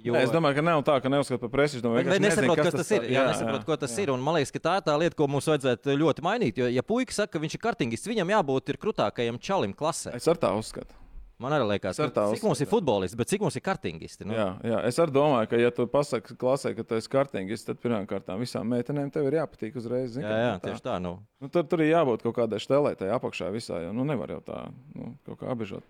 Jo... 0.05 0.17
Nē, 0.17 0.25
es 0.27 0.35
domāju, 0.35 0.59
ka 0.59 0.65
nav 0.67 0.83
tā, 0.87 0.99
ka 1.05 1.13
neuzskata 1.13 1.41
par 1.45 1.53
prestižu. 1.55 1.87
Vai, 1.87 2.03
vai 2.05 2.19
nezinu, 2.19 2.27
nesaprot, 2.29 2.63
kas 2.65 2.77
tas 2.81 2.93
ir? 2.97 3.09
Jā, 3.09 3.17
jā, 3.21 3.25
nesaprot, 3.33 3.65
ko 3.69 3.79
tas 3.81 3.97
jā. 3.97 4.05
ir. 4.05 4.13
Un 4.15 4.23
man 4.27 4.39
liekas, 4.39 4.53
ka 4.55 4.63
tā 4.67 4.77
ir 4.81 4.87
tā 4.91 4.99
lieta, 5.01 5.19
ko 5.19 5.31
mums 5.31 5.49
vajadzētu 5.53 5.97
ļoti 6.03 6.27
mainīt. 6.27 6.61
Jo, 6.63 6.69
ja 6.73 6.85
puika 6.87 7.17
saka, 7.17 7.37
ka 7.37 7.43
viņš 7.47 7.59
ir 7.59 7.65
kartingists, 7.65 8.11
viņam 8.11 8.37
jābūt 8.37 8.75
ir 8.75 8.81
krūtākajam 8.83 9.41
čalim 9.43 9.75
klasē. 9.77 10.15
Es 10.19 10.29
ar 10.31 10.41
tā 10.41 10.53
uzskatu. 10.59 10.99
Man 11.37 11.53
arī 11.53 11.67
liekas, 11.75 11.99
ar 12.01 12.09
ka 12.17 12.31
cik 12.33 12.45
mums 12.47 12.63
ir 12.63 12.65
uzskatu. 12.65 12.71
futbolisti, 12.71 13.17
bet 13.21 13.29
cik 13.29 13.43
mums 13.45 13.59
ir 13.59 13.63
kartingisti. 13.65 14.25
Nu? 14.25 14.33
Jā, 14.33 14.47
jā, 14.65 14.79
es 14.89 14.97
arī 15.03 15.13
domāju, 15.13 15.51
ka, 15.51 15.59
ja 15.61 15.73
tu 15.75 15.85
pasaki 15.93 16.37
klasē, 16.41 16.73
ka 16.79 16.85
tu 16.89 16.97
esi 16.97 17.11
kārtīgs, 17.13 17.67
tad 17.67 17.83
pirmkārt 17.83 18.31
visām 18.41 18.73
meitenēm 18.73 19.11
tev 19.13 19.29
ir 19.29 19.37
jāpatīk 19.43 19.77
uzreiz. 19.77 20.15
zini, 20.15 20.25
jā, 20.25 20.39
jā 20.47 20.55
tā. 20.55 20.71
tieši 20.71 20.85
tā. 20.87 20.97
Nu. 21.05 21.19
Nu, 21.45 21.51
tur, 21.53 21.67
tur 21.69 21.85
ir 21.85 21.93
jābūt 21.93 22.25
kaut 22.25 22.39
kādai 22.39 22.63
stelētai 22.65 23.13
apakšā 23.19 23.53
visā. 23.53 23.83
Jo, 23.85 23.93
nu, 23.93 24.09
nevar 24.09 24.33
jau 24.33 24.41
tā 24.49 24.63
nu, 24.97 25.13
kaut 25.29 25.43
kā 25.43 25.53
apbežot. 25.53 25.85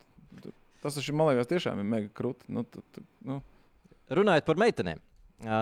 Tas 0.83 0.99
taču, 0.99 1.15
man 1.15 1.31
liekas, 1.31 1.53
tiešām 1.55 1.79
ir 1.79 1.87
mega 1.95 2.11
krūti. 2.11 2.51
Nu, 2.51 2.67
tu, 2.67 2.83
tu, 2.91 3.07
nu. 3.27 3.39
Runājot 4.07 4.47
par 4.47 4.59
meitenēm. 4.63 5.01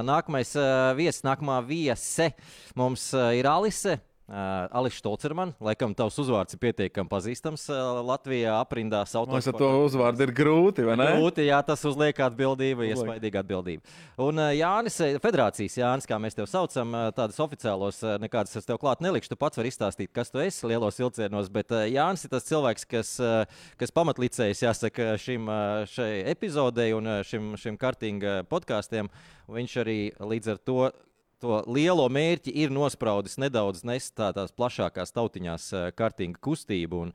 Nākamais 0.05 0.51
viesis, 0.99 1.25
nākamā 1.25 1.57
viese 1.67 2.31
mums 2.77 3.09
ir 3.35 3.49
Alise. 3.49 3.97
Uh, 4.25 4.65
Alis 4.73 4.95
Stolcerman, 4.97 5.51
laikam 5.61 5.93
tavs 5.93 6.15
uzvārds 6.23 6.57
ir 6.57 6.61
pietiekami 6.63 7.11
pazīstams 7.13 7.67
uh, 7.69 7.99
Latvijā 8.09 8.55
aprindās 8.57 9.13
Man 9.13 9.29
liekas, 9.29 9.51
ar 9.51 9.59
to 9.61 9.69
uzvārdu 9.85 10.25
ir 10.25 10.33
grūti, 10.33 10.87
vai 10.89 10.95
ne? 10.97 11.09
Grūti, 11.19 11.45
jā, 11.45 11.59
tas 11.69 11.85
uzliek 11.85 12.23
atbildību, 12.25 12.87
iespaidīga 12.89 13.43
atbildība. 13.45 13.85
Un 14.25 14.41
uh, 14.41 14.49
Jānis, 14.57 14.97
eh, 15.05 15.19
federācijas 15.21 15.77
Jānis, 15.77 16.09
kā 16.09 16.17
mēs 16.25 16.41
tevi 16.41 16.49
saucam, 16.49 16.97
uh, 16.97 17.11
tādas 17.13 17.37
oficiālos, 17.45 18.01
uh, 18.01 18.17
nekādas 18.25 18.57
es 18.57 18.65
tev 18.65 18.81
klāt 18.81 19.05
nelikšu. 19.05 19.35
Tu 19.35 19.41
pats 19.45 19.61
vari 19.61 19.69
izstāstīt, 19.69 20.15
kas 20.17 20.33
tu 20.33 20.41
esi 20.41 20.73
lielos 20.73 21.05
vilcienos, 21.05 21.53
bet 21.53 21.77
uh, 21.77 21.85
Jānis 21.85 22.25
ir 22.25 22.33
tas 22.33 22.49
cilvēks, 22.49 22.89
kas, 22.97 23.15
uh, 23.21 23.65
kas 23.77 23.93
pamatlicējis, 23.93 24.65
jāsaka, 24.71 25.15
šim 25.21 25.53
uh, 25.53 25.83
šai 25.85 26.13
epizodei 26.33 26.95
un 26.97 27.19
uh, 27.19 27.25
šim, 27.29 27.59
šim 27.61 27.77
kartinga 27.77 28.41
podkāstiem. 28.49 29.13
Viņš 29.53 29.83
arī 29.85 29.99
līdz 30.17 30.57
ar 30.57 30.65
to 30.65 30.95
to 31.43 31.63
lielo 31.67 32.07
mērķi 32.13 32.53
ir 32.65 32.73
nospraudis 32.75 33.39
nedaudz 33.41 33.85
nest 33.87 34.15
tā- 34.19 34.33
tās 34.37 34.53
plašākās 34.55 35.15
tautiņās 35.15 35.73
eh, 35.73 35.89
kartinga 35.97 36.39
kustību. 36.45 37.01
Un, 37.07 37.13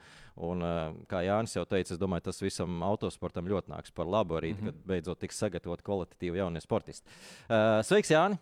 un, 0.50 0.66
eh, 0.66 0.82
kā 1.12 1.24
Jānis 1.28 1.56
jau 1.56 1.66
teica, 1.66 1.94
es 1.94 2.02
domāju, 2.02 2.28
tas 2.30 2.42
visam 2.42 2.84
autosportam 2.84 3.48
ļoti 3.50 3.74
nāks 3.76 3.94
par 3.96 4.06
labu 4.06 4.40
arī, 4.40 4.54
mm 4.54 4.60
-hmm. 4.60 4.66
kad 4.66 4.86
beidzot 4.86 5.20
tiks 5.20 5.38
sagatavot 5.38 5.82
kvalitatīvi 5.82 6.38
jaunie 6.38 6.62
sportisti. 6.62 7.08
Uh, 7.50 7.82
sveiks, 7.84 8.10
Jāni! 8.10 8.38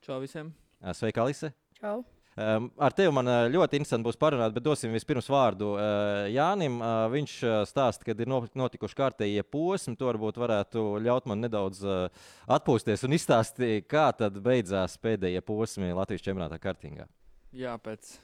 Čau 0.00 0.20
visiem! 0.20 0.54
Sveika, 0.92 1.22
Alise! 1.22 1.52
Čau. 1.80 2.04
Um, 2.32 2.70
ar 2.80 2.94
tevi 2.96 3.12
man 3.12 3.28
ā, 3.28 3.34
ļoti 3.52 3.76
interesanti 3.76 4.06
būs 4.06 4.16
parunāt, 4.16 4.54
bet 4.56 4.64
dosim 4.64 4.94
vispirms 4.96 5.26
vārdu 5.28 5.74
uh, 5.74 6.22
Jānim. 6.32 6.78
Uh, 6.80 7.04
viņš 7.12 7.34
uh, 7.44 7.56
stāsta, 7.68 8.06
ka 8.08 8.14
ir 8.16 8.30
no- 8.30 8.46
notikuši 8.56 8.96
kārtējie 8.96 9.44
posmi. 9.44 9.98
To 10.00 10.08
varbūt 10.08 10.40
varētu 10.40 10.86
ļaut 11.04 11.28
man 11.28 11.44
nedaudz 11.44 11.82
uh, 11.84 12.24
atpūsties 12.56 13.04
un 13.04 13.18
izstāstīt, 13.18 13.84
kā 13.84 14.06
tad 14.16 14.40
beidzās 14.40 14.96
pēdējie 15.04 15.44
posmi 15.44 15.92
Latvijas 15.92 16.24
čempionātā 16.24 16.56
kartingā. 16.62 17.04
Jā, 17.52 17.76
pēc 17.76 18.14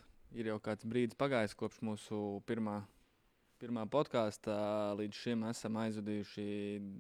ir 0.41 0.55
jau 0.55 0.57
kāds 0.65 0.89
brīdis 0.89 1.21
pagājis 1.21 1.57
kopš 1.61 1.83
mūsu 1.85 2.41
pirmā, 2.49 2.81
pirmā 3.61 3.85
podkāstā. 3.93 4.57
Līdz 4.97 5.21
šim 5.21 5.45
esam 5.53 5.77
aizvadījuši 5.85 6.49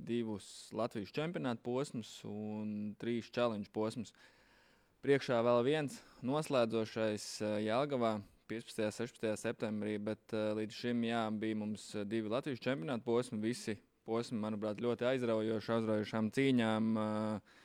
divus 0.04 0.68
Latvijas 0.76 1.16
čempionāta 1.16 1.64
posmus 1.64 2.18
un 2.28 2.92
trīs 3.00 3.32
challenge 3.32 3.72
posmus. 3.72 4.12
Priekšā 4.98 5.36
vēl 5.46 5.60
viens 5.62 6.00
noslēdzošais 6.26 7.26
Jālgavā 7.62 8.16
15. 8.48 8.80
un 8.82 8.94
16. 8.96 9.28
septembrī, 9.38 9.92
bet 10.02 10.32
eh, 10.34 10.48
līdz 10.58 10.74
šim 10.74 11.04
jā, 11.06 11.20
bija 11.38 11.58
mums 11.60 11.84
eh, 11.94 12.06
divi 12.08 12.32
Latvijas 12.32 12.62
čempionāta 12.64 13.04
posmi. 13.04 13.38
Visi 13.42 13.76
posmi, 14.08 14.40
manuprāt, 14.40 14.80
ļoti 14.82 15.06
aizraujoši, 15.12 15.72
aizraujošām 15.76 16.32
cīņām. 16.34 16.92
eh, 17.04 17.56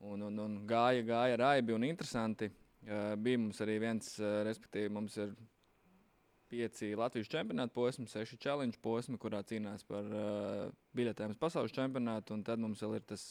Un, 0.00 0.22
un, 0.24 0.38
un 0.40 0.52
gāja, 0.64 1.02
gāja 1.04 1.36
raibi 1.36 1.74
un 1.76 1.82
interesanti. 1.84 2.46
Uh, 2.80 3.10
bija 3.20 3.36
mums 3.36 3.58
arī 3.60 3.74
viens, 3.82 4.06
uh, 4.16 4.38
respektīvi, 4.46 4.88
mums 4.96 5.18
ir 5.20 5.34
pieci 6.48 6.94
Latvijas 6.96 7.28
čempionāta 7.28 7.74
posmi, 7.74 8.06
seši 8.08 8.38
challenge 8.40 8.80
posmi, 8.80 9.18
kurā 9.20 9.42
cīnās 9.44 9.84
par 9.84 10.08
uh, 10.08 10.72
biļetēm 10.96 11.34
uz 11.34 11.42
pasaules 11.42 11.76
čempionātu. 11.76 12.32
Un 12.32 12.46
tad 12.48 12.64
mums 12.64 12.80
vēl 12.80 12.96
ir 12.96 13.04
tas 13.12 13.26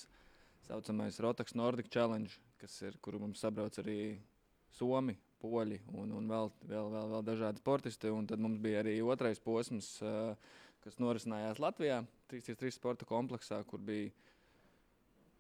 saucamais 0.68 1.20
Rotax 1.24 1.56
Nordic 1.58 1.90
Challenge, 1.94 2.32
kas 2.62 2.76
ir, 2.86 2.98
kuru 3.04 3.22
mums 3.24 3.42
sabrauc 3.44 3.78
arī 3.82 4.00
Somi, 4.76 5.18
Poļi 5.40 5.78
un, 5.96 6.12
un 6.20 6.26
vēl, 6.28 6.50
vēl, 6.68 6.90
vēl, 6.92 7.12
vēl 7.14 7.22
dažādi 7.24 7.62
sportisti. 7.62 8.10
Un 8.12 8.26
tad 8.28 8.42
mums 8.44 8.60
bija 8.60 8.82
arī 8.82 8.98
otrais 9.00 9.40
posms, 9.40 9.94
uh, 10.04 10.34
kas 10.84 11.00
norisinājās 11.00 11.62
Latvijā, 11.64 12.02
3x3 12.32 12.74
sporta 12.76 13.08
kompleksā, 13.08 13.62
kur 13.70 13.80
bija 13.80 14.12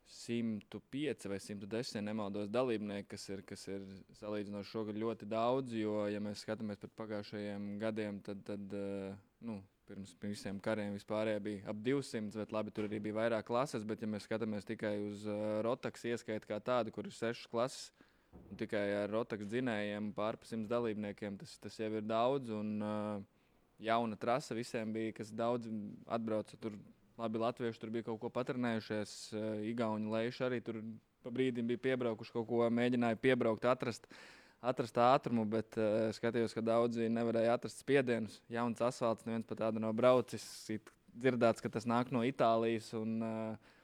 105 0.09 1.27
vai 1.29 1.37
110 1.39 2.01
nemaldos 2.01 2.49
dalībnieki, 2.49 3.09
kas 3.11 3.27
ir, 3.29 3.43
kas 3.45 3.67
ir 3.69 3.83
salīdzinoši 4.17 4.71
šogad 4.71 4.97
ļoti 4.97 5.27
daudz. 5.29 5.75
Jo, 5.77 6.07
ja 6.09 6.21
mēs 6.23 6.41
skatāmies 6.45 6.81
par 6.81 6.95
pagājušajiem 7.03 7.67
gadiem, 7.81 8.17
tad, 8.25 8.41
tad 8.47 8.73
eh, 8.73 9.13
nu, 9.45 9.59
pirms 9.89 10.13
visiem 10.21 10.59
kariem 10.63 10.93
vispār 10.95 11.31
bija 11.43 11.65
ap 11.71 11.81
200, 11.85 12.37
bet 12.37 12.53
labi, 12.55 12.73
tur 12.75 12.87
arī 12.87 13.01
bija 13.07 13.17
vairāk 13.17 13.47
klases. 13.49 13.87
Bet, 13.87 14.03
ja 14.03 14.09
mēs 14.11 14.27
skatāmies 14.29 14.67
tikai 14.67 14.93
uz 15.07 15.25
uh, 15.27 15.59
Rotax 15.65 16.05
ieskaitu 16.11 16.49
kā 16.49 16.61
tādu, 16.63 16.93
kur 16.95 17.09
ir 17.09 17.15
sešas 17.15 17.49
klases, 17.51 17.89
un 18.49 18.59
tikai 18.61 18.85
ar 19.01 19.11
Rotax 19.13 19.49
dzinējiem 19.49 20.13
pār 20.17 20.37
pa 20.39 20.49
simts 20.49 20.69
dalībniekiem, 20.71 21.41
tas, 21.41 21.57
tas 21.63 21.81
jau 21.81 21.91
ir 21.97 22.05
daudz. 22.05 22.53
Un, 22.53 22.77
uh, 22.85 23.27
jauna 23.79 24.17
trase 24.19 24.55
visiem 24.55 24.93
bija, 24.93 25.15
kas 25.19 25.33
daudz 25.35 25.69
atbrauca 26.07 26.57
tur. 26.61 26.77
Labi, 27.19 27.35
Latvieši 27.41 27.81
tur 27.81 27.89
bija 27.91 28.05
kaut 28.07 28.21
ko 28.21 28.29
patrenējušies. 28.31 29.13
Uh, 29.33 29.63
Igauni 29.67 30.11
lejuši 30.11 30.43
arī 30.47 30.61
tur 30.63 30.79
pa 31.23 31.31
brīdim 31.35 31.67
bija 31.67 31.81
piebraukuši 31.89 32.31
kaut 32.31 32.47
ko, 32.47 32.61
mēģināja 32.71 33.19
piebraukt, 33.19 33.65
atrast, 33.67 34.07
atrast 34.61 34.97
ātrumu, 34.99 35.45
bet 35.49 35.77
uh, 35.79 36.09
skatījos, 36.15 36.53
ka 36.55 36.63
daudzi 36.65 37.09
nevarēja 37.11 37.55
atrast 37.55 37.83
spiedienus. 37.83 38.39
Jauns 38.51 38.81
asfalts, 38.83 39.25
neviens 39.27 39.47
pat 39.47 39.61
tādu 39.63 39.83
nav 39.83 39.95
braucis. 39.97 40.45
Dzirdēts, 41.19 41.63
ka 41.63 41.71
tas 41.73 41.87
nāk 41.89 42.11
no 42.15 42.23
Itālijas. 42.27 42.91
Un, 42.97 43.19
uh, 43.23 43.75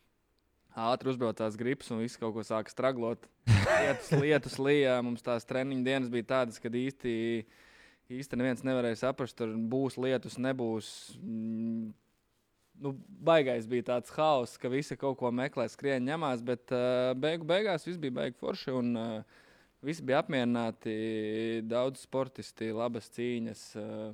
ātri 0.75 1.13
uzbraucās 1.13 1.55
gripas 1.59 1.91
un 1.95 2.03
viss 2.03 2.19
kaut 2.19 2.35
ko 2.35 2.43
sāka 2.45 2.71
straglot. 2.73 3.27
Lietus, 3.65 4.11
lietus 4.19 4.57
lijā. 4.59 4.97
Mums 5.05 5.23
tās 5.25 5.47
treniņu 5.47 5.85
dienas 5.85 6.11
bija 6.11 6.27
tādas, 6.35 6.59
kad 6.61 6.75
īsti, 6.75 7.13
īsti 8.11 8.39
neviens 8.39 8.65
nevarēja 8.67 9.05
saprast, 9.05 9.37
tur 9.39 9.55
būs 9.55 9.99
lietus, 10.01 10.39
nebūs. 10.41 10.89
Mm, 11.21 11.93
Nu, 12.75 12.91
baigais 13.23 13.63
bija 13.71 13.85
tāds 13.87 14.11
haoss, 14.17 14.57
ka 14.59 14.67
visi 14.67 14.97
kaut 14.99 15.15
ko 15.21 15.29
meklē, 15.31 15.63
skrien, 15.71 16.03
ņemās, 16.03 16.41
bet 16.43 16.73
uh, 16.75 17.13
beigu 17.15 17.47
beigās 17.47 17.87
viss 17.87 18.01
bija 18.01 18.17
baigi 18.17 18.35
forši. 18.41 18.73
Un, 18.75 18.89
uh, 18.99 19.44
visi 19.85 20.03
bija 20.05 20.21
apmierināti, 20.23 20.95
daudz 21.69 22.03
sportisti, 22.05 22.71
labas 22.75 23.09
cīņas. 23.15 23.65
Uh, 23.79 24.13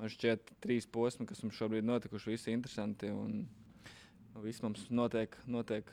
man 0.00 0.12
šķiet, 0.12 0.54
trīs 0.64 0.88
posmi, 0.90 1.28
kas 1.28 1.42
mums 1.44 1.58
šobrīd 1.60 1.86
notikuši, 1.86 2.32
visi 2.32 2.54
interesanti. 2.54 3.12
Un, 3.12 3.42
viss 4.40 4.62
mums 4.64 4.86
notiek, 4.94 5.34
notiek 5.50 5.88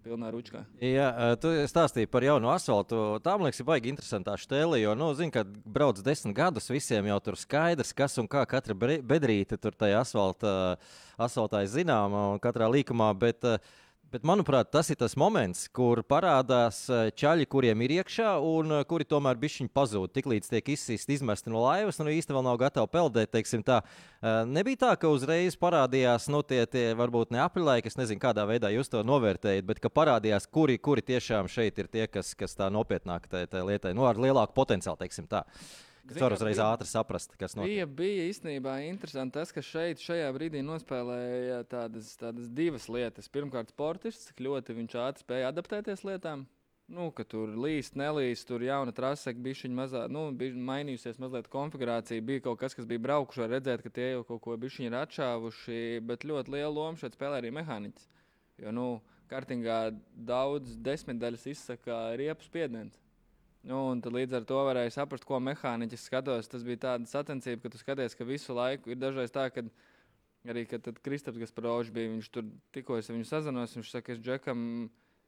pilnā 0.00 0.30
ručkā. 0.32 0.62
Jā, 0.80 1.08
ā, 1.10 1.32
tu 1.40 1.50
stāstīji 1.68 2.08
par 2.10 2.24
jaunu 2.24 2.48
asfaltu. 2.52 3.18
Tā 3.24 3.34
man 3.36 3.48
liekas, 3.48 3.60
ir 3.60 3.68
baigi 3.68 3.92
interesantā 3.92 4.36
stēle. 4.40 4.80
Jo, 4.80 4.94
nu, 4.96 5.10
zini, 5.18 5.32
kad 5.34 5.50
brauc 5.68 6.00
desmit 6.04 6.36
gadus, 6.38 6.70
visiem 6.72 7.10
jau 7.10 7.18
tur 7.26 7.36
skaidrs, 7.40 7.92
kas 7.96 8.16
un 8.22 8.30
kā 8.30 8.46
katra 8.48 8.76
bedrīte 8.76 9.60
tur 9.60 9.76
tajā 9.76 10.00
asfaltā, 10.00 10.54
asfaltā 11.20 11.64
ir 11.66 11.72
zināma 11.74 12.30
un 12.34 12.42
katrā 12.42 12.70
līkumā. 12.72 13.12
Bet, 13.20 13.44
ā, 13.44 13.58
Bet, 14.10 14.24
manuprāt, 14.26 14.72
tas 14.74 14.88
ir 14.90 14.96
tas 14.98 15.12
moments, 15.14 15.68
kur 15.70 16.00
parādās 16.02 16.80
ķaļi, 16.90 17.44
kuriem 17.46 17.84
ir 17.86 17.92
iekšā, 18.00 18.32
un 18.42 18.74
ā, 18.74 18.80
kuri 18.90 19.04
tomēr 19.06 19.38
bišķiņi 19.38 19.70
pazūd. 19.70 20.10
Tiklīdz 20.16 20.48
tiek 20.50 20.70
izsīsti, 20.74 21.14
izmesti 21.14 21.52
no 21.52 21.60
laivas, 21.62 22.00
un 22.02 22.10
īstenībā 22.10 22.40
vēl 22.40 22.46
nav 22.48 22.58
gatavi 22.58 22.90
peldēt. 22.90 23.38
Tā. 23.68 23.76
Ā, 24.18 24.32
Nebija 24.50 24.80
tā, 24.80 24.90
ka 24.98 25.12
uzreiz 25.14 25.54
parādījās 25.60 26.26
nu, 26.34 26.40
tie, 26.42 26.64
tie 26.66 26.88
varbūt 26.98 27.30
ne 27.30 27.44
apļaiki, 27.44 27.92
es 27.92 27.98
nezinu, 28.00 28.18
kādā 28.24 28.48
veidā 28.50 28.72
jūs 28.74 28.90
to 28.90 29.04
novērtējat, 29.06 29.68
bet 29.68 29.78
ka 29.84 29.92
parādījās, 29.94 30.48
kuri, 30.50 30.80
kuri 30.82 31.06
tiešām 31.06 31.46
šeit 31.46 31.78
ir 31.78 31.86
tie, 31.86 32.08
kas, 32.10 32.34
kas 32.34 32.58
tā 32.58 32.66
nopietnāk 32.74 33.30
tai, 33.30 33.44
tai 33.46 33.62
lietai, 33.68 33.94
nu, 33.94 34.10
ar 34.10 34.18
lielāku 34.18 34.58
potenciālu, 34.58 34.98
teiksim 35.04 35.30
tā. 35.30 35.44
Kas 36.06 36.16
Zini, 36.16 36.22
var 36.24 36.32
uzreiz 36.32 36.56
bija- 36.56 36.68
ātri 36.74 36.88
saprast, 36.90 37.36
kas 37.38 37.54
notiek. 37.54 37.68
Bija, 37.70 37.86
bija 37.86 38.28
īstenībā 38.30 38.76
interesanti 38.88 39.34
tas, 39.38 39.52
ka 39.52 39.60
šeit, 39.60 39.98
šajā 40.02 40.30
brīdī 40.34 40.62
nospēlēja 40.64 41.64
tādas, 41.70 42.16
tādas 42.18 42.48
divas 42.48 42.88
lietas. 42.88 43.28
Pirmkārt, 43.28 43.68
sportists, 43.70 44.26
cik 44.30 44.40
ļoti 44.46 44.74
viņš 44.78 44.96
ātri 44.98 45.24
spēja 45.24 45.52
adaptēties 45.52 46.02
lietām. 46.08 46.46
Nu, 46.90 47.12
ka 47.14 47.22
tur 47.22 47.52
līst, 47.54 47.94
nelīst, 47.94 48.48
tur 48.48 48.58
jauna 48.66 48.90
trase, 48.92 49.30
bija 49.38 49.54
viņa 49.62 49.76
mazā, 49.78 50.10
nu, 50.10 50.32
bija 50.34 50.56
mainījusies 50.58 51.20
mazliet 51.22 51.46
konfigurācija. 51.48 52.24
Bija 52.26 52.40
kaut 52.48 52.58
kas, 52.58 52.74
kas 52.74 52.84
bija 52.84 52.98
braukuši, 52.98 53.46
redzēt, 53.46 53.84
ka 53.84 53.90
tie 53.94 54.08
jau 54.16 54.24
kaut 54.26 54.40
ko 54.42 54.56
bišķiņi 54.56 54.88
ir 54.90 54.96
atšāvuši, 54.98 55.78
bet 56.02 56.26
ļoti 56.26 56.50
lielu 56.56 56.74
lomu 56.74 56.98
šeit 56.98 57.14
spēlē 57.14 57.38
arī 57.38 57.52
mehāniķis. 57.54 58.08
Jo, 58.58 58.72
nu, 58.74 59.00
kartingā 59.30 59.96
daudz 60.16 60.74
desmitdaļas 60.82 61.46
izsaka 61.46 62.16
riepu 62.18 62.42
spiediens. 62.42 62.98
Nu, 63.60 63.76
un 63.92 64.00
tad 64.00 64.14
līdz 64.16 64.38
ar 64.38 64.44
to 64.48 64.58
varēja 64.64 64.94
saprast, 64.94 65.26
ko 65.28 65.36
mehāniķis 65.44 66.06
skatos. 66.08 66.48
Tas 66.48 66.64
bija 66.64 66.80
tāds 66.86 67.12
sacensība, 67.12 67.66
ka 67.66 67.72
tu 67.74 67.80
skaties, 67.80 68.16
ka 68.16 68.24
visu 68.24 68.56
laiku 68.56 68.94
ir 68.94 69.00
dažreiz 69.00 69.34
tā, 69.34 69.50
ka 69.52 69.66
arī 70.48 70.64
kad 70.68 70.86
Kristaps 71.04 71.40
Gasparovičs 71.42 71.92
bija, 71.92 72.12
viņš 72.14 72.30
tur 72.32 72.48
tikko 72.72 72.96
es 72.96 73.10
viņu 73.12 73.28
sazinos, 73.28 73.76
viņš 73.76 73.92
saka, 73.92 74.16
es 74.16 74.22
Džekam 74.24 74.62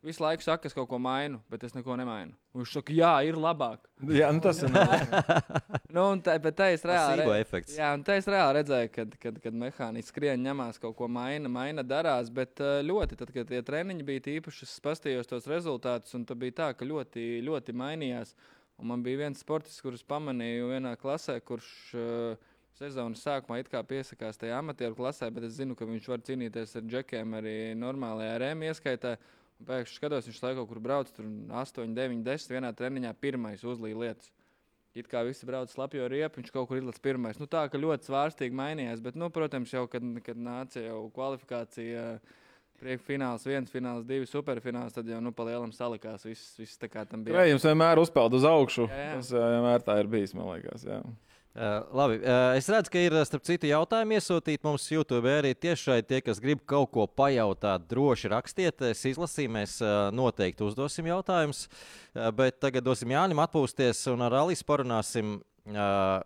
visu 0.03 0.23
laiku 0.25 0.43
saka, 0.45 0.67
es 0.69 0.75
kaut 0.77 0.89
ko 0.91 0.99
mainu, 1.03 1.39
bet 1.53 1.63
es 1.67 1.75
neko 1.77 1.95
nemainu. 1.99 2.35
Un 2.53 2.63
Viņš 2.63 2.73
saka, 2.77 2.95
jā, 2.97 3.11
ir 3.29 3.39
labāk. 3.39 3.85
Jā, 4.11 4.31
nu 4.35 4.43
tas 4.45 4.63
ir. 4.65 4.73
Nu, 5.93 6.07
un 6.15 6.23
tā, 6.25 6.39
bet 6.41 6.57
tā 6.57 6.71
es 6.73 6.85
reāli 6.89 7.19
Placebo 7.21 7.33
re- 7.35 7.41
efekts. 7.45 7.75
Jā, 7.77 7.91
un 7.93 8.03
tā 8.07 8.15
es 8.17 8.27
reāli 8.31 8.57
redzēju, 8.59 8.91
kad, 8.95 9.17
kad, 9.21 9.41
kad 9.45 9.57
mehāniķis 9.61 10.09
skrien, 10.09 10.41
ņemās 10.47 10.81
kaut 10.81 10.97
ko 10.97 11.09
maina, 11.13 11.51
maina 11.53 11.85
darās. 11.85 12.31
Bet 12.33 12.63
uh, 12.65 12.79
ļoti, 12.87 13.19
tad, 13.21 13.33
kad 13.35 13.51
tie 13.51 13.61
treniņi 13.67 14.07
bija 14.09 14.39
īpaši, 14.39 14.65
es 14.65 14.79
paskatījos 14.85 15.29
tos 15.29 15.49
rezultātus, 15.53 16.15
un 16.17 16.25
tad 16.29 16.41
bija 16.41 16.57
tā, 16.63 16.71
ka 16.79 16.89
ļoti, 16.89 17.43
ļoti 17.45 17.77
mainījās. 17.77 18.33
Un 18.81 18.89
man 18.89 19.05
bija 19.05 19.27
viens 19.27 19.45
sportists, 19.45 19.85
kurus 19.85 20.01
pamanīju 20.09 20.73
vienā 20.73 20.95
klasē, 20.97 21.37
kurš 21.45 21.69
uh, 22.01 22.49
sezonas 22.81 23.21
sākumā 23.23 23.61
it 23.61 23.69
kā 23.69 23.85
piesakās 23.85 24.41
tajā 24.41 24.57
amatieru 24.59 24.97
klasē, 24.97 25.29
bet 25.31 25.45
es 25.51 25.59
zinu, 25.61 25.77
ka 25.77 25.85
viņš 25.87 26.09
var 26.09 26.25
cīnīties 26.25 26.73
ar 26.81 26.89
džekiem 26.89 27.37
arī 27.39 27.57
normālajā 27.77 28.41
rēmā 28.47 28.73
ieskaitā. 28.73 29.19
Un 29.19 29.42
Pēkšņi 29.69 29.99
skatos, 29.99 30.29
viņš 30.29 30.41
kaut 30.43 30.69
kur 30.71 30.81
brauc, 30.83 31.11
tur 31.15 31.27
8, 31.63 31.97
9, 31.97 32.23
10. 32.27 32.55
vienā 32.57 32.73
treniņā 32.77 33.13
pirmais 33.21 33.65
uzlīja 33.65 34.01
lietas. 34.05 34.31
It 34.93 35.09
kā 35.09 35.23
visi 35.25 35.47
brauc 35.49 35.73
slapjo 35.73 36.05
riepu, 36.13 36.43
viņš 36.43 36.53
kaut 36.53 36.69
kur 36.69 36.77
ir 36.77 36.85
līdz 36.85 37.01
pirmais. 37.01 37.39
Nu, 37.41 37.49
tā 37.49 37.65
kā 37.73 37.81
ļoti 37.81 38.11
svārstīgi 38.11 38.57
mainījās, 38.59 39.01
bet, 39.01 39.17
nu, 39.17 39.31
protams, 39.33 39.73
jau 39.73 39.87
kad, 39.89 40.05
kad 40.27 40.37
nāca 40.37 40.83
jau 40.85 41.07
kvalifikācija, 41.17 42.03
priekšfināls, 42.83 43.47
viens 43.49 43.73
fināls, 43.73 44.05
divi 44.05 44.29
superfināls, 44.29 44.93
tad 44.93 45.09
jau 45.09 45.23
nu, 45.25 45.33
pa 45.33 45.47
lielam 45.49 45.73
salikās. 45.73 46.27
Viss, 46.29 46.59
viss 46.61 46.81
tā 46.81 46.91
kā 46.93 47.07
tam 47.09 47.25
bija. 47.25 47.39
Krējums 47.39 47.65
vienmēr 47.71 48.03
uzpeld 48.03 48.37
uz 48.37 48.45
augšu. 48.49 48.89
Jā, 48.91 49.05
jā. 49.07 49.15
Tas 49.17 49.33
vienmēr 49.33 49.87
tā 49.87 49.97
ir 50.03 50.11
bijis, 50.13 50.35
man 50.37 50.51
liekas. 50.51 50.85
Jā. 50.85 51.01
Uh, 51.53 51.83
labi, 51.93 52.15
uh, 52.25 52.55
es 52.57 52.65
redzu, 52.73 52.89
ka 52.89 53.01
ir 53.05 53.13
uh, 53.13 53.23
starp 53.29 53.45
citu 53.45 53.69
jautājumi 53.69 54.17
iesūtīti 54.17 54.65
mums 54.65 54.87
YouTube. 54.89 55.29
Arī 55.29 55.51
tiešai 55.53 55.99
tie, 56.09 56.23
kas 56.25 56.41
grib 56.41 56.63
kaut 56.65 56.89
ko 56.95 57.05
pajautāt, 57.05 57.85
droši 57.91 58.31
rakstiet. 58.33 58.81
Es 58.89 59.05
izlasīju, 59.11 59.53
mēs 59.53 59.75
uh, 59.85 60.07
noteikti 60.17 60.65
uzdosim 60.65 61.11
jautājumus. 61.13 61.67
Uh, 61.69 62.31
bet 62.39 62.57
tagad 62.65 62.87
dosim 62.89 63.13
Jānim 63.13 63.43
atpūsties 63.45 64.01
un 64.15 64.25
ar 64.25 64.39
Alisu 64.41 64.65
parunāsim. 64.65 65.43
Uh, 65.69 66.23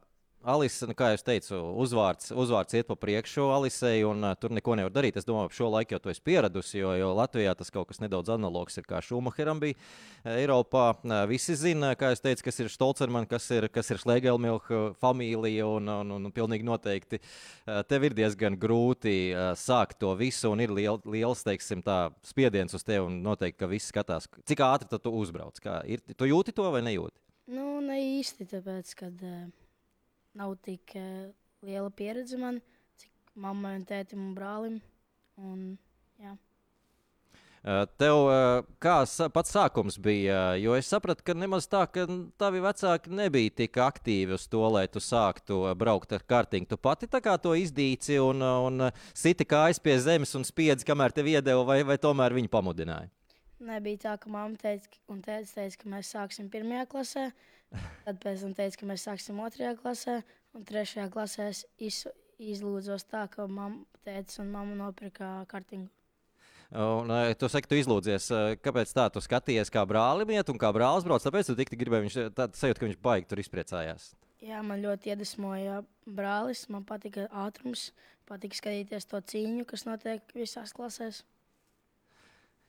Alisa, 0.47 0.87
nu, 0.87 0.95
kā 0.95 1.09
jau 1.11 1.19
teicu, 1.27 1.57
uzvārds, 1.83 2.29
uzvārds 2.31 2.77
iet 2.79 2.87
pa 2.87 2.95
priekšu 3.03 3.49
Alisei, 3.51 4.05
un 4.07 4.23
uh, 4.23 4.35
tur 4.39 4.53
neko 4.55 4.77
nevar 4.79 4.93
darīt. 4.95 5.17
Es 5.19 5.27
domāju, 5.27 5.51
ka 5.51 5.59
šo 5.59 5.71
laiku 5.75 5.97
jau 5.97 5.99
tu 6.05 6.13
esi 6.13 6.23
pieradusi, 6.23 6.77
jo, 6.79 6.93
jo 6.95 7.09
Latvijā 7.19 7.55
tas 7.59 7.73
kaut 7.75 7.89
kas 7.91 7.99
nedaudz 7.99 8.31
analogs 8.31 8.79
ir 8.79 8.87
kā 8.87 9.01
Šumacheram 9.03 9.59
bija 9.65 9.75
uh, 9.75 10.37
Eiropā. 10.37 10.85
Uh, 11.01 11.17
visi 11.27 11.57
zina, 11.59 11.91
kā 11.99 12.13
jau 12.13 12.21
teicu, 12.29 12.47
kas 12.47 12.63
ir 12.63 12.71
Stolcerman, 12.71 13.27
kas 13.27 13.51
ir, 13.59 13.67
kas 13.75 13.91
ir 13.91 13.99
Šlegelmilka 14.05 14.85
familija, 15.03 15.67
un, 15.67 15.91
un, 15.97 16.15
un, 16.21 16.31
un 16.31 16.37
pilnīgi 16.39 16.71
noteikti 16.71 17.19
uh, 17.19 17.83
tev 17.91 18.07
ir 18.07 18.15
diezgan 18.15 18.55
grūti 18.55 19.19
uh, 19.35 19.51
sākt 19.59 19.99
to 19.99 20.15
visu, 20.15 20.55
un 20.55 20.63
ir 20.63 20.79
liel, 20.79 21.03
liels, 21.11 21.43
teiksim, 21.43 21.83
tā, 21.83 22.05
spiediens 22.23 22.79
uz 22.79 22.87
tevi, 22.87 23.03
un 23.03 23.19
noteikti, 23.27 23.65
ka 23.65 23.73
visi 23.75 23.91
skatās, 23.91 24.31
cik 24.47 24.63
ātri 24.71 24.95
tu 24.95 25.11
uzbrauc. 25.11 25.59
Kā, 25.59 25.81
ir, 25.91 26.07
tu 26.15 26.31
jūti 26.31 26.55
to 26.55 26.71
vai 26.71 26.87
nejūti? 26.87 27.19
Nu, 27.51 27.81
ne 27.83 27.99
īsti, 28.21 28.47
tāpēc, 28.55 28.95
ka 29.03 29.11
uh, 29.11 29.47
nav 30.37 30.57
tik 30.65 30.97
uh, 30.99 31.29
liela 31.67 31.91
pieredze 31.91 32.39
man, 32.41 32.61
cik 33.01 33.13
mammai 33.35 33.77
un 33.81 33.87
tētim 33.89 34.21
un 34.29 34.35
brālim. 34.37 34.83
Un, 35.37 35.63
jā. 36.21 36.37
Uh, 37.67 37.83
Tev 37.99 38.21
uh, 38.31 38.61
kā 38.79 39.01
sa- 39.11 39.27
pats 39.33 39.51
sākums 39.51 39.97
bija? 39.99 40.55
Jo 40.61 40.77
es 40.79 40.87
sapratu, 40.87 41.25
ka 41.27 41.35
nemaz 41.35 41.67
tā, 41.67 41.81
ka 41.91 42.05
tavi 42.39 42.63
vecāki 42.63 43.11
nebija 43.11 43.57
tik 43.65 43.81
aktīvi 43.83 44.37
uz 44.37 44.47
to, 44.47 44.63
lai 44.71 44.85
tu 44.87 45.03
sāktu 45.03 45.65
braukt 45.75 46.15
ar 46.15 46.23
kartiņu. 46.23 46.69
Tu 46.71 46.79
pati 46.79 47.11
tā 47.11 47.19
kā 47.25 47.35
to 47.43 47.57
izdīci 47.59 48.21
un, 48.23 48.45
un 48.45 48.87
siti 49.11 49.49
kājas 49.49 49.83
pie 49.83 49.99
zemes 49.99 50.37
un 50.39 50.47
spiedzi, 50.47 50.87
kamēr 50.87 51.17
tev 51.17 51.33
iedeva, 51.33 51.67
vai, 51.67 51.81
vai 51.83 51.99
tomēr 51.99 52.39
viņi 52.39 52.53
pamudināja? 52.53 53.11
Nebija 53.57 54.03
tā, 54.03 54.15
ka 54.21 54.31
mamma 54.33 54.59
teica, 54.61 54.91
un 55.09 55.23
tēvs 55.25 55.55
teica, 55.57 55.79
ka 55.81 55.91
mēs 55.95 56.13
sāksim 56.13 56.51
pirmajā 56.53 56.85
klasē. 56.93 57.27
Tad 58.05 58.21
pēc 58.23 58.45
tam 58.45 58.55
teica, 58.57 58.81
ka 58.81 58.89
mēs 58.91 59.07
sāksim 59.09 59.41
otrajā 59.41 59.73
klasē. 59.81 60.21
Un 60.57 60.65
trešajā 60.69 61.07
klasē 61.13 61.49
es 61.53 61.63
iz, 61.81 62.03
izlūdzos 62.41 63.07
tā, 63.09 63.25
ka 63.33 63.49
mamma, 63.49 63.85
tēvs 64.05 64.43
un 64.45 64.53
mamma 64.53 64.77
nopirka 64.77 65.39
kartiņu. 65.49 65.89
Un, 66.77 67.11
uh, 67.15 67.31
tu 67.39 67.49
saki, 67.49 67.69
tu 67.71 67.79
izlūdzies, 67.79 68.27
uh, 68.35 68.53
kāpēc 68.59 68.91
tā? 68.93 69.07
Tu 69.15 69.23
skaties, 69.23 69.71
kā 69.73 69.85
brālim 69.87 70.33
iet 70.35 70.49
un 70.51 70.59
kā 70.59 70.73
brālis 70.75 71.07
brauc. 71.07 71.23
Tāpēc 71.23 71.49
tu 71.49 71.55
tik 71.57 71.71
gribēji, 71.79 72.09
viņš 72.09 72.37
tāds 72.37 72.61
sajūta, 72.61 72.81
ka 72.81 72.89
viņš 72.89 72.99
baigi 73.07 73.31
tur 73.31 73.41
izpriecājās. 73.41 74.11
Jā, 74.45 74.61
man 74.67 74.83
ļoti 74.83 75.15
iedvesmoja 75.15 75.81
brālis. 76.19 76.67
Man 76.73 76.85
patika 76.85 77.29
ātrums, 77.45 77.89
patika 78.29 78.59
skatīties 78.59 79.09
to 79.09 79.23
cīņu, 79.33 79.65
kas 79.71 79.87
notiek 79.89 80.37
visās 80.37 80.75
klasēs. 80.77 81.23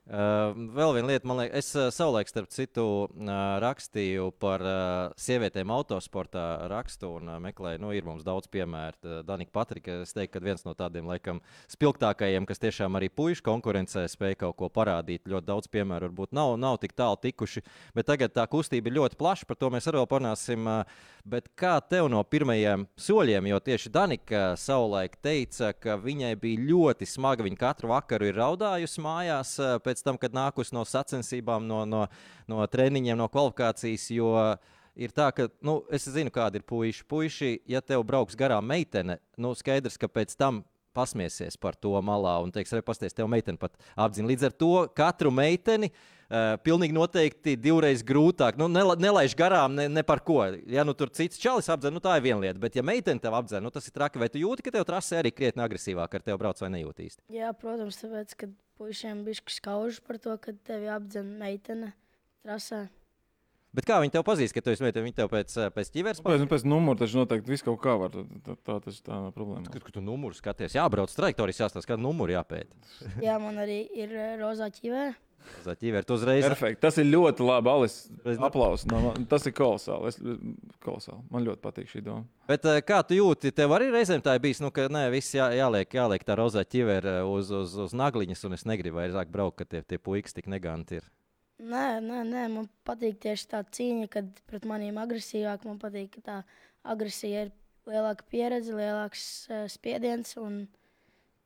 Uh, 0.07 0.53
vēl 0.71 0.93
viena 0.95 1.09
lieta, 1.09 1.27
man 1.27 1.41
liekas, 1.41 1.65
es 1.67 1.75
uh, 1.75 1.89
savulaik, 1.91 2.29
starp 2.31 2.47
citu, 2.55 2.83
uh, 3.11 3.31
rakstīju 3.59 4.29
par 4.39 4.61
sievietēm 5.19 5.67
autosportā, 5.75 6.69
rakstu 6.71 7.09
un 7.17 7.33
meklēju, 7.43 7.81
nu, 7.83 7.89
ir 7.91 8.07
mums 8.07 8.23
daudz 8.23 8.47
piemēru. 8.47 9.17
Danika 9.27 9.51
Patrika, 9.51 9.97
es 10.05 10.15
teiktu, 10.15 10.37
ka 10.37 10.43
viens 10.45 10.63
no 10.63 10.71
tādiem, 10.79 11.09
laikam, 11.11 11.41
spilgtākajiem, 11.73 12.47
kas 12.47 12.63
tiešām 12.63 12.95
arī 12.95 13.09
puikas 13.11 13.43
konkurencē 13.43 14.05
spēja 14.07 14.39
kaut 14.45 14.55
ko 14.61 14.69
parādīt. 14.71 15.27
Ļoti 15.27 15.49
daudz 15.49 15.67
piemēru 15.75 16.07
varbūt 16.07 16.31
nav, 16.37 16.53
nav 16.55 16.79
tik 16.79 16.95
tālu 16.95 17.19
tikuši, 17.27 17.65
bet 17.97 18.07
tagad 18.07 18.31
tā 18.31 18.47
kustība 18.47 18.87
ir 18.87 19.01
ļoti 19.01 19.19
plaša, 19.19 19.49
par 19.49 19.59
to 19.59 19.73
mēs 19.75 19.91
arī 19.91 20.05
parunāsim. 20.07 20.71
Bet 21.27 21.49
kā 21.59 21.73
tev 21.83 22.07
no 22.07 22.21
pirmajiem 22.23 22.85
soļiem, 22.95 23.49
jo 23.51 23.59
tieši 23.59 23.91
Danika 23.91 24.45
savulaik 24.55 25.17
teica, 25.19 25.73
ka 25.75 25.97
viņai 25.99 26.31
bija 26.39 26.63
ļoti 26.69 27.03
smagi, 27.03 27.43
viņa 27.43 27.59
katru 27.59 27.91
vakaru 27.91 28.29
ir 28.29 28.39
raudājusi 28.39 29.03
mājās. 29.03 29.57
Uh, 29.59 29.75
pēc 29.97 30.05
tam, 30.05 30.17
kad 30.21 30.35
nākusi 30.35 30.75
no 30.77 30.85
sacensībām, 30.85 31.67
no, 31.67 31.83
no, 31.85 32.05
no 32.47 32.65
treniņiem, 32.69 33.17
no 33.17 33.27
kvalifikācijas. 33.33 34.09
Jo 34.13 34.31
ir 34.95 35.13
tā, 35.13 35.31
ka 35.33 35.49
nu, 35.61 35.81
es 35.93 36.07
zinu, 36.09 36.33
kāda 36.33 36.59
ir 36.59 36.65
puiši. 36.67 37.05
Puiši, 37.09 37.53
ja 37.69 37.81
tev 37.81 38.05
brauks 38.05 38.37
garām 38.37 38.67
meitene, 38.67 39.19
nu, 39.37 39.53
skaidrs, 39.57 39.97
ka 39.97 40.09
pēc 40.09 40.35
tam 40.37 40.63
pasmiesies 40.97 41.57
par 41.61 41.75
to 41.77 41.93
malā 42.01 42.39
un 42.41 42.51
teiks, 42.53 42.73
repasties, 42.73 43.13
tev 43.13 43.29
meitene 43.29 43.59
pat 43.61 43.75
apzina. 43.93 44.31
Līdz 44.31 44.47
ar 44.49 44.55
to 44.57 44.75
katru 44.97 45.33
meiteni. 45.33 45.91
Uh, 46.27 46.57
pilnīgi 46.59 46.91
noteikti 46.91 47.53
divreiz 47.55 48.01
grūtāk. 48.03 48.57
Nu, 48.59 48.65
nela, 48.67 48.97
nelaiž 48.99 49.31
garām 49.39 49.77
ne, 49.77 49.85
ne 49.87 50.01
par 50.03 50.19
ko. 50.27 50.41
Ja 50.67 50.83
nu 50.83 50.91
tur 50.91 51.07
cits 51.15 51.39
čalis 51.39 51.69
apdzer, 51.71 51.93
nu 51.95 52.01
tā 52.03 52.17
ir 52.19 52.25
viena 52.25 52.41
lieta. 52.41 52.59
Bet, 52.59 52.75
ja 52.75 52.83
meitene 52.83 53.23
tev 53.23 53.37
apdzer, 53.37 53.63
nu 53.63 53.71
tas 53.71 53.87
ir 53.87 53.95
traki. 53.95 54.19
Vai 54.19 54.27
tu 54.33 54.41
jūti, 54.41 54.65
ka 54.65 54.73
tev 54.75 54.83
trasē 54.89 55.21
arī 55.21 55.31
krietni 55.31 55.63
agresīvāk 55.63 56.19
ar 56.19 56.25
tevi 56.25 56.41
brauc 56.41 56.59
vai 56.59 56.73
nejūti 56.73 57.07
īsti? 57.07 57.23
Jā, 57.31 57.53
protams, 57.55 58.01
tāpēc, 58.01 58.35
ka 58.41 58.51
puišiem 58.77 59.25
bija 59.27 59.41
skaužs 59.51 59.99
par 60.05 60.21
to, 60.21 60.35
ka 60.41 60.53
tevi 60.67 60.89
apdzen 60.93 61.35
meitene 61.39 61.93
trasē. 62.45 62.87
Bet 63.77 63.85
kā 63.85 63.99
viņi 64.01 64.15
tev 64.15 64.23
pazīst, 64.25 64.55
ka 64.55 64.63
tu 64.63 64.71
esi 64.71 64.81
meitene? 64.81 65.05
Viņi 65.05 65.17
tev 65.19 65.29
pēc, 65.29 65.53
eh, 65.61 65.69
pēc 65.75 65.91
ķiveres 65.93 66.21
Pēc, 66.25 66.45
pēc 66.49 66.63
numura 66.65 66.97
taču 66.97 67.19
noteikti 67.19 67.51
viss 67.51 67.65
kaut 67.65 67.77
kā 67.83 67.93
var. 67.99 68.09
Tā, 68.09 68.23
tā, 68.45 68.55
tā 68.65 68.77
tas 68.85 69.01
tā 69.05 69.13
nav 69.13 69.35
problēma. 69.35 69.69
Kad, 69.69 69.83
kad 69.85 69.97
tu 69.99 70.01
numuru 70.01 70.33
skaties, 70.33 70.77
jābrauc 70.79 71.13
trajektorijas, 71.13 71.61
jāstāsta, 71.65 71.91
kādu 71.91 72.07
numuru 72.07 72.33
jāpēta. 72.33 72.73
Jā, 73.21 73.35
man 73.43 73.59
arī 73.61 73.83
ir 73.93 74.15
eh, 74.15 74.35
rozā 74.41 74.71
ķivē. 74.73 75.11
Za 75.63 75.75
ķiveri 75.75 76.07
tu 76.07 76.15
uzreiz. 76.17 76.45
Perfekti. 76.45 76.79
Tas 76.83 76.97
ir 76.99 77.07
ļoti 77.09 77.45
labi. 77.45 77.71
Alis, 77.71 77.95
aplausi. 78.43 78.87
No, 78.91 79.13
tas 79.29 79.45
ir 79.47 79.53
kolosāli. 79.57 80.11
Es, 80.11 80.17
kolosāli. 80.83 81.21
Man 81.33 81.45
ļoti 81.47 81.63
patīk 81.63 81.91
šī 81.91 82.03
doma. 82.05 82.25
Bet 82.49 82.65
eh, 82.67 82.79
kā 82.87 83.01
tu 83.07 83.17
jūti, 83.17 83.51
tev 83.55 83.75
arī 83.75 83.89
reizēm 83.93 84.23
tā 84.23 84.37
ir 84.37 84.43
bijis, 84.43 84.61
nu, 84.63 84.71
ka 84.75 84.87
nē, 84.91 85.07
viss 85.13 85.35
jā, 85.35 85.49
jāliek, 85.57 85.97
jāliek 85.99 86.25
tā 86.27 86.37
rozā 86.39 86.63
ķiveri 86.67 87.19
uz, 87.27 87.51
uz, 87.55 87.75
uz 87.87 87.95
nagliņas, 87.97 88.43
un 88.47 88.57
es 88.57 88.65
negribu 88.69 89.01
vairāk 89.01 89.31
braukt, 89.33 89.61
ka 89.61 89.69
tie, 89.75 89.83
tie 89.87 90.01
puikas 90.01 90.35
tik 90.37 90.49
neganti 90.51 91.01
ir. 91.01 91.07
Nē, 91.57 91.85
nē, 92.05 92.21
nē, 92.27 92.43
man 92.53 92.67
patīk 92.85 93.17
tieši 93.23 93.47
tā 93.49 93.63
cīņa, 93.73 94.09
kad 94.13 94.27
pret 94.49 94.67
maniem 94.69 94.99
agresīvāk. 95.01 95.63
Man 95.65 95.79
patīk, 95.81 96.11
ka 96.19 96.25
tā 96.25 96.41
agresija 96.85 97.47
ir 97.47 97.55
lielāka 97.89 98.27
pieredze, 98.29 98.75
lielāks 98.77 99.23
uh, 99.49 99.63
spiediens 99.71 100.35
un 100.37 100.67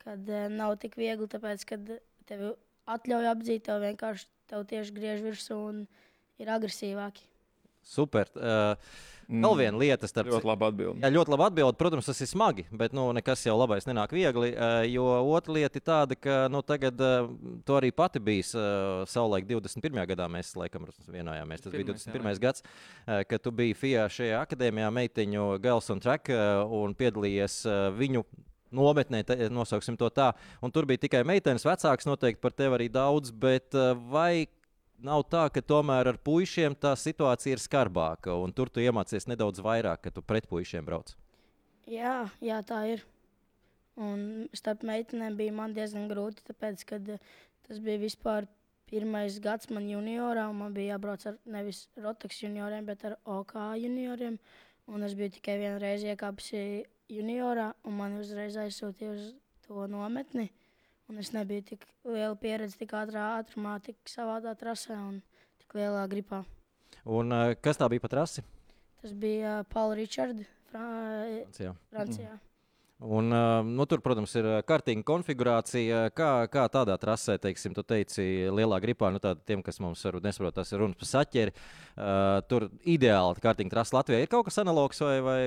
kad 0.02 0.28
uh, 0.28 0.50
nav 0.52 0.76
tik 0.82 0.98
viegli, 1.00 1.30
tāpēc, 1.32 1.64
kad 1.70 1.94
tevi 2.28 2.52
atļauj 2.96 3.32
apdzīt, 3.34 3.66
tev 3.68 3.82
vienkārši 3.86 4.30
tev 4.52 4.68
tieši 4.68 4.96
griež 4.96 5.24
virsū 5.24 5.58
un 5.70 5.86
ir 6.42 6.52
agresīvāki. 6.52 7.28
Super. 7.82 8.30
Uh, 8.38 8.76
vēl 9.32 9.56
viena 9.58 9.80
lieta, 9.80 10.08
starp 10.10 10.28
Mm. 10.28 10.36
Ļoti 10.36 10.48
labi 10.50 10.66
atbildēt. 10.68 11.02
Jā, 11.02 11.10
ļoti 11.16 11.32
labi 11.34 11.46
atbild. 11.48 11.78
Protams, 11.80 12.06
tas 12.06 12.22
ir 12.22 12.28
smagi, 12.30 12.66
bet 12.72 12.94
nu, 12.94 13.08
nekas 13.16 13.46
jau 13.46 13.56
labais 13.58 13.88
nenāk 13.88 14.12
viegli. 14.12 14.52
eh, 14.54 14.92
Jo 14.92 15.06
otra 15.34 15.54
lieta 15.54 15.80
ir 15.80 15.86
tāda, 15.88 16.16
ka 16.20 16.48
nu, 16.52 16.62
tagad 16.62 17.00
uh, 17.02 17.32
tu 17.66 17.74
arī 17.74 17.92
pati 17.92 18.20
biji 18.20 18.44
uh, 18.54 19.06
savulaik 19.08 19.48
21. 19.48 20.06
gadā. 20.06 20.28
Mēs 20.30 20.54
laikam 20.56 20.86
vienojāmies. 21.08 21.62
Tas 21.64 21.72
bija 21.72 21.90
21. 21.90 22.22
21. 22.22 22.40
gads, 22.40 22.62
uh, 23.08 23.24
kad 23.24 23.42
tu 23.42 23.52
biji 23.52 23.74
FIA 23.74 24.06
šajā 24.12 24.44
akadēmijā 24.46 24.92
meitiņu 24.92 25.60
Gals 25.64 25.90
un 25.90 26.00
Track 26.00 26.30
uh, 26.30 26.68
un 26.68 26.94
piedalījies 26.94 27.66
uh, 27.66 27.90
viņu. 27.96 28.26
Nometnē, 28.72 29.24
te- 29.28 29.50
nosauksim 29.52 29.98
to 30.00 30.08
tā. 30.14 30.32
Un 30.64 30.72
tur 30.72 30.88
bija 30.88 31.04
tikai 31.04 31.26
meitenes, 31.28 31.66
vecāks 31.68 32.08
noteikti 32.08 32.42
par 32.44 32.56
tevi 32.56 32.78
arī 32.78 32.88
daudz. 32.92 33.34
Bet 33.36 33.76
uh, 33.76 33.92
vai 34.12 34.48
nav 35.02 35.26
tā, 35.32 35.48
ka 35.54 35.64
tomēr 35.66 36.12
ar 36.14 36.20
puišiem 36.22 36.78
tā 36.80 36.94
situācija 37.00 37.58
ir 37.58 37.64
skarbāka, 37.64 38.36
un 38.38 38.54
tur 38.56 38.70
tu 38.70 38.84
iemācies 38.84 39.28
nedaudz 39.28 39.62
vairāk, 39.66 40.06
kad 40.06 40.16
tu 40.16 40.24
pret 40.24 40.48
puišiem 40.50 40.86
brauc. 40.88 41.16
Jā, 41.90 42.30
jā, 42.44 42.62
tā 42.64 42.84
ir. 42.94 43.04
Un 44.00 44.48
starp 44.56 44.86
meitenēm 44.88 45.36
bija 45.38 45.54
man 45.56 45.76
diezgan 45.76 46.08
grūti, 46.10 46.46
tāpēc, 46.48 46.86
ka 46.88 47.00
tas 47.12 47.82
bija 47.84 48.00
vispār 48.02 48.48
pirmais 48.92 49.38
gads 49.44 49.70
man 49.72 49.88
juniorā, 49.90 50.48
un 50.52 50.60
man 50.64 50.76
bija 50.76 50.96
jābrauc 50.96 51.26
ar 51.30 51.38
nevis 51.50 51.86
Rotax 52.00 52.42
junioriem, 52.44 52.88
bet 52.88 53.06
ar 53.08 53.18
OK 53.26 53.56
junioriem. 53.82 54.40
Un 54.92 55.06
es 55.08 55.14
biju 55.16 55.36
tikai 55.38 55.58
vienu 55.62 55.80
reizi 55.80 56.10
iekāpusi 56.12 56.62
juniorā, 57.12 57.72
un 57.88 57.98
man 58.00 58.18
uzreiz 58.22 58.58
aizsūtīja 58.60 59.12
uz 59.16 59.30
to 59.68 59.88
nometni. 59.92 60.50
Un 61.12 61.20
es 61.20 61.34
nebiju 61.36 61.66
tik 61.74 61.84
liela 62.08 62.38
pieredze, 62.40 62.78
tik 62.80 62.94
ātrā 62.96 63.26
ātrumā, 63.42 63.76
tik 63.84 63.98
savādā 64.08 64.54
trasē 64.56 64.96
un 64.96 65.20
tik 65.60 65.76
lielā 65.76 66.06
gripā. 66.12 66.46
Un, 67.04 67.34
uh, 67.36 67.52
kas 67.60 67.80
tā 67.82 67.90
bija 67.92 68.04
pat 68.06 68.16
rasi? 68.22 68.46
Tas 69.02 69.12
bija 69.18 69.60
uh, 69.60 69.68
Paula 69.68 69.98
Richards, 70.00 70.48
Fra 70.72 70.88
Jā. 71.60 71.74
Francijā. 71.92 72.38
Un, 73.02 73.32
uh, 73.34 73.66
nu, 73.66 73.88
tur, 73.90 74.00
protams, 74.06 74.32
ir 74.38 74.46
kārtīga 74.70 75.02
konfigurācija. 75.04 76.04
Kā, 76.16 76.46
kā 76.54 76.68
tādā 76.72 76.96
trasē, 77.02 77.40
teiksim, 77.42 77.74
tu 77.74 77.82
teici, 77.84 78.24
lielā 78.54 78.78
gripā, 78.84 79.10
nu, 79.12 79.20
tāda, 79.20 79.42
tiem, 79.50 79.64
kas 79.66 79.82
mums 79.82 80.06
varbūt 80.06 80.28
nesaprot, 80.30 80.54
tas 80.60 80.70
ir 80.72 80.84
runas 80.84 81.00
par 81.02 81.10
saķeri. 81.10 81.56
Uh, 81.98 82.38
tur 82.46 82.70
ideāli 82.86 83.42
kārtīgi 83.42 83.74
trasa 83.74 83.98
Latvijā. 83.98 84.22
Ir 84.22 84.32
kaut 84.32 84.46
kas 84.48 84.62
analogs 84.62 85.02
vai, 85.02 85.16
vai 85.26 85.42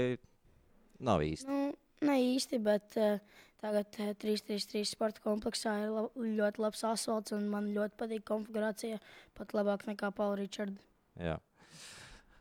nav 1.02 1.24
īsti? 1.24 1.48
Nu, 1.48 1.72
ne 2.06 2.18
īsti, 2.34 2.60
bet 2.64 2.98
uh, 3.00 3.16
tagad 3.62 3.98
uh, 4.02 4.12
3-3-3 4.22 4.84
sporta 4.88 5.24
kompleksā 5.24 5.76
ir 5.84 5.94
lab, 5.94 6.12
ļoti 6.18 6.62
labs 6.62 6.84
asfalts, 6.90 7.34
un 7.36 7.48
man 7.52 7.72
ļoti 7.74 7.98
patīk 8.00 8.26
konfigurācija. 8.28 9.00
Pat 9.38 9.56
labāk 9.56 9.86
nekā 9.90 10.12
Paula 10.14 10.38
Richards. 10.42 10.78
Jā. 11.20 11.38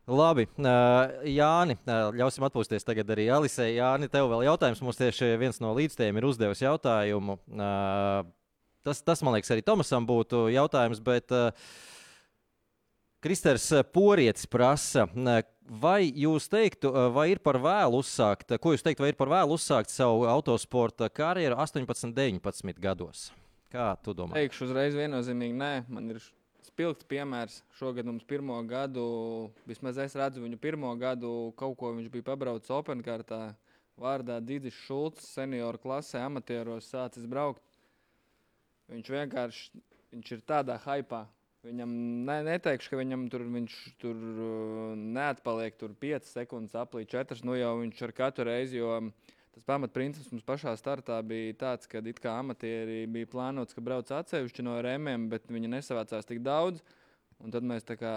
Labi, 0.03 0.43
uh, 0.59 1.13
Jāni, 1.31 1.77
uh, 1.87 2.09
ļausim 2.11 2.43
atpūsties 2.43 2.83
tagad 2.83 3.07
arī 3.15 3.29
Alisē. 3.31 3.69
Jāni, 3.71 4.09
tev 4.11 4.27
vēl 4.33 4.43
jautājums. 4.49 4.81
Mums 4.83 4.99
tieši 4.99 5.29
viens 5.39 5.61
no 5.63 5.71
līdzstiem 5.77 6.19
ir 6.19 6.27
uzdevis 6.27 6.63
jautājumu. 6.65 7.37
Uh, 7.47 8.25
tas, 8.83 8.99
tas, 8.99 9.23
man 9.23 9.37
liekas, 9.37 9.53
arī 9.55 9.63
Tomasam 9.63 10.03
būtu 10.09 10.49
jautājums, 10.51 10.99
bet 11.03 11.31
uh, 11.31 11.55
Kristers 13.23 13.69
Porietis 13.95 14.43
prasa, 14.51 15.05
uh, 15.07 15.37
vai 15.79 16.09
jūs 16.11 16.49
teiktu, 16.51 16.89
uh, 16.91 17.07
vai 17.15 17.29
ir 17.31 17.39
par 17.39 17.55
vēlu 17.63 18.01
uzsākt, 18.03 18.51
ko 18.59 18.73
jūs 18.73 18.83
teiktu, 18.83 19.05
vai 19.05 19.13
ir 19.13 19.19
par 19.19 19.29
vēlu 19.31 19.55
uzsākt 19.55 19.93
savu 19.93 20.25
autosporta 20.27 21.07
karjeru 21.07 21.55
18, 21.63 22.11
19 22.11 22.81
gados? 22.83 23.29
Kā 23.71 23.93
tu 24.03 24.11
domā? 24.11 24.35
Teikšu 24.35 24.67
uzreiz 24.67 24.97
viennozīmīgi, 24.99 25.55
nē, 25.55 25.71
man 25.87 26.11
ir 26.11 26.19
spilgts 26.67 27.07
piemērs. 27.07 27.61
Šogad 27.77 28.09
mums 28.09 28.25
pirmo 28.27 28.57
gadu, 28.67 29.05
vismaz 29.69 30.01
es 30.03 30.17
redzu 30.19 30.43
viņu 30.43 30.59
pirmo 30.59 30.91
gadu, 30.99 31.53
kaut 31.55 31.77
ko 31.79 31.93
viņš 31.95 32.09
bija 32.11 32.27
pabraucis 32.27 32.73
Openkartā. 32.75 33.53
Vārdā 34.03 34.39
Digis 34.41 34.75
Šulcs, 34.83 35.29
senioru 35.35 35.79
klasē, 35.79 36.25
amatieros 36.25 36.91
sācis 36.91 37.23
braukt. 37.29 37.63
Viņš 38.91 39.13
vienkārši 39.15 39.81
viņš 40.11 40.35
ir 40.35 40.43
tādā 40.49 40.75
hypā. 40.83 41.23
Viņam 41.63 41.91
ne, 42.27 42.35
neteikšu, 42.43 42.91
ka 42.91 42.97
viņam 42.99 43.21
tur, 43.31 43.45
viņš 43.47 43.75
tur 44.01 44.17
uh, 44.19 44.95
neatpaliek 44.99 45.77
tur 45.79 45.93
5 46.01 46.27
sekundes, 46.27 46.75
aplī 46.75 47.05
4. 47.07 47.39
Nu 47.47 47.55
jau 47.55 47.77
viņš 47.79 48.01
ar 48.03 48.13
katru 48.17 48.49
reizi, 48.49 48.81
jo 48.81 48.97
tas 49.53 49.63
pamatprincips 49.69 50.33
mums 50.33 50.43
pašā 50.43 50.73
startā 50.75 51.21
bija 51.23 51.55
tāds, 51.61 51.87
ka 51.87 52.01
it 52.03 52.19
kā 52.19 52.35
amatieri 52.41 53.05
bija 53.07 53.31
plānots, 53.31 53.77
ka 53.77 53.85
brauc 53.85 54.11
atsevišķi 54.11 54.67
no 54.67 54.75
rēmiem, 54.83 55.29
bet 55.31 55.47
viņi 55.47 55.71
nesavācās 55.77 56.27
tik 56.27 56.43
daudz. 56.43 56.83
Un 57.39 57.55
tad 57.55 57.63
mēs 57.63 57.87
tā 57.87 57.95
kā, 57.95 58.13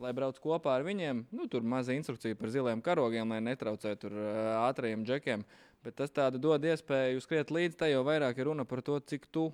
lai 0.00 0.16
brauc 0.16 0.40
kopā 0.40 0.78
ar 0.78 0.88
viņiem, 0.88 1.26
nu 1.36 1.52
tur 1.52 1.60
maza 1.60 1.92
instrukcija 1.92 2.38
par 2.40 2.48
ziliem 2.54 2.80
karogiem, 2.80 3.28
lai 3.28 3.44
netraucētu 3.44 4.06
tur 4.08 4.16
uh, 4.16 4.44
ātrajiem 4.70 5.04
džekiem. 5.04 5.44
Bet 5.84 6.00
tas 6.00 6.16
dod 6.40 6.64
iespēju 6.64 7.20
skriet 7.24 7.52
līdzi, 7.52 7.76
tai 7.84 7.92
jau 7.92 8.06
vairāk 8.08 8.40
ir 8.40 8.48
runa 8.48 8.64
par 8.64 8.80
to, 8.80 8.96
cik 9.04 9.28
tu 9.28 9.50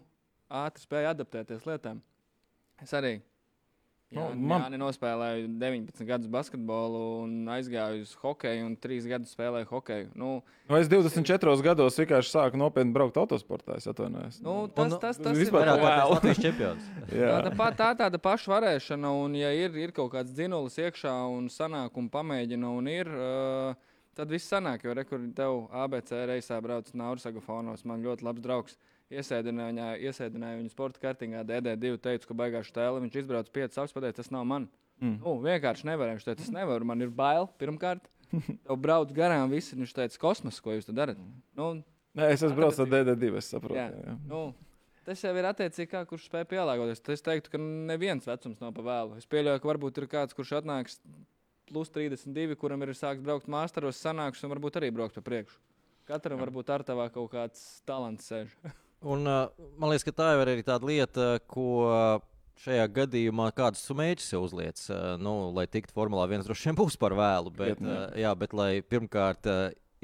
ātri 0.47 0.87
spēj 0.87 1.17
adaptēties 1.17 1.67
lietām. 1.67 2.07
Es 2.83 2.93
arī. 2.97 3.19
Nu, 4.07 4.21
Jā, 4.23 4.35
man- 4.39 4.71
man... 4.71 4.75
nospēlēju 4.79 5.49
19 5.59 6.07
gadus 6.07 6.29
basketbolu 6.31 7.01
un 7.25 7.33
aizgāju 7.51 8.05
uz 8.05 8.13
hokeju, 8.21 8.67
un 8.69 8.77
3 8.79 9.09
gadus 9.11 9.33
spēlēju 9.35 9.67
hokeju. 9.67 10.13
Nu, 10.15 10.29
Nu, 10.71 10.77
es 10.79 10.87
24 10.91 11.63
gados 11.63 11.99
vienkārši 11.99 12.31
sāku 12.31 12.59
nopietni 12.61 12.95
braukt 12.95 13.19
autosportā. 13.19 13.77
Es 13.81 13.87
atvainojos. 13.91 14.39
nu, 14.43 14.69
tas, 14.69 14.93
nu, 14.93 15.01
tas, 15.03 15.19
tas 15.19 15.35
ir 15.35 15.43
vispār 15.43 15.67
Vairāk 15.67 15.83
pa 15.83 15.91
kā 15.91 15.97
vēlu. 15.99 16.15
Latvijas 16.15 16.41
čempions. 16.45 16.87
Jā. 17.19 17.33
Tāda, 17.35 17.53
pa, 17.59 17.69
tā 17.75 17.91
tāda 17.99 18.23
paša 18.23 18.53
varēšana, 18.55 19.11
un 19.25 19.35
ja 19.35 19.51
ir, 19.55 19.75
ir 19.75 19.91
kaut 19.95 20.13
kāds 20.15 20.31
dzinulis 20.31 20.79
iekšā 20.79 21.17
un 21.35 21.51
sanāk 21.51 21.99
un 21.99 22.07
pamēģina, 22.11 22.71
un 22.79 22.87
ir, 22.95 23.11
uh, 23.11 23.75
tad 24.17 24.33
viss 24.33 24.49
sanāk. 24.51 24.85
Jo 24.87 24.95
rekurbi 24.97 25.31
tev 25.37 25.67
ABC 25.85 26.15
reisā 26.31 26.59
brauc 26.65 26.89
Nauris 26.97 27.27
Agafonos, 27.29 27.85
man 27.89 28.03
ļoti 28.05 28.27
labs 28.27 28.45
draugs. 28.45 28.77
Iesēdināja, 29.13 29.71
viņā- 29.71 30.01
iesēdināja 30.09 30.59
viņu 30.59 30.73
sporta 30.73 30.99
kartingā, 30.99 31.45
DD2 31.47 31.99
teicu, 32.03 32.27
ka 32.27 32.35
baigās 32.35 32.73
tēlu. 32.75 33.05
Viņš 33.05 33.21
izbrauc 33.23 33.53
5 33.55 33.79
apspēdēt, 33.85 34.17
tas 34.19 34.33
nav 34.35 34.45
man. 34.49 34.69
Mm. 35.01 35.19
Nu, 35.21 35.37
vienkārši 35.45 35.87
nevarēju. 35.87 36.19
Viņš 36.19 36.25
teica, 36.27 36.41
tas 36.43 36.51
nevar, 36.51 36.83
man 36.89 37.05
ir 37.05 37.13
bail 37.15 37.47
pirmkārt. 37.61 38.09
Tev 38.67 38.81
brauc 38.83 39.13
garām 39.15 39.53
visi, 39.53 39.77
viņš 39.79 39.93
teica, 39.95 40.19
kosmos, 40.19 40.59
ko 40.61 40.75
jūs 40.75 40.89
darat. 40.91 41.21
Nu, 41.55 41.85
Nē, 42.17 42.31
es 42.33 42.41
esmu 42.43 42.57
braucis 42.57 42.81
ar 42.81 42.89
DD2, 42.89 43.37
es 43.37 43.51
saprotu. 43.53 43.77
Jā. 43.77 43.91
Jā. 43.93 44.15
Nu, 44.27 44.55
tas 45.05 45.21
jau 45.23 45.35
ir 45.37 45.45
attiecīgi, 45.45 45.91
kā 45.93 46.01
kurš 46.09 46.31
spēj 46.31 46.47
pielāgoties. 46.49 47.03
Es 47.13 47.23
teiktu, 47.23 47.53
ka 47.53 47.59
neviens 47.61 48.25
vecums 48.27 48.59
nav 48.59 48.73
pa 48.73 48.83
vēlu. 48.87 49.19
Es 49.21 49.29
pieļauju, 49.29 49.61
ka 49.61 49.69
varbūt 49.69 50.01
ir 50.01 50.07
kāds, 50.09 50.35
kurš 50.35 50.55
atnāks 50.63 50.97
plus 51.71 51.91
32, 51.95 52.57
kuram 52.61 52.83
ir 52.87 52.95
sākts 52.97 53.25
braukt 53.25 53.51
mākslinieks, 53.51 54.03
sanāks 54.03 54.45
un 54.45 54.53
varbūt 54.55 54.79
arī 54.81 54.93
braukt 54.95 55.19
pa 55.19 55.25
priekšu. 55.27 55.59
Katram 56.07 56.39
varbūt 56.39 56.71
ar 56.71 56.85
tavā 56.87 57.09
kaut 57.11 57.33
kāds 57.33 57.63
talants 57.87 58.29
sēž. 58.31 58.53
Un, 59.07 59.27
uh, 59.29 59.51
man 59.77 59.93
liekas, 59.93 60.07
ka 60.07 60.15
tā 60.17 60.31
jau 60.33 60.43
ir 60.43 60.51
arī 60.55 60.63
tāda 60.67 60.89
lieta, 60.89 61.25
ko 61.53 61.67
šajā 62.63 62.87
gadījumā 62.97 63.51
kādus 63.55 63.85
mērķus 63.93 64.31
sev 64.33 64.47
uzliec. 64.47 64.81
Uh, 64.89 65.17
nu, 65.21 65.35
lai 65.55 65.67
tiktu 65.69 65.95
Formulā 65.95 66.25
1, 66.31 66.47
droši 66.47 66.71
vien 66.71 66.79
būs 66.79 66.97
par 67.01 67.15
vēlu. 67.19 67.53
Bet, 67.55 67.83
jā. 67.83 67.99
uh, 68.07 68.15
jā, 68.17 68.33
bet 68.41 68.57
lai 68.57 68.71
pirmkārt 68.81 69.51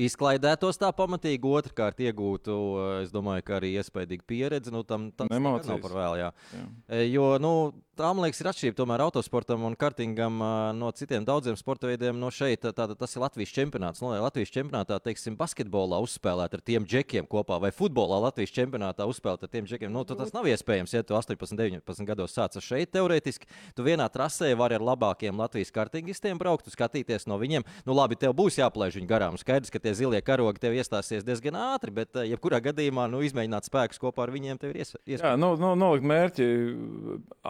izklaidētos 0.01 0.81
tā 0.81 0.91
pamatīgi, 0.97 1.49
otrkārt 1.49 2.01
iegūtu, 2.03 2.55
es 3.03 3.13
domāju, 3.13 3.45
ka 3.47 3.59
arī 3.59 3.75
iespējīgi 3.81 4.27
pieredzi. 4.29 4.73
Nu, 4.75 4.83
tam 4.89 5.11
Emocijas. 5.29 5.69
nav 5.69 5.83
par 5.85 5.97
vēl. 5.97 6.19
Jā. 6.21 6.31
Jā. 6.57 7.03
Jo, 7.13 7.27
nu, 7.43 7.53
tā, 7.99 8.09
man 8.15 8.25
liekas, 8.25 8.41
ir 8.43 8.49
atšķirība 8.51 8.77
tomēr 8.79 9.03
autosportam 9.05 9.65
un 9.69 9.75
kartingam 9.79 10.39
no 10.79 10.91
citiem 10.97 11.25
daudziem 11.27 11.57
sporta 11.59 11.89
veidiem. 11.91 12.17
No 12.19 12.31
šeit 12.35 12.63
tā, 12.65 12.73
tā, 12.77 12.87
tas 12.99 13.17
ir 13.17 13.23
Latvijas 13.23 13.53
čempionāts. 13.55 14.03
Nu, 14.03 14.11
lai 14.13 14.21
Latvijas 14.23 14.53
čempionātā, 14.55 14.99
teiksim, 15.03 15.37
basketbolā 15.39 15.99
uzspēlēt 16.05 16.57
ar 16.59 16.63
tiem 16.65 16.87
džekiem 16.89 17.29
kopā, 17.31 17.59
vai 17.63 17.71
futbolā 17.75 18.21
Latvijas 18.25 18.55
čempionātā 18.57 19.07
uzspēlēt 19.11 19.47
ar 19.47 19.53
tiem 19.53 19.69
džekiem, 19.69 19.93
nu, 19.93 20.05
tas 20.09 20.33
nav 20.35 20.49
iespējams. 20.51 20.95
Ja 20.97 21.03
tu 21.07 21.17
18, 21.19 21.57
19 21.59 22.09
gados 22.09 22.37
sāc 22.37 22.57
ar 22.59 22.65
šeit, 22.65 22.93
teorētiski, 22.97 23.49
tu 23.77 23.87
vienā 23.87 24.09
trasē 24.13 24.53
vari 24.59 24.79
ar 24.79 24.87
labākiem 24.93 25.39
Latvijas 25.41 25.73
kartingistiem 25.75 26.41
braukt, 26.41 26.71
skatīties 26.73 27.29
no 27.31 27.39
viņiem. 27.43 27.67
Nu, 27.89 27.97
labi, 27.99 28.17
tev 28.21 28.35
būs 28.39 28.59
jāplēš 28.61 28.99
viņi 29.01 29.11
garām. 29.11 29.39
Skaidrs, 29.41 29.73
ka 29.73 29.83
tie 29.83 29.95
zilie 29.99 30.23
karogi 30.25 30.63
tev 30.63 30.77
iestāsies 30.79 31.27
diezgan 31.27 31.59
ātri, 31.61 31.93
bet, 32.03 32.17
jebkurā 32.29 32.63
gadījumā, 32.65 33.09
nu, 33.13 33.21
izmēģināt 33.27 33.69
spēkus 33.69 34.01
kopā 34.03 34.27
ar 34.27 34.35
viņiem, 34.35 34.61
tev 34.63 34.73
ir 34.75 34.83
ies- 34.85 34.95
iespējams. 34.97 35.25
Jā, 35.27 35.37
nu, 35.41 35.53
nu, 35.61 35.75
nolikt 35.79 36.07
mērķi, 36.09 36.49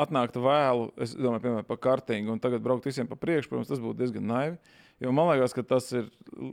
atnākt 0.05 0.32
vēlu, 0.39 0.91
es 1.03 1.17
domāju, 1.17 1.45
piemēram, 1.47 1.67
par 1.69 1.81
kartingu, 1.83 2.33
un 2.35 2.41
tagad 2.43 2.63
braukt 2.65 2.87
visiem 2.89 3.09
pa 3.11 3.19
priekšu, 3.19 3.51
protams, 3.51 3.73
tas 3.73 3.83
būtu 3.83 4.01
diezgan 4.01 4.27
naivi. 4.29 4.79
Jo 5.03 5.11
man 5.11 5.33
liekas, 5.33 5.55
ka 5.57 5.65
tas 5.67 5.89
ir 5.97 6.07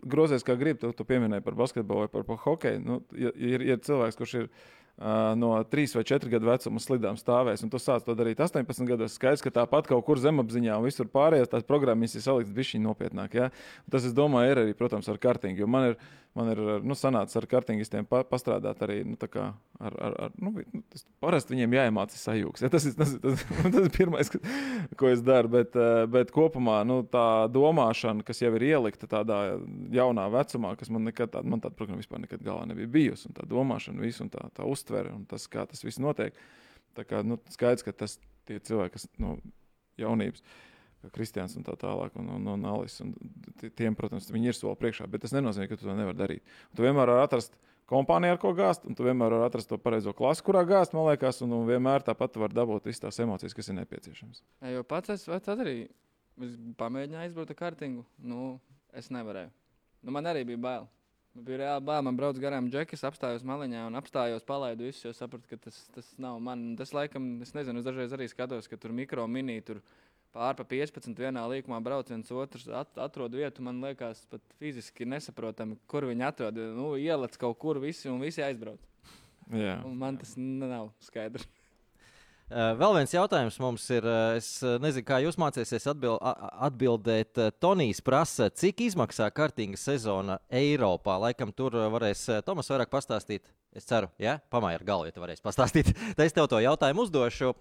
grozies, 0.10 0.44
kā 0.46 0.56
gribi. 0.58 0.80
Tu, 0.82 0.90
tu 0.98 1.06
pieminēji 1.06 1.46
par 1.46 1.58
basketbolu 1.60 2.08
vai 2.08 2.12
par, 2.12 2.26
par 2.26 2.40
hokeju. 2.48 2.82
Nu, 2.82 3.00
ja, 3.14 3.30
ir, 3.36 3.62
ir 3.62 3.82
cilvēks, 3.86 4.18
kurš 4.18 4.34
ir 4.40 4.48
uh, 4.48 5.36
no 5.38 5.52
3 5.70 5.94
vai 6.00 6.04
4 6.12 6.32
gadu 6.34 6.50
vecuma 6.50 6.82
slidām 6.82 7.20
stāvēs, 7.20 7.62
un 7.66 7.70
tu 7.70 7.82
sāc 7.82 8.08
to 8.08 8.16
darīt 8.18 8.42
18 8.42 8.90
gados, 8.90 9.20
skaidrs, 9.20 9.44
ka 9.46 9.54
tāpat 9.60 9.92
kaut 9.92 10.02
kur 10.08 10.22
zemapziņā 10.22 10.80
un 10.80 10.88
visur 10.88 11.12
pārējās 11.14 11.52
tās 11.52 11.68
programmas 11.68 12.16
ir 12.18 12.26
saliktas 12.26 12.56
bišķiņ 12.56 12.88
nopietnāk. 12.88 13.38
Ja? 13.38 13.52
Un 13.86 13.94
Tas, 13.94 14.08
es 14.10 14.18
domāju, 14.18 14.56
ir 14.56 14.64
arī, 14.64 14.74
protams, 14.78 15.12
ar 15.12 15.22
kartingu. 15.22 15.62
Jo 15.62 15.70
man 15.70 15.92
ir, 15.92 16.00
man 16.40 16.50
ir 16.54 16.60
nu, 16.88 16.96
sanācis 16.98 17.36
ar 17.40 17.46
kartingistiem 17.52 18.08
pa, 18.08 18.22
pastrādāt 18.28 18.80
arī 18.86 19.02
nu, 19.08 19.18
kā 19.20 19.50
ar, 19.80 19.98
ar, 20.08 20.16
ar 20.26 20.38
nu, 20.40 20.54
nu, 20.64 20.82
tas 20.92 21.04
parasti 21.24 21.54
viņiem 21.54 21.76
jāiemācās 21.78 22.24
sajūgs. 22.30 22.64
Ja? 22.66 22.72
Tas, 22.72 22.88
ir, 22.88 22.96
tas, 22.98 23.12
ir- 23.16 23.22
tas, 23.24 23.44
tas 23.66 23.80
ir 23.82 23.92
pirmais, 23.96 24.32
ko 25.00 25.12
es 25.12 25.24
daru. 25.26 25.52
Bet, 25.60 25.76
eh, 25.80 26.06
bet 26.12 26.32
kopumā 26.36 26.80
nu, 26.88 27.02
tā 27.12 27.26
domāšana, 27.52 28.26
kas 28.28 28.42
jau 28.44 28.54
ir 28.58 28.68
ielikta 28.72 29.10
tādā 29.12 29.42
jaunā 29.96 30.30
vecumā, 30.34 30.76
kas 30.80 30.92
man 30.94 31.08
nekad 31.10 31.36
tāda, 31.36 31.50
man 31.50 31.64
tāda 31.64 31.78
programma 31.80 32.04
vispār 32.04 32.24
nekad 32.24 32.46
galā 32.46 32.66
nebija 32.70 32.92
bijusi. 32.96 33.30
Un 33.30 33.38
tā 33.38 33.48
domāšana, 33.50 34.02
visu, 34.04 34.24
un 34.26 34.34
tā, 34.34 34.48
tā 34.56 34.68
uztvere 34.70 35.14
un 35.16 35.28
tas, 35.30 35.50
kā 35.52 35.68
tas 35.70 35.84
viss 35.86 36.02
notiek. 36.02 36.38
Tā 36.98 37.06
kā, 37.08 37.22
nu, 37.26 37.38
skaidrs, 37.54 37.86
ka 37.86 37.94
tas 38.06 38.18
tie 38.50 38.58
cilvēki, 38.64 38.96
kas 38.98 39.08
no 39.22 39.38
jaunības. 40.00 40.42
Kā 40.44 40.69
Kristians 41.16 41.56
un 41.56 41.66
tā 41.66 41.78
tālāk, 41.80 42.16
un, 42.20 42.28
un, 42.36 42.52
un 42.56 42.68
Alis. 42.74 43.00
Un 43.06 43.14
tiem, 43.62 43.96
protams, 43.96 44.28
viņi 44.34 44.52
ir 44.52 44.58
soli 44.58 44.76
priekšā, 44.80 45.08
bet 45.12 45.24
tas 45.24 45.36
nenozīmē, 45.36 45.70
ka 45.70 45.80
tu 45.80 45.88
to 45.88 45.96
nevari 45.96 46.20
darīt. 46.20 46.56
Un 46.72 46.80
tu 46.80 46.86
vienmēr 46.86 47.14
vari 47.14 47.24
atrast 47.24 47.56
kompāniju, 47.90 48.36
ar 48.36 48.42
ko 48.42 48.52
gāzt, 48.58 48.84
un 48.86 48.98
tu 48.98 49.08
vienmēr 49.08 49.38
vari 49.38 49.48
atrast 49.48 49.72
to 49.72 49.80
pareizo 49.82 50.14
klasi, 50.18 50.44
kurā 50.46 50.66
gāzt, 50.68 50.94
man 50.98 51.08
liekas, 51.08 51.40
un, 51.46 51.56
un 51.56 51.66
vienmēr 51.70 52.06
tāpat 52.06 52.38
var 52.42 52.54
dabūt 52.54 52.92
visas 52.92 53.06
tās 53.08 53.24
emocijas, 53.24 53.56
kas 53.58 53.72
ir 53.72 53.80
nepieciešamas. 53.80 54.44
Jā, 54.60 54.76
jo 54.76 54.86
pats 54.88 55.16
es 55.16 55.26
arī 55.30 55.80
es 56.46 56.56
pamēģināju 56.80 57.32
izbraukt 57.32 57.52
ar 57.56 57.60
kartingu. 57.60 58.06
Nu, 58.22 58.54
es 58.96 59.10
nevarēju. 59.14 59.52
Nu, 60.06 60.14
man 60.16 60.30
arī 60.30 60.46
bija 60.48 60.62
bail. 60.62 60.88
Man 61.36 61.46
bija 61.46 61.60
reāli 61.62 61.86
bail. 61.86 62.04
Man 62.08 62.18
brauc 62.18 62.40
garām 62.42 62.70
džekis, 62.72 63.04
apstājos 63.08 63.46
maliņā 63.48 63.86
un 63.90 63.98
apstājos, 64.00 64.46
palaidu 64.48 64.88
visu, 64.88 65.08
jo 65.08 65.14
sapratu, 65.16 65.50
ka 65.52 65.60
tas, 65.68 65.82
tas 65.96 66.14
nav 66.22 66.40
man. 66.44 66.72
Tas 66.80 66.94
laikam, 66.96 67.32
es 67.46 67.54
nezinu, 67.58 67.82
es 67.82 67.88
dažreiz 67.88 68.16
arī 68.16 68.30
skatos, 68.32 68.70
ka 68.72 68.80
tur 68.80 68.96
mikro 68.96 69.28
mini 69.28 69.60
tur 69.66 69.84
pārpa 70.36 70.66
15 70.68 71.18
vienā 71.20 71.44
līkumā 71.54 71.80
brauc 71.84 72.10
viens 72.12 72.32
otrs, 72.32 72.68
at, 72.70 72.92
atrod 73.02 73.36
vietu. 73.38 73.64
Man 73.66 73.82
liekas, 73.84 74.26
pat 74.32 74.44
fiziski 74.62 75.08
nesaprotami, 75.10 75.78
kur 75.90 76.08
viņi 76.10 76.28
atrod. 76.28 76.60
Nu, 76.78 76.94
ielec 77.00 77.38
kaut 77.42 77.60
kur 77.62 77.82
visi 77.84 78.12
un 78.12 78.22
visi 78.24 78.44
aizbrauc. 78.46 78.84
Jā. 79.50 79.80
Man 79.86 80.20
tas 80.22 80.36
nav 80.38 80.92
skaidrs. 81.02 81.48
Uh, 82.50 82.72
Vēl 82.80 82.96
viens 82.98 83.12
jautājums 83.14 83.60
mums 83.62 83.84
ir. 83.94 84.06
uh, 84.10 84.34
Es 84.40 84.48
uh, 84.66 84.80
nezinu, 84.82 85.06
kā 85.06 85.20
jūs 85.22 85.36
mācīsieties 85.38 85.86
atbil 85.92 86.16
a- 86.18 86.32
a- 86.34 86.50
atbildēt. 86.70 87.38
Tonijs 87.62 88.02
prasa, 88.02 88.48
cik 88.50 88.82
izmaksā 88.88 89.28
kartinga 89.32 89.78
sezona 89.78 90.40
Eiropā. 90.50 91.20
Laikam 91.28 91.52
tur 91.54 91.78
varēs 91.94 92.24
Tomas 92.48 92.70
vairāk 92.74 92.90
pastāstīt. 92.90 93.52
Es 93.72 93.86
ceru, 93.86 94.10
ja 94.18 94.40
pamāja 94.50 94.80
ar 94.80 94.84
galvu, 94.88 95.06
ja 95.06 95.14
tu 95.14 95.22
varēsi 95.22 95.46
pastāstīt. 95.46 95.92
Tad 96.18 96.26
es 96.26 96.34
tev 96.34 96.48
to 96.50 96.58
jautājumu 96.64 97.06
uzdošu. 97.06 97.52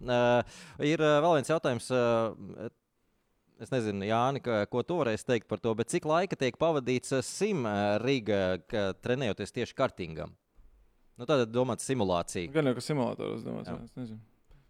Ir 0.81 1.05
vēl 1.05 1.35
viens 1.37 1.53
jautājums. 1.53 1.91
Es 3.61 3.73
nezinu, 3.75 4.07
Jāni, 4.07 4.41
ko 4.71 4.83
tu 4.87 4.97
varēsi 5.01 5.27
teikt 5.27 5.49
par 5.51 5.59
to, 5.61 5.73
bet 5.75 5.91
cik 5.91 6.05
laika 6.07 6.37
tiek 6.39 6.57
pavadīts 6.57 7.11
sim 7.27 7.65
Rīgā, 8.01 8.41
trenējoties 9.03 9.53
tieši 9.53 9.75
kartingam? 9.77 10.33
Nu, 11.19 11.27
tad 11.27 11.51
domāt 11.51 11.83
simulācija. 11.83 12.49
Gan 12.55 12.71
jau 12.71 12.77
kā 12.79 12.85
simulators, 12.87 13.43
domāju, 13.43 13.67
Jā. 13.67 13.81
es 13.85 13.97
nezinu. 13.99 14.21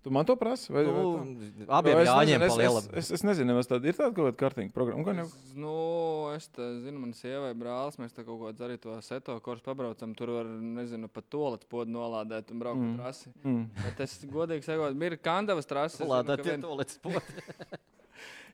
Tu 0.09 0.13
man 0.17 0.25
to 0.25 0.37
prasi? 0.41 0.73
Vai, 0.73 0.87
vai 0.89 0.95
Nu, 0.97 1.11
tā? 1.21 1.67
abiem 1.79 1.99
jāņem 2.01 2.41
nezinu, 2.41 2.41
pa 2.41 2.49
es, 2.49 2.57
lielam. 2.63 2.87
es, 2.89 2.99
es, 3.05 3.11
es 3.19 3.25
nezinu, 3.29 3.57
vai 3.59 3.65
tāda 3.69 3.91
ir 3.93 3.97
tāda 3.99 4.15
kaut 4.17 4.25
kāda 4.31 4.39
kartīga 4.41 4.73
programma. 4.73 5.05
Gan 5.05 5.21
jau 5.21 5.27
Es, 5.29 5.53
nu, 5.59 5.73
es 6.33 6.47
te, 6.49 6.69
zinu, 6.87 7.03
man 7.05 7.13
sievai 7.19 7.51
brālis, 7.59 7.99
mēs 8.01 8.17
te 8.17 8.25
kaut 8.25 8.41
ko 8.41 8.53
arī 8.65 8.79
to 8.81 8.97
seto 9.05 9.37
kursu 9.45 9.67
pabraucam. 9.69 10.15
Tur 10.17 10.33
var, 10.39 10.49
nezinu, 10.79 11.11
pat 11.13 11.29
tolets 11.29 11.69
podu 11.69 11.93
nolādēt 11.93 12.55
un 12.57 12.63
braukt 12.65 12.81
mm. 12.81 12.97
Trasi. 13.03 13.35
mm. 13.45 13.67
Bet 13.85 14.01
es 14.07 14.17
godīgi 14.33 14.65
sakot, 14.65 14.97
ir 15.11 15.19
kandavas 15.21 15.69
trases. 15.69 16.01
es 16.01 16.09
Lādēt 16.09 16.41
tie 16.47 16.57
vien- 16.57 16.65
tolets 16.65 16.97
poti. 17.05 17.45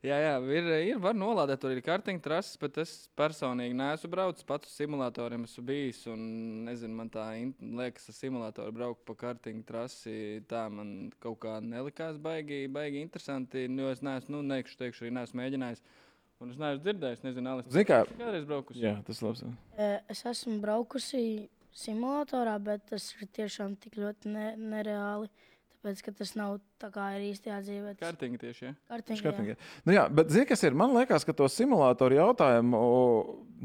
Jā, 0.05 0.19
jā, 0.21 0.33
ir, 0.53 0.67
ir 0.85 0.99
var 1.01 1.15
nolādēt, 1.17 1.63
tur 1.63 1.73
ir 1.73 1.81
kartiņa 1.85 2.21
trases, 2.21 2.59
bet 2.61 2.77
es 2.83 2.91
personīgi 3.17 3.73
neesmu 3.79 4.11
braucis. 4.13 4.45
Pats 4.45 4.69
uz 4.69 4.75
simulatoriem 4.77 5.47
esmu 5.47 5.65
bijis. 5.71 6.03
Un, 6.13 6.27
nezinu, 6.67 6.93
man 6.99 7.09
tā 7.13 7.25
liekas, 7.33 8.11
ka 8.11 8.13
simulātori 8.13 8.75
braukt 8.77 9.01
pa 9.09 9.17
kartiņa 9.23 9.65
trasi. 9.65 10.17
Tā 10.51 10.67
man 10.69 10.91
kaut 11.25 11.39
kā 11.47 11.57
nelikās 11.65 12.21
baigi, 12.21 12.67
baigi 12.69 13.01
interesanti. 13.01 13.65
Jo 13.65 13.95
es 13.95 14.05
neesmu, 14.05 14.37
nu, 14.37 14.43
neikšu, 14.53 14.77
teikšu, 14.83 15.07
arī 15.07 15.15
neesmu 15.23 15.41
mēģinājis. 15.41 15.81
Un 16.45 16.53
es 16.53 16.61
neesmu 16.61 16.85
dzirdējis, 16.85 17.25
nezinu, 17.25 17.55
Alis. 17.55 17.73
Zini 17.73 17.89
kā? 17.89 18.03
Kādreiz 18.11 18.45
braukusi? 18.51 18.85
Jā, 18.85 18.99
tas 19.07 19.23
ir 19.23 19.31
labs. 19.31 19.45
E, 19.79 19.91
Es 20.13 20.25
esmu 20.29 20.59
braukusi 20.61 21.25
simulatorā, 21.73 22.59
bet 22.61 22.85
tas 22.93 23.09
ir 23.17 23.31
tiešām 23.41 23.79
tik 23.81 23.97
ļoti 24.03 24.37
ne, 24.37 24.51
nereāli. 24.61 25.33
Tāpēc, 25.33 25.54
ka 26.05 26.15
tas 26.17 26.33
nav 26.39 26.59
tā 26.81 26.89
kā 26.95 27.11
ir 27.19 27.27
īstajā 27.31 27.59
dzīvē. 27.65 27.95
Tas 27.99 28.09
Kartiņa 28.09 28.41
tieši. 28.41 28.65
Ja? 28.65 28.73
kartiņā, 28.91 29.19
jā. 29.19 29.25
Kartingā. 29.27 29.57
Nu, 29.85 29.95
jā, 29.97 30.05
bet 30.09 30.33
zini, 30.33 30.47
kas 30.49 30.65
ir? 30.65 30.77
Man 30.79 30.95
liekas, 30.97 31.27
ka 31.29 31.35
to 31.37 31.49
simulātoru 31.53 32.17
jautājumu, 32.19 32.81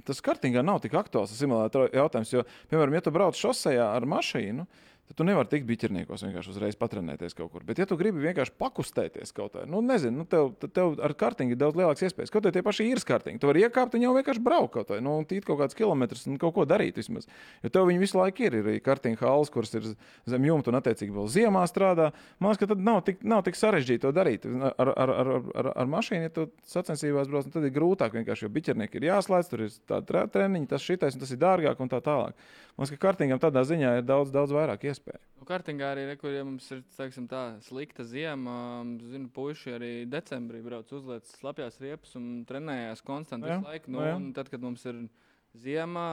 tas 0.07 0.21
kartingā 0.25 0.63
nav 0.65 0.81
tik 0.83 0.97
aktuāls 0.99 1.33
simulātoru 1.37 1.91
jautājums. 1.95 2.33
Jo, 2.35 2.45
piemēram, 2.71 2.97
ja 2.97 3.05
tu 3.05 3.15
brauc 3.15 3.39
šosejā 3.39 3.87
ar 3.95 4.07
mašīnu, 4.09 4.65
tad 4.65 4.88
tu 5.17 5.25
nevari 5.25 5.49
tikt 5.49 5.65
biķerniekos 5.69 6.23
vienkārši 6.25 6.51
uzreiz 6.53 6.75
patrenēties 6.79 7.33
kaut 7.37 7.49
kur. 7.53 7.63
Bet, 7.65 7.79
ja 7.81 7.87
tu 7.89 7.97
gribi 7.97 8.21
vienkārši 8.21 8.53
pakustēties 8.61 9.33
kaut 9.35 9.55
kā, 9.55 9.63
nu, 9.69 9.81
nezinu, 9.85 10.21
nu, 10.21 10.25
tev, 10.29 10.51
tad 10.61 10.73
tev 10.75 10.99
ar 11.01 11.15
kartingu 11.17 11.55
ir 11.55 11.59
daudz 11.59 11.79
lielākas 11.79 12.05
iespējas. 12.05 12.33
Kaut 12.33 12.45
arī 12.45 12.59
tie 12.59 12.63
paši 12.65 12.85
īres 12.91 13.07
kartiņi. 13.09 13.41
Tu 13.41 13.49
vari 13.49 13.63
iekāpt 13.65 13.97
un 13.97 14.05
jau 14.05 14.13
vienkārši 14.17 14.43
braukt 14.45 14.75
kaut 14.75 14.91
kā, 14.91 14.99
nu, 15.03 15.15
tīt 15.29 15.47
kaut 15.47 15.57
kādus 15.63 15.77
kilometrus 15.79 16.27
un 16.29 16.37
kaut 16.41 16.53
ko 16.57 16.67
darīt 16.69 16.99
vismaz. 17.01 17.25
Jo 17.65 17.73
tev 17.73 17.89
viņi 17.89 18.03
visu 18.03 18.19
laiku 18.19 18.45
ir. 18.45 18.59
Ir 18.59 18.69
arī 18.69 18.83
kartiņa 18.85 19.21
halas, 19.23 19.49
kuras 19.53 19.73
ir 19.79 19.89
zem 20.29 20.45
jumta 20.45 20.69
un 20.69 20.79
attiecīgi 20.79 21.15
vēl 21.15 21.27
ziemā 21.33 21.65
strādā. 21.69 22.11
Man 22.37 22.53
liekas, 22.53 22.61
ka 22.61 22.69
tad 22.73 22.85
nav 22.85 23.01
tik, 23.09 23.25
nav 23.25 23.43
tik 23.47 23.57
sarežģīti 23.57 24.03
to 24.05 24.13
darīt. 24.15 24.45
Ar, 24.45 24.93
ar, 24.93 25.13
ar, 25.15 25.33
ar, 25.63 25.71
ar 25.73 25.89
mašīnu, 25.89 26.29
ja 26.29 26.35
tu 26.37 26.47
sacensībās 26.69 27.29
brauc, 27.31 27.49
nu, 27.49 27.55
tad 27.57 27.65
ir 27.65 27.73
grūtāk 27.75 28.13
vienkārši, 28.19 28.45
jo 28.45 28.53
biķernieki 28.53 29.01
ir 29.01 29.09
jāslēdz, 29.09 29.51
tur 29.51 29.65
ir 29.65 29.75
tāda 29.89 30.25
treniņa, 30.29 30.69
tas 30.75 30.85
šitais 30.85 31.17
un 31.17 31.23
tas 31.25 31.33
ir 31.33 31.41
dārgāk 31.41 31.81
un 31.81 31.91
tā 31.91 32.01
tālāk. 32.05 32.37
Man 32.77 32.87
liekas, 32.87 32.95
ka 32.95 33.07
kartingam 33.09 33.41
tādā 33.43 33.65
ziņā 33.67 33.97
ir 33.99 34.05
daudz, 34.07 34.31
daudz 34.31 34.53
vairāk 34.55 34.85
iespēju. 34.87 34.98
Nu, 35.39 35.47
kartingā 35.47 35.93
arī, 35.93 36.03
re, 36.09 36.17
kur 36.19 36.33
ja 36.33 36.43
mums 36.43 36.65
ir 36.75 36.81
teiksim, 36.97 37.27
tā, 37.31 37.43
slikta 37.63 38.03
ziema, 38.03 38.83
zinu, 39.11 39.29
puiši 39.35 39.75
arī 39.77 39.91
decembrī 40.11 40.59
brauc 40.65 40.91
uzliek 40.97 41.25
slapjās 41.31 41.79
riepas 41.79 42.17
un 42.19 42.43
trenējās 42.49 43.03
konstanti 43.07 43.47
Jā, 43.47 43.59
visu 43.59 43.69
laiku. 43.69 43.93
Nu, 43.93 44.01
nu 44.01 44.09
jā. 44.09 44.17
un 44.19 44.29
tad, 44.35 44.51
kad 44.51 44.65
mums 44.65 44.83
ir 44.89 45.05
ziema, 45.57 46.03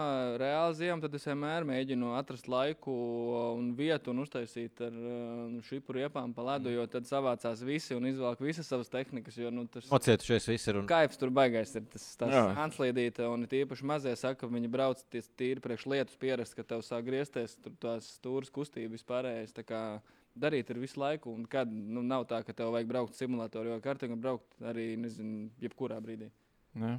reāla 0.40 0.72
ziema, 0.76 0.96
tad 1.02 1.14
es 1.18 1.26
vienmēr 1.28 1.66
mēģinu 1.68 2.14
atrast 2.16 2.48
laiku 2.48 2.94
un 3.56 3.68
vietu 3.76 4.12
un 4.12 4.22
uztaisīt 4.22 4.80
ar 4.86 4.96
uh, 4.96 5.58
šipu 5.66 5.96
riepām 5.98 6.32
pa 6.36 6.44
ledu, 6.50 6.72
jo 6.72 6.86
tad 6.90 7.08
savācās 7.08 7.62
visi 7.66 7.96
un 7.96 8.08
izvelk 8.08 8.40
visas 8.42 8.68
savas 8.70 8.90
tehnikas. 8.92 9.36
Jo, 9.40 9.52
nu, 9.54 9.66
tas, 9.70 9.88
Nocietušies 9.92 10.48
visi 10.50 10.70
ir. 10.72 10.80
Un... 10.80 10.88
Kaifs 10.90 11.20
tur 11.20 11.32
baigais 11.36 11.74
ir 11.76 11.84
tas, 11.92 12.08
tas 12.20 12.32
Jā. 12.32 12.44
anslīdīte, 12.64 13.28
un 13.28 13.44
it 13.46 13.56
īpaši 13.60 13.88
mazie 13.92 14.16
saka, 14.16 14.40
ka 14.44 14.52
viņi 14.52 14.72
brauc 14.72 15.04
ties 15.12 15.28
tīri 15.36 15.64
priekš 15.64 15.88
lietus 15.92 16.20
pierast, 16.20 16.56
ka 16.56 16.64
tev 16.64 16.84
sāk 16.86 17.06
griezties, 17.08 17.58
tur 17.60 17.76
tās 17.82 18.16
stūras 18.16 18.52
kustība 18.52 18.96
vispārējais. 18.96 19.56
tā 19.56 19.66
kā 19.66 19.82
Darīt 20.36 20.68
ir 20.68 20.76
visu 20.76 21.00
laiku, 21.00 21.32
un 21.32 21.46
kad 21.48 21.70
nu, 21.72 22.02
nav 22.04 22.26
tā, 22.28 22.42
ka 22.44 22.52
tev 22.52 22.68
vajag 22.74 22.90
braukt 22.90 23.16
simulātorā, 23.16 23.70
jo 23.72 23.80
kartiņā 23.80 24.18
braukt 24.20 24.66
arī, 24.68 24.90
nezinu, 25.00 25.46
jebkurā 25.62 25.96
brīdī. 26.04 26.28
Ne? 26.76 26.98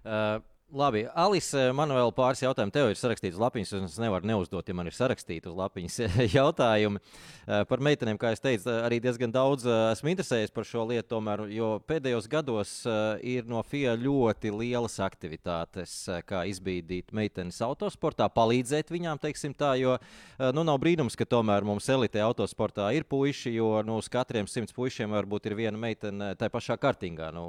Uh, 0.00 0.38
Labi, 0.70 1.02
Alise, 1.18 1.70
man 1.74 1.90
vēl 1.90 2.12
pāris 2.14 2.44
jautājumu. 2.44 2.70
Tev 2.70 2.92
ir 2.92 2.98
sarakstīts 2.98 3.34
uz 3.34 3.42
lapiņas, 3.42 3.72
un 3.74 3.86
es 3.88 3.96
nevaru 3.98 4.28
neuzdot, 4.30 4.68
ja 4.70 4.74
man 4.78 4.86
ir 4.86 4.94
sarakstīti 4.94 5.50
uz 5.50 5.56
lapiņas 5.58 5.96
jautājumi. 6.38 7.00
Eh, 7.00 7.64
Par 7.66 7.82
meitenēm, 7.82 8.18
kā 8.20 8.30
es 8.36 8.42
teicu, 8.42 8.70
arī 8.70 9.00
diezgan 9.02 9.32
daudz 9.34 9.66
eh, 9.66 9.78
esmu 9.96 10.12
interesējies 10.12 10.54
par 10.54 10.68
šo 10.68 10.84
lietu, 10.86 11.08
tomēr, 11.10 11.42
jo 11.50 11.72
pēdējos 11.88 12.28
gados 12.30 12.74
eh, 12.86 13.00
ir 13.36 13.48
no 13.50 13.64
FIA 13.66 13.96
ļoti 13.98 14.52
lielas 14.54 15.00
aktivitātes, 15.02 15.94
eh, 16.06 16.20
kā 16.26 16.44
izbīdīt 16.50 17.10
meitenes 17.18 17.58
autosportā, 17.66 18.30
palīdzēt 18.30 18.94
viņām, 18.94 19.18
teiksim 19.22 19.56
tā, 19.58 19.72
jo 19.80 19.96
eh, 19.98 20.52
nu, 20.54 20.62
nav 20.66 20.78
brīnums, 20.82 21.18
ka 21.18 21.26
tomēr 21.26 21.66
mums 21.66 21.90
elite 21.90 22.22
autosportā 22.22 22.92
ir 22.94 23.08
puiši, 23.10 23.56
jo 23.58 23.72
nu, 23.86 23.98
uz 23.98 24.10
katriem 24.12 24.46
simts 24.46 24.76
puišiem 24.76 25.18
varbūt 25.18 25.50
ir 25.50 25.58
viena 25.64 25.82
meitene 25.88 26.32
tajā 26.38 26.54
pašā 26.54 26.78
kartingā. 26.78 27.32
Nu, 27.34 27.48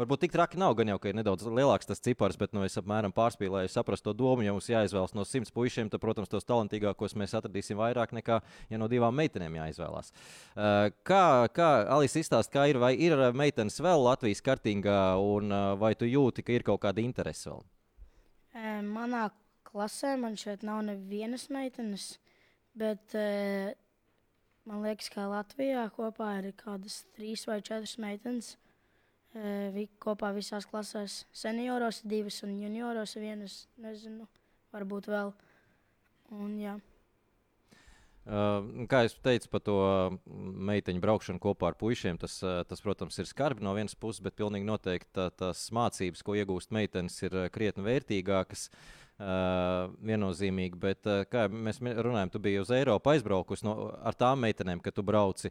varbūt 0.00 0.26
tik 0.26 0.34
traki 0.34 0.58
nav, 0.58 0.74
gan 0.80 0.90
jau, 0.90 0.98
ka 0.98 1.12
ir 1.12 1.20
nedaudz 1.20 1.46
lielāks 1.46 1.86
tas 1.86 2.02
cipars, 2.02 2.39
bet 2.40 2.54
nu, 2.56 2.64
es 2.66 2.78
apmēram 2.80 3.12
pārspīlēju, 3.14 3.70
saprastu 3.72 4.10
to 4.10 4.16
domu. 4.22 4.44
Ja 4.46 4.54
mums 4.56 4.70
jāizvēlas 4.70 5.14
no 5.16 5.26
simts 5.28 5.52
puišiem, 5.54 5.90
tad, 5.92 6.02
protams, 6.02 6.30
tos 6.32 6.48
talantīgākos 6.48 7.16
mēs 7.20 7.36
atradīsim 7.38 7.78
vairāk 7.80 8.16
nekā, 8.16 8.40
ja 8.72 8.80
no 8.80 8.88
divām 8.90 9.14
meitenēm 9.20 9.60
jāizvēlās. 9.60 10.14
Uh, 10.56 10.88
Kā, 11.06 11.48
kā 11.54 11.68
Alisa 11.92 12.20
izstāsta, 12.20 12.52
kā 12.54 12.64
ir, 12.70 12.78
vai 12.80 12.92
ir 12.98 13.16
meitenes 13.36 13.78
vēl 13.82 14.02
Latvijas 14.04 14.42
kartingā, 14.44 14.96
un 15.20 15.52
uh, 15.52 15.74
vai 15.80 15.92
tu 15.98 16.08
jūti, 16.08 16.44
ka 16.46 16.54
ir 16.54 16.64
kaut 16.66 16.82
kāda 16.84 17.02
interese 17.02 17.50
vēl? 17.50 17.62
Manā 18.86 19.28
klasē 19.68 20.16
man 20.20 20.36
šeit 20.40 20.64
nav 20.66 20.82
nevienas 20.86 21.46
meitenes, 21.52 22.06
bet 22.78 23.14
man 24.66 24.82
liekas, 24.84 25.10
ka 25.14 25.28
Latvijā 25.30 25.84
kopā 25.94 26.32
ir 26.40 26.50
kādas 26.58 27.04
trīs 27.16 27.46
vai 27.48 27.60
četras 27.62 27.96
meitenes. 28.02 28.56
E, 29.30 29.70
Vi 29.74 29.86
kopā 30.02 30.32
visās 30.34 30.66
klasēs 30.66 31.24
senioros 31.36 32.02
divas 32.02 32.40
un 32.42 32.56
junioros 32.58 33.14
vienas, 33.18 33.64
nezinu, 33.78 34.26
varbūt 34.74 35.10
vēl. 35.10 35.34
Un, 36.34 36.56
jā. 36.58 36.78
Uh, 38.30 38.84
kā 38.86 39.00
jau 39.06 39.14
teicu 39.24 39.48
par 39.50 39.62
to 39.64 39.76
meiteņu 40.68 41.00
braukšanu 41.02 41.40
kopā 41.42 41.70
ar 41.70 41.76
puišiem, 41.80 42.18
tas, 42.20 42.36
uh, 42.44 42.60
tas, 42.68 42.82
protams, 42.84 43.16
ir 43.18 43.26
skarbi 43.26 43.64
no 43.64 43.72
vienas 43.74 43.96
puses, 43.98 44.20
bet 44.22 44.36
pilnīgi 44.38 44.68
noteikti 44.68 45.08
tā, 45.16 45.30
tās 45.32 45.64
mācības, 45.74 46.22
ko 46.26 46.36
iegūst 46.38 46.74
meitenes, 46.76 47.16
ir 47.24 47.34
uh, 47.34 47.48
krietni 47.50 47.86
vērtīgākas. 47.86 48.68
Uh, 49.20 49.90
viennozīmīgi, 50.06 50.78
bet, 50.80 51.04
uh, 51.04 51.26
kā 51.28 51.42
mēs 51.52 51.80
runājam, 51.80 52.30
tu 52.32 52.40
biji 52.40 52.62
uz 52.62 52.70
Eiropu 52.72 53.10
aizbraukusi 53.12 53.66
no, 53.66 53.74
ar 54.00 54.16
tām 54.16 54.40
meitenēm, 54.46 54.80
kad 54.84 54.96
tu 54.96 55.04
brauci. 55.04 55.50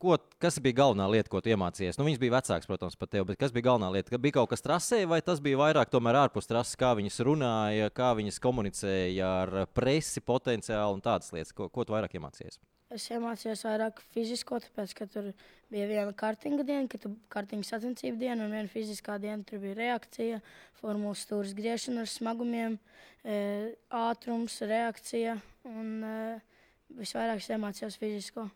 Ko, 0.00 0.14
kas 0.40 0.56
bija 0.64 0.78
galvenā 0.78 1.04
lieta, 1.12 1.28
ko 1.28 1.42
iemācījies? 1.44 1.98
Nu, 2.00 2.06
viņas 2.06 2.20
bija 2.22 2.32
vecākas, 2.38 2.68
protams, 2.70 2.94
par 2.96 3.10
tevi, 3.12 3.26
bet 3.28 3.36
kas 3.42 3.52
bija 3.52 3.66
galvenā 3.66 3.90
lieta? 3.92 4.16
Bija 4.16 4.38
kaut 4.38 4.48
kas 4.48 4.62
trasē, 4.64 5.02
vai 5.04 5.18
tas 5.20 5.42
bija 5.44 5.58
vairāk 5.60 5.92
ārpus 5.92 6.48
trases, 6.48 6.78
kā 6.80 6.94
viņas 6.96 7.20
runāja, 7.28 7.90
kā 7.92 8.14
viņas 8.16 8.40
komunicēja 8.40 9.26
ar 9.42 9.66
presi 9.76 10.22
potenciāli 10.24 10.96
un 10.96 11.02
tādas 11.04 11.34
lietas? 11.36 11.52
Ko, 11.52 11.68
ko 11.68 11.84
tu 11.84 11.92
vairāk 11.92 12.16
iemācījies? 12.16 12.56
Es 12.90 13.04
iemācījos 13.12 13.60
vairāk 13.68 14.00
fizisko, 14.14 14.62
tāpēc, 14.64 14.94
ka 14.96 15.06
tur 15.06 15.28
bija 15.70 15.84
viena 15.86 16.14
kartinga 16.16 16.64
diena, 16.64 16.88
kad 16.88 17.04
kartinga 17.28 17.68
sacensību 17.68 18.18
diena 18.18 18.46
un 18.46 18.56
viena 18.56 18.72
fiziskā 18.72 19.18
diena. 19.20 19.44
Tur 19.44 19.60
bija 19.62 19.76
reakcija, 19.78 20.40
formulas 20.80 21.26
stūris 21.26 21.52
griešana 21.54 22.06
ar 22.06 22.10
smagumiem, 22.10 22.78
e, 23.20 23.36
ātrums, 24.00 24.56
reakcija. 24.64 25.36
Un 25.68 25.92
e, 26.08 26.16
visvairāk 26.98 27.44
es 27.44 27.52
iemācījos 27.52 28.00
fizisko. 28.00 28.48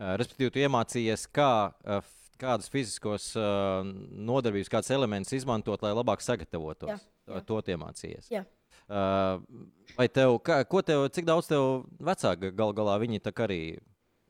Uh, 0.00 0.14
Respektīvi, 0.16 0.52
tu 0.54 0.62
iemācījies, 0.64 1.26
kā, 1.36 1.50
f- 2.00 2.30
kādus 2.40 2.70
fiziskos 2.72 3.34
uh, 3.36 3.82
nodarbības, 3.84 4.70
kādus 4.72 4.90
elementus 4.96 5.34
izmantot, 5.36 5.82
lai 5.84 5.92
labāk 5.92 6.24
sagatavotos. 6.24 6.88
Jā, 6.88 6.98
To- 7.28 7.36
jā. 7.36 7.44
To 7.50 7.60
iemācījies. 7.74 8.30
Jā. 8.32 8.46
Vai 9.96 10.08
tev, 10.10 10.38
kā, 10.42 10.64
ko 10.66 10.80
tev, 10.82 11.04
cik 11.14 11.28
daudz 11.28 11.46
tev 11.46 11.84
vecāki 12.02 12.50
gal 12.58 12.72
galā 12.74 12.96
viņi 12.98 13.20
arī 13.44 13.60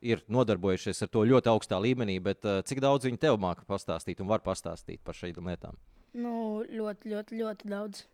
ir 0.03 0.21
nodarbojušies 0.29 1.01
ar 1.07 1.09
to 1.13 1.23
ļoti 1.29 1.49
augstā 1.53 1.79
līmenī, 1.81 2.19
bet 2.21 2.45
cik 2.69 2.81
daudz 2.85 3.07
viņi 3.09 3.21
tev 3.21 3.39
māca 3.41 3.65
pastāstīt 3.69 4.21
un 4.21 4.29
var 4.29 4.41
pastāstīt 4.45 5.01
par 5.05 5.15
šīm 5.17 5.49
lietām? 5.49 5.79
Nu, 6.13 6.65
ļoti, 6.67 7.13
ļoti, 7.15 7.39
ļoti 7.41 7.71
daudz. 7.73 8.05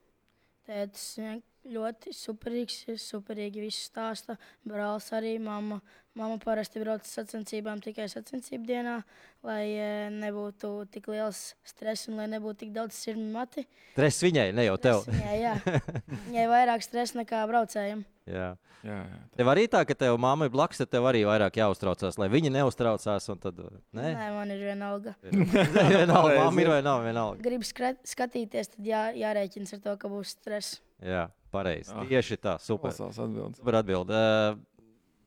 Tētis 0.67 1.07
ļoti 1.73 2.13
superīgs, 2.17 2.83
superīgi 3.03 3.63
viss 3.65 3.89
stāsta. 3.91 4.39
Brālis 4.67 5.09
arī 5.17 5.37
mamma. 5.43 5.81
Mamma 6.17 6.39
parasti 6.41 6.81
brauc 6.81 7.05
uz 7.05 7.11
sacensībām 7.13 7.83
tikai 7.85 8.07
sacensību 8.09 8.65
dienā, 8.65 8.95
lai 9.45 9.65
e, 9.77 9.89
nebūtu 10.15 10.71
tik 10.89 11.11
liels 11.13 11.51
stress 11.67 12.09
un 12.09 12.17
lai 12.23 12.25
nebūtu 12.33 12.63
tik 12.63 12.71
daudz 12.73 12.97
sirmi 12.97 13.27
mati. 13.35 13.67
Tres 13.99 14.23
viņai, 14.25 14.47
ne 14.57 14.65
jau 14.65 14.79
tev. 14.81 15.03
Jā, 15.13 15.35
jā. 15.37 15.83
Viņai 16.31 16.47
vairāk 16.55 16.87
stresa 16.87 17.21
nekā 17.21 17.43
braucējiem. 17.51 18.07
Jā. 18.33 18.55
Jā, 18.87 18.97
jā. 19.03 19.21
Tev 19.39 19.49
arī 19.51 19.65
tā, 19.71 19.81
ka 19.89 19.97
tev 19.99 20.17
mamma 20.21 20.47
ir 20.47 20.53
blakus, 20.55 20.79
tad 20.79 20.91
tev 20.93 21.07
arī 21.11 21.25
vairāk 21.27 21.59
jāuztraucās, 21.59 22.19
lai 22.21 22.29
viņi 22.31 22.53
neuztraucās. 22.55 23.29
un 23.33 23.41
Tad, 23.43 23.59
Nē, 23.97 24.05
ne? 24.15 24.27
man 24.35 24.53
ir 24.55 24.63
vienalga. 24.63 25.17
vienalga, 25.97 26.37
mamma 26.39 26.63
ir 26.63 26.71
vai 26.71 26.81
nav 26.87 27.03
vienalga. 27.07 27.43
Gribu 27.43 27.67
skatīties, 27.67 28.73
tad 28.77 28.87
jā, 28.87 29.09
jārēķinas 29.21 29.77
ar 29.77 29.83
to, 29.85 29.97
ka 30.01 30.11
būs 30.13 30.37
stress. 30.37 30.79
Jā, 31.03 31.27
pareizi. 31.57 31.93
Ah. 31.97 32.05
Tieši 32.09 32.39
tā, 32.45 32.57
super. 32.63 32.93
Pasaules 32.93 33.19
atbildes. 33.25 33.61
Super 33.63 33.81
atbild. 33.81 34.13
Uh, 34.13 34.59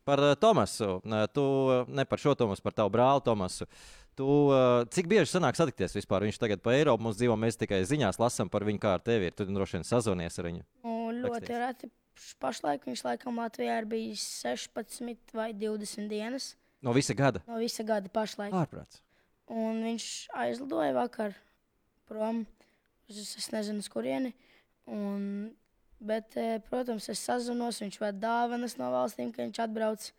par 0.08 0.22
uh, 0.24 0.36
Tomasu. 0.40 1.00
Uh, 1.02 1.24
tu 1.34 1.46
ne 1.90 2.06
par 2.10 2.22
šo 2.22 2.36
Tomasu, 2.38 2.64
par 2.66 2.78
tavu 2.78 2.94
brāli 2.94 3.26
Tomasu. 3.26 3.68
Tu, 4.20 4.26
uh, 4.28 4.84
cik 4.92 5.08
bieži 5.08 5.32
sanāk 5.32 5.56
satikties 5.56 5.94
vispār? 5.96 6.26
Viņš 6.28 6.40
tagad 6.42 6.62
pa 6.64 6.74
Eiropu 6.76 7.06
mums 7.06 7.18
dzīvo, 7.20 7.38
mēs 7.40 7.56
tikai 7.60 7.82
ziņās 7.88 8.20
lasām 8.20 8.50
par 8.52 8.66
viņu, 8.68 8.82
kā 8.84 8.98
ar 8.98 9.04
tevi 9.06 9.30
ir. 9.30 9.36
Tu 9.38 9.48
droši 9.48 9.78
vien 9.80 9.88
sazonies 9.88 10.40
ar 10.42 10.50
viņu. 10.50 10.66
Nu, 10.84 10.96
ļoti 11.24 11.60
reti. 11.62 11.92
Pašlaik 12.44 12.84
viņš 12.84 13.06
laikam 13.06 13.38
Latvijā 13.40 13.78
ir 13.80 13.86
bijis 13.88 14.26
16 14.44 15.32
vai 15.38 15.54
20 15.56 16.10
dienas 16.12 16.50
No 16.84 16.92
visa 16.92 17.14
gada. 17.16 17.40
no 17.48 17.60
visa 17.60 17.84
gada 17.88 18.12
pašlaik. 18.12 18.52
Ārprāts. 18.56 19.00
Un 19.48 19.80
viņš 19.88 20.06
aizlidoja 20.36 20.92
vakar 20.96 21.32
prom 22.12 22.44
uz 23.10 23.20
es 23.40 23.48
nezinu, 23.56 23.84
kurieni. 23.92 24.34
Un, 24.90 25.54
bet, 26.00 26.36
eh, 26.38 26.60
protams, 26.70 27.10
es 27.10 27.20
sazinos, 27.20 27.82
viņš 27.84 28.00
ved 28.00 28.20
dāvanas 28.22 28.78
no 28.78 28.92
valstīm, 28.92 29.34
ka 29.34 29.44
viņš 29.44 29.64
atbrauc. 29.66 30.12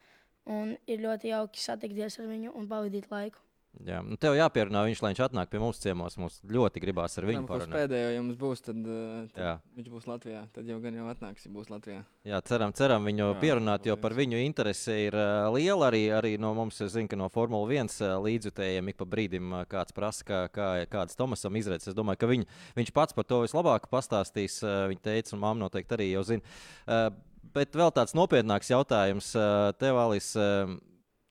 Un 0.46 0.76
ir 0.86 0.98
ļoti 0.98 1.30
jauki 1.30 1.60
satikties 1.60 2.18
ar 2.18 2.26
viņu 2.26 2.54
un 2.56 2.66
pavadīt 2.68 3.10
laiku. 3.10 3.38
Jā, 3.86 4.00
nu 4.04 4.16
tev 4.20 4.34
jāpierunā 4.34 4.82
viņš, 4.84 5.00
lai 5.00 5.10
viņš 5.12 5.20
atnāk 5.24 5.50
pie 5.52 5.60
mums 5.62 5.78
ciemos. 5.80 6.16
Mums 6.20 6.40
ļoti 6.52 6.80
gribās 6.82 7.14
ar 7.16 7.24
viņu 7.28 7.44
parunāt. 7.48 7.76
pēdējo, 7.78 8.08
ja 8.12 8.22
mums 8.24 8.38
būs, 8.40 8.62
tad, 8.66 8.80
uh, 8.82 9.28
tad 9.30 9.40
Jā. 9.40 9.52
viņš 9.78 9.90
būs 9.92 10.08
Latvijā. 10.10 10.40
Tad 10.52 10.68
jau 10.68 10.78
gan 10.82 10.96
jau 10.98 11.06
atnāks, 11.08 11.46
ja 11.46 11.52
būs 11.54 11.70
Latvijā. 11.70 12.00
Jā, 12.28 12.40
ceram, 12.50 12.74
ceram 12.76 13.06
viņu 13.06 13.22
Jā, 13.22 13.36
pierunāt, 13.40 13.86
jo 13.88 13.96
par 14.02 14.16
viņu 14.18 14.42
interese 14.42 14.96
ir 15.06 15.16
uh, 15.16 15.46
liela. 15.54 15.88
Arī, 15.88 16.02
arī 16.12 16.34
no 16.42 16.50
mums, 16.58 16.82
zinu, 16.82 17.08
ka 17.08 17.16
no 17.16 17.30
Formule 17.32 17.70
1 17.78 17.94
uh, 18.02 18.16
līdzjutējiem 18.26 18.90
ik 18.92 18.98
pa 19.00 19.06
brīdim 19.14 19.54
uh, 19.54 19.64
kāds 19.70 19.96
prasa, 19.96 20.26
kā, 20.26 20.40
kā, 20.52 20.68
kādas 20.90 21.16
Tomasam 21.16 21.56
izredzes. 21.56 21.94
Es 21.94 21.96
domāju, 21.96 22.20
ka 22.20 22.30
viņ, 22.30 22.44
viņš 22.76 22.92
pats 22.96 23.16
par 23.16 23.28
to 23.30 23.40
vislabāk 23.46 23.86
pastāstīs. 23.92 24.58
Uh, 24.66 24.90
viņa 24.90 25.06
teica, 25.06 25.36
un 25.38 25.44
mamma 25.46 25.64
noteikti 25.64 25.96
arī 25.96 26.10
jau 26.10 26.26
zina. 26.34 26.58
Uh, 26.84 27.06
bet 27.54 27.78
vēl 27.78 27.94
tāds 27.96 28.18
nopietnāks 28.18 28.74
jautājums 28.74 29.30
uh, 29.38 29.70
tev, 29.78 30.02
Alis. 30.02 30.34
Uh, 30.36 30.76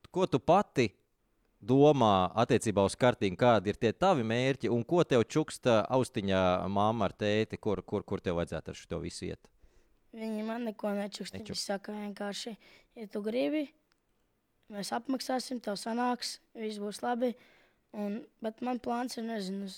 ko 0.10 0.26
tu 0.26 0.40
pati 0.42 0.88
domā 1.60 2.32
attiecībā 2.40 2.84
uz 2.88 2.96
kartīm, 3.00 3.36
kādi 3.40 3.74
ir 3.74 3.80
tie 3.80 3.92
tavi 3.94 4.24
mērķi 4.28 4.72
un 4.72 4.84
ko 4.88 5.04
tev 5.04 5.26
čuksta 5.28 5.82
austiņā 5.92 6.44
mamma 6.72 7.10
ar 7.10 7.16
tēti, 7.20 7.60
kur, 7.60 7.82
kur, 7.84 8.06
kur 8.08 8.24
tev 8.24 8.40
vajadzētu 8.40 8.72
ar 8.74 8.80
šo 8.80 9.02
visu 9.04 9.28
iet? 9.30 9.52
Viņi 10.16 10.46
man 10.48 10.66
neko 10.66 10.94
nečukst. 10.98 11.36
Viņi 11.36 11.46
Nečukst. 11.46 11.68
saka 11.70 11.94
vienkārši, 11.94 12.56
ja 12.98 13.08
tu 13.14 13.22
gribi, 13.26 13.68
mēs 14.74 14.94
apmaksāsim, 14.96 15.60
tev 15.62 15.78
sanāks, 15.78 16.40
viss 16.58 16.82
būs 16.82 17.04
labi. 17.06 17.36
Un, 17.98 18.22
bet 18.42 18.62
man 18.66 18.82
plāns 18.82 19.18
ir, 19.18 19.26
nezinu, 19.28 19.70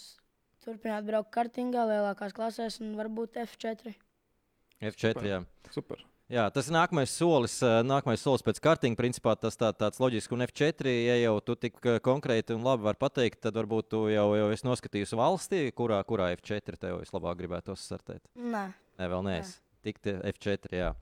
turpināt 0.63 1.07
braukt 1.07 1.31
kartingā, 1.35 1.83
lielākās 1.87 2.35
klasēs 2.35 2.79
un 2.83 2.95
varbūt 2.99 3.39
F4. 3.43 3.95
F4. 4.91 5.27
Jā. 5.27 5.43
Super. 5.71 6.10
Jā, 6.31 6.45
tas 6.55 6.69
ir 6.69 6.75
nākamais 6.77 7.11
solis. 7.11 7.57
eh, 7.65 7.81
Nākamais 7.83 8.21
solis 8.23 8.43
pēc 8.45 8.61
kartiņa. 8.63 8.95
Principā 8.95 9.33
tas 9.35 9.57
tā, 9.59 9.73
tāds 9.75 9.99
loģisks. 9.99 10.31
Un 10.31 10.45
F4, 10.45 10.87
ja 10.87 11.17
jau 11.25 11.33
tu 11.43 11.57
tik 11.59 11.75
eh, 11.83 11.97
konkrēti 11.99 12.55
un 12.55 12.63
labi 12.63 12.87
vari 12.87 12.99
pateikt, 13.01 13.41
tad 13.43 13.57
varbūt 13.59 13.89
tu 13.91 14.05
jau, 14.13 14.29
jau 14.39 14.47
esi 14.55 14.63
noskatījis 14.63 15.11
valstī, 15.19 15.59
kurā, 15.75 15.99
kurā 16.07 16.29
F4 16.37 16.79
tev 16.79 17.01
vislabāk 17.01 17.35
gribētu 17.41 17.75
startēt. 17.75 18.23
Nē, 18.39 18.63
Nē, 18.95 19.09
vēl 19.11 19.25
neesi. 19.27 19.57
Tikt 19.83 20.07
F4. 20.07 20.71
Jā. 20.77 20.93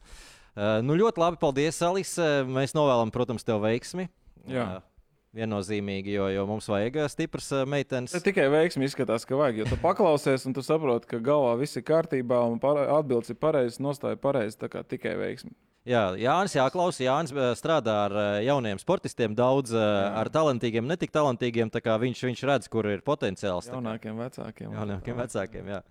Uh, 0.57 0.80
nu, 0.82 0.95
ļoti 0.97 1.21
labi. 1.21 1.38
Paldies, 1.38 1.77
Alise. 1.86 2.30
Mēs 2.49 2.73
novēlam, 2.73 3.11
protams, 3.13 3.45
tev 3.45 3.61
veiksmi. 3.61 4.07
Jā. 4.49 4.65
Uh, 4.80 4.99
viennozīmīgi, 5.36 6.13
jo, 6.17 6.27
jo 6.34 6.43
mums 6.49 6.67
vajag 6.71 6.99
eh, 7.03 7.07
stipras 7.11 7.49
eh, 7.53 7.65
meitenes. 7.69 8.15
Ne 8.15 8.21
tikai 8.25 8.47
veiksmi 8.51 8.88
izskatās, 8.89 9.27
ka 9.30 9.38
vajag. 9.38 9.61
Jo 9.61 9.69
tu 9.69 9.80
paklausies, 9.82 10.45
un 10.49 10.55
tu 10.57 10.63
saproti, 10.65 11.09
ka 11.11 11.21
galvā 11.23 11.55
viss 11.59 11.77
ir 11.77 11.86
kārtībā, 11.88 12.41
un 12.49 12.61
para- 12.61 12.88
atbildes 12.97 13.34
ir 13.34 13.39
pareizas, 13.41 13.82
nostāja 13.84 14.19
pareizi. 14.21 14.57
Tā 14.63 14.71
kā 14.73 14.84
tikai 14.86 15.15
veiksmi. 15.19 15.53
Jā, 15.89 16.11
Jānis 16.19 16.53
Jāklaus, 16.57 16.99
Jānis 17.01 17.34
eh, 17.34 17.51
strādā 17.57 17.95
ar 18.07 18.17
jauniem 18.45 18.82
sportistiem, 18.82 19.38
daudz 19.38 19.73
jā. 19.73 19.86
ar 20.19 20.30
talantīgiem, 20.34 20.89
ne 20.89 20.97
tik 20.99 21.13
talantīgiem. 21.13 21.71
Viņš, 21.71 22.25
viņš 22.32 22.45
redz, 22.49 22.69
kur 22.71 22.89
ir 22.89 23.05
potenciāls. 23.05 23.69
Jaunākiem, 23.69 24.17
vecākiem. 24.19 24.73
Jaunākiem, 24.75 25.23
vecākiem 25.23 25.73
jā. 25.77 25.82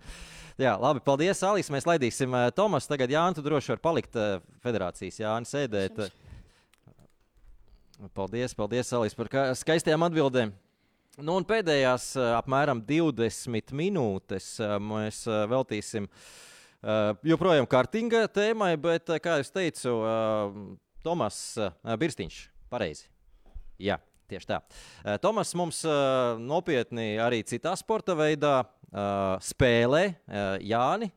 jā, 0.67 0.75
labi, 0.79 1.03
paldies, 1.03 1.43
Alis. 1.47 1.71
Mēs 1.73 1.87
laidīsim 1.87 2.35
Tomas. 2.59 2.91
Tagad 2.91 3.11
Jānis, 3.15 3.39
tu 3.39 3.47
droši 3.47 3.73
vari 3.73 3.87
palikt 3.87 4.19
federācijas 4.67 5.23
Jānis 5.23 5.55
sēdēt. 5.55 6.27
Paldies, 7.99 8.53
paldies, 8.55 8.87
Alis, 8.95 9.11
par 9.11 9.27
skaistajām 9.59 10.05
atbildēm. 10.05 10.53
Nu, 11.19 11.33
un 11.35 11.43
pēdējās 11.43 12.13
apmēram 12.37 12.79
20 12.87 13.73
minūtes 13.75 14.53
mēs 14.79 15.25
veltīsim 15.51 16.07
joprojām 17.27 17.67
kārtīga 17.67 18.21
tēmai, 18.31 18.71
bet, 18.79 19.11
kā 19.19 19.35
jau 19.41 19.49
teicu, 19.57 19.97
Tomas 21.03 21.41
Birstiņš. 21.99 22.39
Pareizi. 22.71 23.09
Jā, 23.83 23.99
tieši 24.31 24.47
tā. 24.47 24.61
Tomas 25.19 25.51
mums 25.59 25.83
nopietni 26.39 27.17
arī 27.19 27.43
citā 27.43 27.75
sporta 27.75 28.15
veidā 28.15 28.61
spēlē 29.43 30.05
Jāni. 30.63 31.11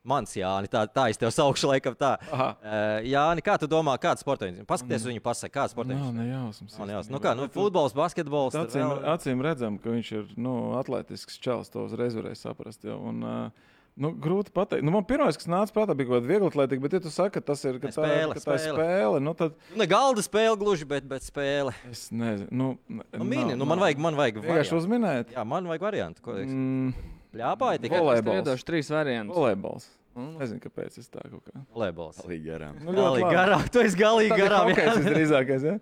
Mans 0.00 0.32
Jānis, 0.32 0.70
tā, 0.72 0.86
tā 0.88 1.06
es 1.12 1.18
tev 1.20 1.28
saukšu, 1.34 1.68
laikam 1.74 1.96
tā. 1.98 2.14
Aha. 2.32 2.48
Uh, 2.56 3.08
Jāni, 3.10 3.42
kā 3.44 3.58
tu 3.60 3.68
domā, 3.68 3.98
kāds 4.00 4.24
sports 4.24 4.46
viņš 4.46 4.62
ir? 4.62 4.68
Paskaties, 4.68 5.02
mm. 5.04 5.12
viņu 5.12 5.24
pasaka, 5.26 5.52
kāds 5.58 5.74
sports 5.76 5.92
viņš 5.92 6.00
ir. 6.00 6.14
Nē, 6.16 6.28
nejausmas. 6.30 6.78
Man 6.80 6.92
jāsaka, 6.94 7.12
nu 7.12 7.20
kā, 7.20 7.34
nu, 7.36 7.48
futbols, 7.52 7.96
basketbols. 7.96 8.56
Acīm, 8.56 8.86
vēl... 8.86 9.02
acīm 9.12 9.44
redzam, 9.44 9.76
ka 9.82 9.92
viņš 9.92 10.12
ir, 10.16 10.30
nu, 10.40 10.54
atletisks 10.80 11.36
čels, 11.44 11.68
to 11.74 11.84
uzreiz 11.84 12.16
varēja 12.16 12.40
saprast. 12.46 12.88
Jau, 12.88 12.96
un, 13.12 13.20
uh, 13.26 13.68
Nu, 14.00 14.12
grūti 14.16 14.52
pateikt. 14.54 14.84
Nu, 14.86 14.92
man 14.94 15.04
pirmais, 15.04 15.36
kas 15.36 15.48
nāca 15.50 15.74
prātā, 15.74 15.92
bija 15.98 16.08
kaut 16.08 16.20
kāda 16.20 16.30
viegla 16.30 16.48
atlētība, 16.48 16.84
bet, 16.86 16.94
ja 16.96 17.02
tu 17.04 17.10
saki, 17.12 17.34
ka 17.34 17.42
tas 17.50 17.64
ir 17.68 17.76
ka 17.82 17.90
spēle, 17.92 18.30
tā, 18.32 18.38
ka 18.38 18.40
tā 18.46 18.56
spēle. 18.62 18.76
spēle 18.78 19.20
nu, 19.26 19.34
tad... 19.36 19.58
Ne 19.76 19.86
galda 19.90 20.24
spēle 20.24 20.56
gluži, 20.60 20.86
bet, 20.88 21.04
bet 21.10 21.26
spēle. 21.26 21.74
Es 21.90 22.06
nezinu. 22.08 22.48
Nu, 22.48 22.68
nu, 22.88 23.26
mini, 23.26 23.50
nav, 23.50 23.58
nu, 23.60 23.68
man 23.68 23.82
vajag, 23.82 24.00
man 24.00 24.16
vajag. 24.16 24.40
Vienkārši 24.46 24.76
uzminēt. 24.78 25.34
Jā, 25.34 25.44
man 25.44 25.68
vajag 25.68 25.84
variantu. 25.84 26.24
Ko, 26.24 26.38
mm. 26.38 27.10
Pļāpāji 27.34 27.82
tikai. 27.86 28.02
Volejbols. 28.02 28.36
Es 28.36 28.44
iedošu 28.44 28.68
trīs 28.68 28.90
variantus. 28.92 29.38
Volejbols. 29.38 29.88
Mm. 30.10 30.30
Nezinu, 30.40 30.58
kāpēc 30.64 30.96
tas 30.98 31.06
tā 31.06 31.22
kaut 31.22 31.44
kā. 31.46 31.60
Volejbols. 31.70 32.16
Galīgi 32.24 32.48
garām. 32.50 32.78
Nu, 32.82 32.94
galīgi 32.96 33.28
garām. 33.30 33.62
Tu 33.70 33.82
esi 33.86 33.98
galīgi 34.00 34.38
garām. 34.40 34.70
Tas 34.74 34.98
ir 34.98 35.14
drīzākais. 35.14 35.66
Ja? 35.68 35.74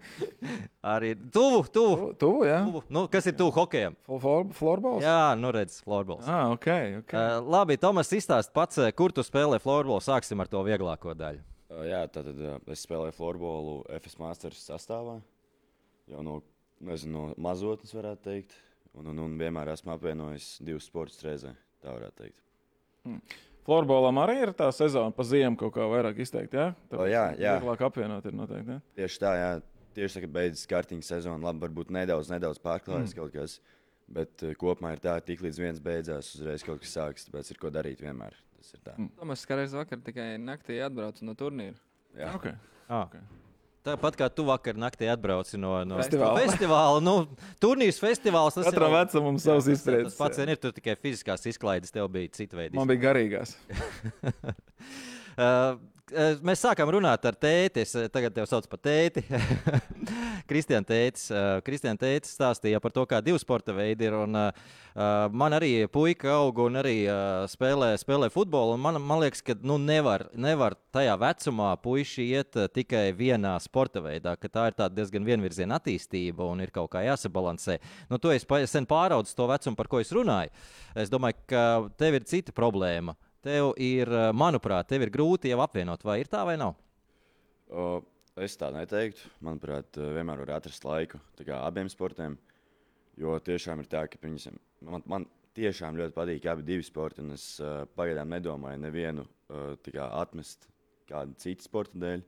Arī 0.94 1.14
tuvu, 1.32 1.62
tuvu. 1.72 2.10
Tuvu, 2.20 2.42
jā. 2.44 2.58
Tuvu. 2.66 2.82
Nu, 2.92 3.06
kas 3.10 3.30
ir 3.30 3.38
tuvu 3.38 3.54
hokejam? 3.56 3.96
Florbols? 4.58 5.00
Jā, 5.06 5.32
nu 5.40 5.52
redz, 5.56 5.80
florbols. 5.86 6.28
Ah, 6.28 6.52
ok. 6.52 6.68
okay. 7.00 7.16
Uh, 7.16 7.48
labi, 7.56 7.78
Tomas, 7.80 8.12
izstāst 8.12 8.52
pats, 8.52 8.82
kur 8.98 9.16
tu 9.16 9.24
spēlē 9.24 9.62
florbolu. 9.64 10.04
Sāksim 10.04 10.44
ar 10.44 10.52
to 10.52 10.60
vieglāko 10.68 11.16
daļu. 11.16 11.40
Uh, 11.72 11.86
jā, 11.88 12.04
tad 12.12 12.28
uh, 12.28 12.60
es 12.68 12.84
spēlēju 12.84 13.16
florbolu 13.16 13.80
FS 13.96 14.20
Masters 14.20 14.60
sastāvā. 14.68 15.18
Jau 16.12 16.24
no, 16.24 16.42
nezinu, 16.84 17.30
no 17.30 17.48
mazotnes 17.48 17.96
varētu 17.96 18.28
teikt. 18.28 18.60
Un, 18.96 19.10
un, 19.12 19.24
un 19.26 19.36
vienmēr 19.38 19.72
esmu 19.74 19.92
apvienojis 19.94 20.56
divus 20.64 20.88
sportus 20.88 21.20
reizē. 21.24 21.52
Tā 21.84 21.92
varētu 21.94 22.22
teikt. 22.22 22.42
Hmm. 23.06 23.20
Florbolam 23.68 24.16
arī 24.22 24.38
ir 24.46 24.52
tā 24.56 24.70
sezona 24.72 25.12
pa 25.12 25.26
ziemu 25.28 25.58
kaut 25.60 25.74
kā 25.76 25.84
vairāk 25.90 26.22
izteikti. 26.24 26.56
Ja? 26.56 26.70
Tā 26.88 27.02
o, 27.02 27.08
jā, 27.08 27.24
jā. 27.36 27.58
Vieglāk 27.58 27.82
apvienot 27.84 28.24
ir 28.24 28.36
noteikti. 28.36 28.78
Ja? 28.78 28.84
Tieši 28.96 29.20
tā, 29.20 29.32
jā. 29.36 29.50
Tieši 29.98 30.16
tā, 30.16 30.22
ka 30.24 30.30
beidzas 30.38 30.70
kārtiņa 30.70 31.04
sezona. 31.04 31.50
Labi, 31.50 31.60
varbūt 31.66 31.92
nedaudz, 31.92 32.30
nedaudz 32.32 32.60
pārklājas 32.64 33.12
mm. 33.12 33.18
kaut 33.20 33.34
kas. 33.36 33.58
Bet 34.08 34.44
uh, 34.46 34.54
kopumā 34.56 34.94
ir 34.96 35.02
tā, 35.04 35.18
ka 35.20 35.26
tik 35.28 35.44
līdz 35.44 35.60
viens 35.60 35.82
beidzās, 35.84 36.32
uzreiz 36.38 36.64
kaut 36.64 36.80
kas 36.80 36.94
sākas. 36.96 37.28
Tāpēc 37.28 37.52
ir 37.52 37.60
ko 37.60 37.72
darīt 37.74 38.00
vienmēr. 38.00 38.38
Tas 38.56 38.72
ir 38.72 38.80
tā. 38.86 38.96
Mm. 38.96 39.12
Tomas 39.20 39.44
Skarais 39.44 39.76
vakar 39.76 40.00
tikai 40.06 40.30
naktī 40.40 40.80
atbrauca 40.84 41.28
no 41.28 41.36
turnīra. 41.36 41.76
Jā, 42.16 42.32
okay. 42.38 42.56
Ah. 42.88 43.04
Okay. 43.04 43.47
Tāpat 43.88 44.18
kā 44.20 44.28
tu 44.32 44.44
vakar 44.48 44.76
naktī 44.76 45.08
atbrauci 45.08 45.60
no, 45.60 45.72
no 45.88 45.98
festivāla. 46.00 46.42
festivāla 46.44 47.02
nu, 47.04 47.14
turnīrs 47.62 48.00
festivāls. 48.02 48.58
Katram 48.58 48.92
jau... 48.92 48.98
vecumam 49.00 49.38
savs 49.42 49.70
izturēts. 49.72 50.12
Tas 50.12 50.18
pats 50.20 50.42
ir 50.44 50.52
tur 50.60 50.74
tikai 50.76 50.96
fiziskās 51.00 51.46
izklaides, 51.48 51.94
tev 51.94 52.10
bija 52.12 52.32
cita 52.36 52.58
veida. 52.58 52.76
Man 52.76 52.90
bija 52.90 53.06
garīgās. 53.08 53.54
uh, 55.40 55.78
mēs 56.44 56.62
sākām 56.64 56.90
runāt 56.92 57.24
ar 57.28 57.36
tēti. 57.38 57.82
Es 57.84 57.94
eh, 57.98 58.08
tagad 58.12 58.34
tevi 58.36 58.48
saucu 58.50 58.70
par 58.70 58.80
tēti. 58.84 59.22
Kristiāna 60.50 60.86
tētis. 60.88 61.28
Eh, 61.32 61.48
Kristiāna 61.66 62.00
tētis 62.00 62.34
stāstīja 62.36 62.80
par 62.84 62.94
to, 62.94 63.04
kā 63.08 63.20
divi 63.24 63.40
sporta 63.42 63.74
veidi 63.76 64.08
ir. 64.08 64.16
Un, 64.18 64.36
uh, 64.38 65.28
man 65.30 65.54
arī 65.54 65.86
puika 65.92 66.32
aug 66.38 66.58
un 66.64 66.80
arī 66.80 66.96
uh, 67.06 67.44
spēlē, 67.50 67.92
spēlē 68.00 68.30
futbolu. 68.34 68.78
Man, 68.80 69.00
man 69.04 69.22
liekas, 69.22 69.44
ka 69.44 69.58
nu, 69.62 69.76
nevar, 69.82 70.26
nevar 70.34 70.78
tajā 70.94 71.14
vecumā 71.20 71.70
puiši 71.84 72.28
iet 72.32 72.58
tikai 72.74 73.06
vienā 73.18 73.54
sporta 73.62 74.02
veidā, 74.04 74.34
ka 74.40 74.50
tā 74.50 74.68
ir 74.70 74.80
diezgan 74.96 75.28
vienvirziena 75.28 75.78
attīstība 75.78 76.48
un 76.48 76.64
ir 76.64 76.74
kaut 76.74 76.90
kā 76.94 77.04
jāsabalansē. 77.06 77.78
Nu, 78.10 78.18
tu 78.18 78.32
esi 78.34 78.66
sen 78.66 78.88
pāraudzis 78.88 79.38
to 79.38 79.46
vecumu, 79.50 79.78
par 79.78 79.92
ko 79.92 80.02
es 80.02 80.12
runāju. 80.14 80.52
Es 80.98 81.12
domāju, 81.12 81.40
ka 81.50 81.64
tev 82.00 82.18
ir 82.18 82.28
cita 82.28 82.54
problēma 82.56 83.14
tev 83.48 83.72
ir, 83.80 84.10
eh, 84.12 84.28
manuprāt, 84.36 84.88
tev 84.90 85.06
ir 85.06 85.12
grūti 85.14 85.52
jau 85.52 85.62
apvienot, 85.64 86.04
vai 86.04 86.20
ir 86.20 86.28
tā 86.30 86.44
vai 86.44 86.56
nav? 86.60 86.76
O, 87.68 88.02
es 88.36 88.56
tā 88.60 88.70
neteiktu. 88.74 89.30
Manuprāt, 89.44 89.96
eh, 89.96 90.12
vienmēr 90.16 90.44
var 90.44 90.58
atrast 90.58 90.84
laiku 90.84 91.20
abiem 91.56 91.88
sportiem. 91.88 92.36
Jo 93.18 93.38
tiešām 93.40 93.80
ir 93.80 93.88
tā, 93.90 94.06
ka 94.06 94.18
viņas, 94.22 94.52
man, 94.86 95.02
man 95.06 95.26
tiešām 95.56 95.96
ļoti 95.98 96.14
patīk 96.14 96.46
abi 96.46 96.62
divi 96.62 96.84
sporti, 96.86 97.24
es 97.34 97.58
uh, 97.58 97.82
pagaidām 97.96 98.30
nedomāju 98.30 98.78
nevienu 98.78 99.24
uh, 99.50 99.74
kā, 99.82 100.06
atmest 100.20 100.68
kādu 101.08 101.34
citu 101.42 101.66
sporta 101.66 101.98
dēļ. 101.98 102.22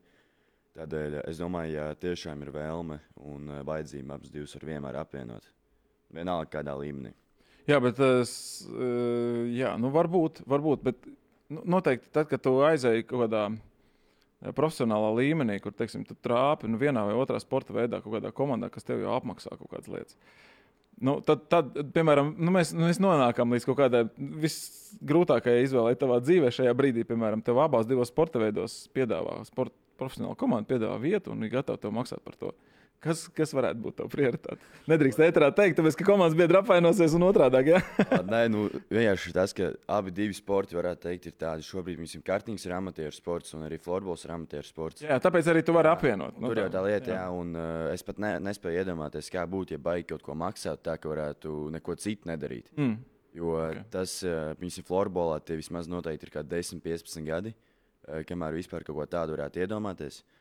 Tādēļ 0.75 1.21
es 1.29 1.39
domāju, 1.39 1.77
ja 1.77 1.95
tiešām 1.95 2.43
ir 2.43 2.51
vēlme 2.51 2.99
un 3.23 3.47
vajadzība 3.63 4.17
abus 4.17 4.35
divus 4.35 4.57
var 4.57 4.67
vienmēr 4.67 4.99
apvienot. 4.99 5.47
Vienalga 6.11 6.51
kādā 6.59 6.75
līmenī. 6.75 7.15
Jā, 7.69 7.81
bet 7.83 7.99
tas, 8.01 8.31
eh, 8.71 9.49
jā, 9.59 9.75
nu 9.81 9.91
varbūt, 9.95 10.45
varbūt, 10.49 10.85
bet 10.87 11.11
nu, 11.53 11.65
noteikti 11.77 12.13
tad, 12.13 12.29
kad 12.31 12.43
tu 12.45 12.55
aizēji 12.65 13.07
kaut 13.09 13.27
kādā 13.27 13.43
eh, 13.51 14.53
profesionālā 14.57 15.11
līmenī, 15.19 15.59
kur 15.61 15.75
teiksim, 15.77 16.07
tu 16.09 16.17
trāpi 16.17 16.71
nu, 16.71 16.81
vienā 16.81 17.05
vai 17.09 17.19
otrā 17.19 17.41
sporta 17.43 17.77
veidā, 17.77 18.01
kaut 18.01 18.17
kādā 18.17 18.33
komandā, 18.33 18.71
kas 18.73 18.87
tev 18.89 19.03
jau 19.05 19.13
apmaksā 19.19 19.57
kaut 19.59 19.71
kādas 19.75 19.91
lietas. 19.93 20.17
Nu, 21.01 21.17
tad, 21.25 21.47
tad, 21.49 21.77
piemēram, 21.95 22.35
nu 22.37 22.53
mēs, 22.53 22.75
nu 22.77 22.85
mēs 22.85 22.99
nonākam 23.01 23.55
līdz 23.55 23.65
kaut 23.69 23.79
kādai 23.79 24.03
visgrūtākajai 24.43 25.63
izvēlei 25.65 25.97
tavā 25.97 26.19
dzīvē. 26.21 26.51
Šajā 26.53 26.75
brīdī, 26.77 27.07
piemēram, 27.09 27.41
tev 27.45 27.61
abās 27.63 27.89
divos 27.89 28.13
sporta 28.13 28.43
veidos 28.43 28.83
piedāvā 28.93 29.39
sporta 29.49 29.73
profesionāla 30.01 30.37
komanda, 30.37 30.69
piedāvā 30.69 30.99
vietu 31.01 31.33
un 31.33 31.47
ir 31.47 31.55
gatava 31.55 31.81
tev 31.81 31.95
maksāt 31.97 32.21
par 32.25 32.37
to. 32.41 32.53
Kas, 33.01 33.23
kas 33.33 33.55
varētu 33.57 33.81
būt 33.81 33.95
tā 33.97 34.05
prioritāte? 34.13 34.67
Nedrīkst 34.91 35.23
ētrā 35.25 35.47
teikt, 35.57 35.79
tāpēc, 35.79 35.95
ka 35.97 36.05
komandas 36.05 36.35
biedri 36.37 36.59
apvainosies 36.59 37.15
un 37.17 37.23
otrādi. 37.25 37.63
Ja? 37.73 37.79
Nē, 38.29 38.41
nu, 38.53 38.67
vienkārši 38.93 39.31
tas, 39.33 39.55
ka 39.57 39.71
abi 39.97 40.13
divi 40.13 40.35
sporti, 40.37 40.77
varētu 40.77 41.07
teikt, 41.07 41.29
ir 41.31 41.37
tādi. 41.41 41.65
Šobrīd 41.65 41.97
mums 41.97 42.13
ir 42.19 42.25
kartings, 42.27 42.67
ir 42.69 42.75
amatieru 42.77 43.17
sports, 43.17 43.55
un 43.57 43.65
arī 43.65 43.79
florbols 43.81 44.27
ir 44.27 44.35
amatieru 44.35 44.69
sports. 44.69 45.05
Jā, 45.07 45.17
tāpēc 45.25 45.49
arī 45.49 45.63
tu 45.65 45.73
vari 45.73 45.89
apvienot. 45.89 46.37
Nu, 46.37 46.51
tur 46.53 46.61
jau 46.61 46.67
tā 46.75 46.83
lieta, 46.85 47.15
jā, 47.15 47.23
jā 47.23 47.39
un 47.41 47.55
uh, 47.57 47.87
es 47.95 48.05
pat 48.05 48.21
ne, 48.21 48.35
nespēju 48.51 48.83
iedomāties, 48.83 49.31
kā 49.33 49.47
būtu, 49.49 49.79
ja 49.79 49.85
baigi 49.87 50.11
kaut 50.11 50.27
ko 50.27 50.37
maksāt, 50.43 50.83
tā 50.85 50.99
ka 51.01 51.09
varētu 51.09 51.55
neko 51.79 51.97
citu 52.03 52.29
nedarīt. 52.29 52.69
Mm. 52.77 52.99
Jo 53.39 53.55
okay. 53.63 53.81
tas, 53.95 54.19
uh, 54.27 54.53
piemēram, 54.61 54.89
florbolā 54.91 55.41
tie 55.41 55.57
vismaz 55.57 55.89
noteikti 55.89 56.29
ir 56.29 56.35
kādi 56.37 56.53
10, 56.53 56.85
15 56.85 57.25
gadi, 57.25 57.55
uh, 57.55 58.21
kamēr 58.29 58.61
vispār 58.61 58.85
kaut 58.85 58.99
ko 59.01 59.09
tādu 59.09 59.39
varētu 59.39 59.65
iedomāties. 59.65 60.21
Uh, 60.21 60.37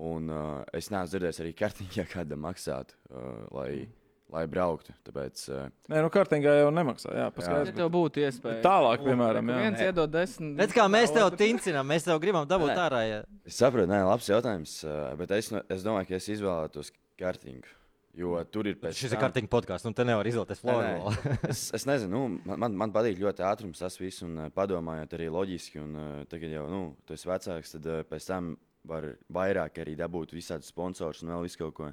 Un, 0.00 0.30
uh, 0.32 0.62
es 0.72 0.88
neesmu 0.88 1.10
dzirdējis 1.10 1.42
arī 1.42 1.50
kartiņā, 1.56 2.06
kāda 2.14 2.38
maksātu, 2.40 2.96
uh, 3.10 3.42
lai, 3.52 3.84
lai 4.32 4.46
brauktu. 4.48 4.94
Tāpēc, 5.04 5.42
uh, 5.52 5.66
Nē, 5.92 6.00
nu, 6.06 6.12
kartiņā 6.12 6.54
jau 6.62 6.70
nemaksā. 6.72 7.12
Jā, 7.18 7.28
paskaidrs, 7.34 7.74
ja 7.74 7.78
tev 7.82 7.92
būtu 7.92 8.24
iespēja. 8.24 8.62
Tālāk, 8.64 9.04
piemēram, 9.04 9.52
ja 9.52 9.60
viens 9.66 9.84
iedod 9.84 10.14
desmit. 10.14 10.56
Redz, 10.62 10.76
kā 10.78 10.88
mēs 10.92 11.12
tev 11.12 11.28
tincinām, 11.36 11.92
mēs 11.92 12.08
tev 12.08 12.22
gribam 12.24 12.48
dabūt 12.48 12.72
ārā. 12.72 13.04
Ja. 13.08 13.20
Es 13.48 13.60
saprotu, 13.60 13.90
nē, 13.92 14.00
labs 14.08 14.32
jautājums, 14.32 14.80
uh, 14.88 15.12
bet 15.20 15.36
es, 15.36 15.52
es 15.52 15.84
domāju, 15.84 16.08
ka 16.08 16.18
es 16.22 16.32
izvēlētos 16.38 16.94
kartiņu. 17.20 17.78
Jo 18.16 18.36
tur 18.52 18.68
ir 18.68 18.74
pēc 18.76 18.92
tam. 18.92 18.98
Šis 18.98 19.14
ir 19.14 19.20
kārtīgi 19.22 19.48
podkāsts, 19.52 19.88
un 19.88 19.94
te 19.96 20.04
nevar 20.04 20.28
izvēlēties 20.28 20.60
floru. 20.60 21.12
es, 21.52 21.70
es 21.76 21.86
nezinu, 21.88 22.26
nu, 22.44 22.56
man, 22.60 22.74
man 22.76 22.92
patīk 22.92 23.16
ļoti 23.20 23.44
ātrums, 23.48 23.80
tas 23.80 23.96
viss, 23.96 24.20
un 24.26 24.50
padomājot 24.52 25.16
arī 25.16 25.30
loģiski. 25.32 25.80
Un, 25.80 25.94
uh, 25.96 26.18
tagad 26.28 26.52
jau, 26.52 26.66
nu, 26.68 26.82
tu 27.08 27.16
esi 27.16 27.28
vecāks, 27.30 27.72
tad 27.76 27.88
uh, 27.88 28.02
pēc 28.08 28.28
tam 28.28 28.52
var 28.88 29.12
vairāk 29.32 29.78
arī 29.82 29.94
dabūt 29.98 30.34
visādus 30.36 30.72
sponsorus 30.72 31.22
un 31.22 31.32
vēl 31.34 31.46
visu 31.46 31.60
kaut 31.62 31.76
ko. 31.78 31.92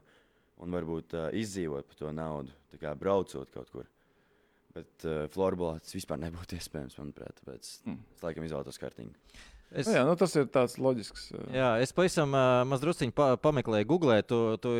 Un 0.60 0.76
varbūt 0.76 1.16
uh, 1.16 1.30
izdzīvot 1.40 1.88
par 1.88 2.00
to 2.02 2.10
naudu, 2.12 2.56
kā 2.82 2.92
braucot 3.00 3.52
kaut 3.54 3.70
kur. 3.72 3.86
Bet 4.76 5.06
uh, 5.08 5.22
florbolā 5.32 5.78
tas 5.80 5.96
vispār 5.96 6.20
nebūtu 6.20 6.58
iespējams, 6.60 6.98
manuprāt. 7.00 7.40
Tāpēc 7.40 7.72
mm. 7.86 8.02
es 8.18 8.26
laikam 8.26 8.48
izvēlētos 8.48 8.82
kārtīgi. 8.82 9.16
Es, 9.70 9.86
nu 9.86 9.94
jā, 9.94 10.02
nu 10.04 10.16
tas 10.18 10.34
ir 10.36 10.50
tāds 10.50 10.76
loģisks. 10.82 11.30
Uh... 11.32 11.46
Jā, 11.54 11.70
es 11.84 11.94
pavisam 11.96 12.34
uh, 12.34 12.66
maz 12.68 12.82
drusciņu 12.84 13.16
pa, 13.16 13.32
pameklēju, 13.40 13.88
Google. 13.88 14.18
Tu, 14.26 14.42
tu 14.64 14.76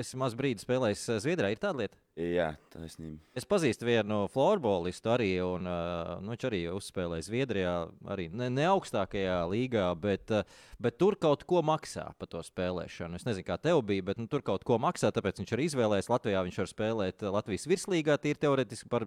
esi 0.00 0.18
maz 0.18 0.34
brīdi 0.38 0.64
spēlējis 0.64 1.06
Zviedrijā. 1.22 1.52
Ir 1.52 1.62
tāda 1.62 1.84
lieta? 1.84 2.00
Jā, 2.16 2.54
taisnība. 2.72 3.18
Es 3.36 3.44
pazīstu 3.44 3.84
vienu 3.84 4.22
florbolistu 4.32 5.10
arī, 5.12 5.34
un 5.44 5.66
nu, 5.68 6.30
viņš 6.32 6.46
arī 6.48 6.60
uzspēlēja 6.72 7.26
Zviedrijā, 7.26 7.74
arī 8.08 8.30
ne, 8.32 8.48
ne 8.48 8.64
augstākajā 8.70 9.42
līgā, 9.50 9.90
bet, 10.00 10.32
bet 10.80 10.96
tur 10.96 11.18
kaut 11.20 11.44
ko 11.44 11.60
maksā 11.60 12.06
par 12.16 12.30
to 12.32 12.40
spēlēšanu. 12.40 13.20
Es 13.20 13.28
nezinu, 13.28 13.44
kā 13.44 13.58
tev 13.60 13.82
bija, 13.84 14.06
bet 14.08 14.22
nu, 14.22 14.24
tur 14.32 14.40
kaut 14.46 14.64
ko 14.64 14.80
maksā, 14.80 15.12
tāpēc 15.12 15.42
viņš 15.42 15.52
arī 15.58 15.68
izvēlējās 15.68 16.08
Latvijā. 16.14 16.40
Viņš 16.48 16.62
var 16.62 16.72
spēlēt 16.72 17.26
Latvijas 17.36 17.68
virslīgā, 17.68 18.16
tīri 18.24 18.40
teorētiski 18.46 18.88
par 18.96 19.04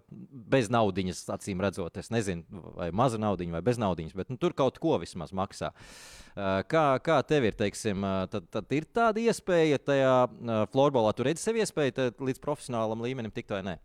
bez 0.53 0.70
naudiņas, 0.70 1.26
acīm 1.34 1.66
redzot. 1.66 1.97
Es 1.97 2.14
nezinu, 2.14 2.45
vai 2.78 2.91
maza 2.93 3.18
naudiņa 3.18 3.57
vai 3.57 3.66
bez 3.72 3.82
naudiņas, 3.82 4.18
bet 4.22 4.30
nu, 4.30 4.38
tur 4.38 4.53
kaut 4.53 4.78
ko 4.78 4.99
vismaz 5.01 5.34
maksā. 5.34 5.74
Uh, 5.74 6.28
kā, 6.69 6.83
kā 7.03 7.19
tev 7.27 7.47
ir, 7.49 7.55
teiksim, 7.57 8.03
uh, 8.05 8.25
tad, 8.31 8.45
tad 8.53 8.75
ir 8.75 8.85
tāda 8.95 9.21
iespēja 9.23 9.79
tajā 9.81 10.13
uh, 10.27 10.59
florbolā, 10.73 11.13
tu 11.15 11.25
redzi 11.27 11.43
sev 11.43 11.59
iespēju 11.61 12.11
līdz 12.29 12.43
profesionālam 12.43 13.01
līmenim 13.05 13.33
tikt 13.35 13.55
vai 13.55 13.63
nē? 13.65 13.77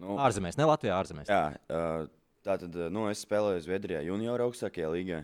Nu, 0.00 0.16
ārzemēs, 0.24 0.56
ne 0.56 0.68
Latvijā, 0.70 0.96
ārzemēs. 0.96 1.28
Jā, 1.28 1.42
tā 2.46 2.56
tad 2.62 2.78
nu, 2.92 3.04
es 3.12 3.20
spēlēju 3.26 3.66
Zviedrijā, 3.66 4.00
junior 4.06 4.40
augstākajā 4.46 4.88
līgā. 4.94 5.20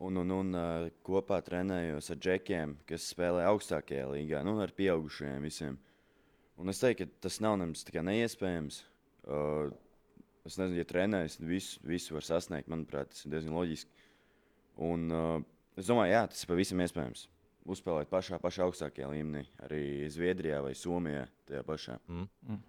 Un, 0.00 0.16
un, 0.16 0.30
un 0.32 0.56
kopā 1.04 1.42
trenējos 1.44 2.08
ar 2.14 2.16
džekiem, 2.16 2.78
kas 2.88 3.10
spēlē 3.12 3.44
augstākajā 3.50 4.06
līgā, 4.08 4.40
nu, 4.48 4.54
ar 4.64 4.72
pieaugušajiem 4.72 5.44
visiem. 5.44 5.76
Un 6.60 6.72
es 6.72 6.80
teiktu, 6.80 7.04
ka 7.04 7.26
tas 7.28 7.38
nav 7.44 7.58
nemaz 7.60 7.84
neiespējams. 7.84 8.82
Uh, 9.28 9.70
es 10.48 10.56
nezinu, 10.60 10.80
ja 10.80 10.88
trenējas, 10.88 11.38
tad 11.38 11.48
visu, 11.48 11.80
visu 11.84 12.16
var 12.16 12.24
sasniegt. 12.24 12.68
Manuprāt, 12.72 13.12
tas 13.12 13.24
ir 13.24 13.34
diezgan 13.34 13.56
loģiski. 13.56 14.08
Un, 14.84 15.06
uh, 15.12 15.44
es 15.80 15.90
domāju, 15.90 16.14
jā, 16.14 16.24
tas 16.30 16.42
ir 16.44 16.50
pavisam 16.50 16.82
iespējams. 16.84 17.26
Uzspēlēt 17.70 18.08
pašā, 18.10 18.38
pašā 18.40 18.64
augstākajā 18.66 19.08
līmenī, 19.10 19.44
arī 19.66 19.82
Zviedrijā 20.12 20.62
vai 20.64 20.72
Somijā. 20.78 21.26
Tajā 21.48 21.64
pašā. 21.66 21.98
Mm. 22.08 22.28
Mm. 22.46 22.60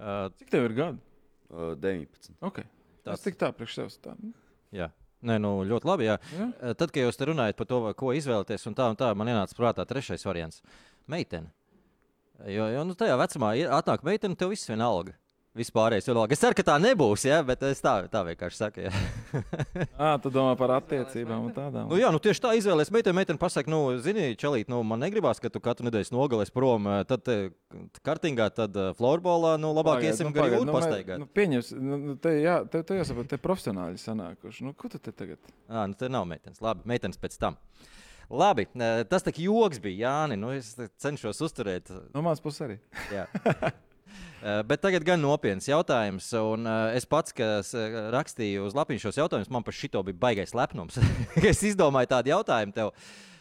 Uh, 0.00 0.26
Cik 0.38 0.52
tev 0.52 0.68
ir 0.68 0.76
gadi? 0.78 1.02
Uh, 1.50 1.72
19. 1.76 2.36
Okay. 2.46 2.68
Tas 3.04 3.24
tik 3.24 3.38
tā 3.40 3.50
priekš 3.56 3.78
sevis. 3.80 3.98
Tā. 4.02 4.14
Jā. 4.74 4.90
Nē, 5.26 5.36
nu, 5.42 5.52
ļoti 5.68 5.88
labi. 5.88 6.06
Jā. 6.08 6.16
Jā. 6.36 6.50
Tad, 6.78 6.92
kad 6.92 7.02
jūs 7.02 7.20
runājat 7.28 7.58
par 7.58 7.68
to, 7.68 7.80
ko 7.98 8.14
izvēlēties, 8.16 8.64
un 8.70 8.76
tā, 8.78 8.86
un 8.92 9.00
tā 9.00 9.10
man 9.18 9.28
ienāca 9.28 9.56
prātā 9.58 9.84
trešais 9.88 10.24
variants- 10.24 10.62
meitene. 11.12 11.52
Jo, 12.48 12.70
jo 12.72 12.84
nu, 12.88 12.96
tajā 12.96 13.18
vecumā 13.20 13.52
atnāk 13.76 14.06
meitene, 14.06 14.38
tev 14.38 14.54
viss 14.54 14.70
vienalga. 14.70 15.12
Vispārējais 15.58 16.06
ir 16.06 16.14
labi. 16.14 16.36
Es 16.36 16.38
ceru, 16.44 16.54
ka 16.54 16.62
tā 16.62 16.76
nebūs, 16.78 17.24
ja? 17.26 17.40
bet 17.42 17.64
es 17.66 17.80
tā, 17.82 17.96
tā 18.10 18.20
vienkārši 18.28 18.58
saku. 18.60 18.84
ah, 19.98 20.14
tu 20.22 20.30
domā 20.30 20.52
par 20.58 20.76
attiecībām 20.76 21.48
un 21.48 21.54
tādām. 21.56 21.88
Nu, 21.90 21.98
jā, 21.98 22.12
nu, 22.14 22.20
tieši 22.22 22.44
tā 22.44 22.52
izvēlēties. 22.54 22.92
Meitene, 22.94 23.16
meitene 23.18 23.42
pasakā, 23.42 23.66
nu, 23.72 23.80
zini, 23.98 24.28
čelīt, 24.38 24.70
nu, 24.70 24.78
man 24.86 25.02
negribās, 25.02 25.42
ka 25.42 25.50
tu 25.50 25.58
katru 25.64 25.88
nedēļu 25.88 26.14
nogalēs 26.14 26.54
prom. 26.54 26.86
Tad 27.10 27.26
kartingā, 28.06 28.46
tad 28.54 28.78
florbolā, 29.00 29.56
nu, 29.58 29.72
labāk 29.74 29.98
pagaid, 29.98 30.12
iesim 30.12 30.30
nu, 30.30 30.46
jūru 30.54 30.70
nu, 30.70 30.78
pastaigāt. 30.78 31.18
Nu, 31.24 31.26
pieņems, 31.40 31.72
nu, 31.82 32.14
te, 32.22 32.36
jā, 32.44 32.60
te, 32.70 32.84
te 32.86 33.02
jāsaprot, 33.02 33.32
te 33.34 33.42
profesionāļi 33.42 33.98
sanākuši. 34.06 34.70
Nu, 34.70 34.78
ko 34.78 34.94
tu 34.94 35.02
te 35.02 35.10
tagad? 35.10 35.42
Ā, 35.66 35.88
nu, 35.90 35.98
te 35.98 36.14
nav 36.14 36.30
meitenes. 36.30 36.62
Labi, 36.62 36.86
meitenes 36.94 37.18
pēc 37.18 37.40
tam. 37.42 37.58
Labi, 38.30 38.70
tas 39.10 39.26
tā 39.26 39.34
kā 39.34 39.42
joks 39.42 39.82
bija, 39.82 40.06
Jāni. 40.06 40.38
Nu, 40.38 40.54
es 40.54 40.76
cenšos 41.02 41.42
uzturēt. 41.42 41.90
No 42.14 42.22
mans 42.22 42.38
puses 42.38 42.68
arī. 42.70 42.82
Eh, 44.40 44.62
bet 44.64 44.80
tagad 44.80 45.04
gan 45.04 45.20
nopietns 45.20 45.66
jautājums. 45.68 46.30
Un, 46.40 46.64
uh, 46.64 46.94
es 46.96 47.04
pats, 47.04 47.34
kas 47.36 47.74
uh, 47.76 48.06
rakstīju 48.14 48.64
uz 48.64 48.76
lapiņu 48.76 49.02
šos 49.02 49.18
jautājumus, 49.20 49.50
man 49.52 49.66
par 49.66 49.76
šito 49.76 50.00
bija 50.06 50.16
baigais 50.22 50.54
lepnums. 50.56 50.96
es 51.50 51.60
izdomāju 51.68 52.08
tādu 52.08 52.32
jautājumu 52.32 52.72
tev. 52.72 52.94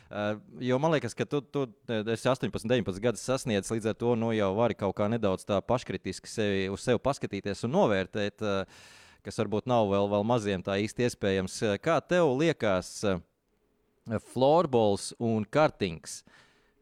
Uh, 0.10 0.34
jo 0.60 0.80
man 0.82 0.92
liekas, 0.92 1.16
ka 1.16 1.24
tu, 1.30 1.40
tu 1.40 1.64
esi 1.88 2.28
18, 2.28 2.52
19 2.52 3.00
gadus 3.00 3.24
sasniedzis, 3.24 3.72
līdz 3.72 3.94
ar 3.94 3.96
to 4.02 4.18
nu, 4.20 4.34
jau 4.36 4.50
vari 4.58 4.76
kaut 4.76 4.98
kā 4.98 5.08
nedaudz 5.08 5.48
paškritiski 5.70 6.28
sevi, 6.28 6.68
uz 6.74 6.84
sevi 6.84 7.00
paskatīties 7.06 7.64
un 7.70 7.76
novērtēt, 7.78 8.44
uh, 8.44 8.92
kas 9.24 9.40
varbūt 9.40 9.72
nav 9.72 9.88
vēl, 9.94 10.12
vēl 10.18 10.28
maziem 10.28 10.68
tā 10.68 10.82
īsti 10.84 11.08
iespējams. 11.08 11.62
Kā 11.86 12.02
tev 12.04 12.34
liekas, 12.42 12.92
uh, 13.08 14.20
florbols 14.34 15.14
un 15.16 15.48
kartings? 15.48 16.26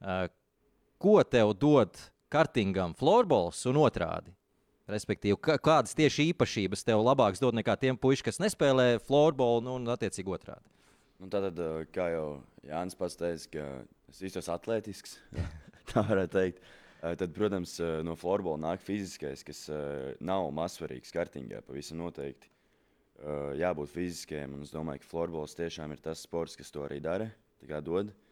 Uh, 0.01 0.25
ko 0.97 1.19
tev 1.21 1.53
dod 1.53 1.93
kartingam 2.33 2.95
florbols 2.97 3.63
un 3.69 3.79
otrādi. 3.81 4.33
Respektīvi, 4.87 5.35
kādas 5.59 5.95
tieši 5.97 6.29
īpašības 6.31 6.85
tev 6.87 7.01
labākas 7.03 7.41
dod 7.43 7.57
nekā 7.57 7.75
tiem 7.79 7.97
puišiem, 7.99 8.29
kas 8.29 8.39
nespēlē 8.39 9.01
florbolu 9.03 9.65
nu, 9.65 9.75
un 9.81 9.91
attiecīgi 9.91 10.31
otrādi? 10.31 10.63
Nu, 11.19 11.27
tātad, 11.33 11.59
kā 11.91 12.05
jau 12.13 12.27
Jānis 12.67 12.95
pats 12.95 13.17
teica, 13.19 13.49
ka 13.51 13.65
es 14.13 14.21
esmu 14.29 14.53
atletisks, 14.53 15.17
tā 15.91 16.05
varētu 16.07 16.37
teikt. 16.37 16.61
Tad, 16.97 17.33
protams, 17.35 17.75
no 18.03 18.15
florbola 18.17 18.57
nāk 18.63 18.81
fiziskais, 18.81 19.43
kas 19.45 19.65
nav 20.23 20.47
mazsvarīgs 20.55 21.11
kartingā, 21.13 21.59
pavisam 21.67 21.99
noteikti. 22.01 22.49
Jābūt 23.59 23.91
fiziskajam, 23.91 24.55
un 24.55 24.63
es 24.63 24.71
domāju, 24.73 25.03
ka 25.03 25.11
florbols 25.11 25.57
tiešām 25.57 25.93
ir 25.93 26.01
tas 26.05 26.23
sports, 26.23 26.55
kas 26.57 26.71
to 26.73 26.85
arī 26.87 27.01
dara, 27.03 27.27
tā 27.59 27.69
kā 27.69 27.81
dod. 27.83 28.13
Uh, 28.13 28.26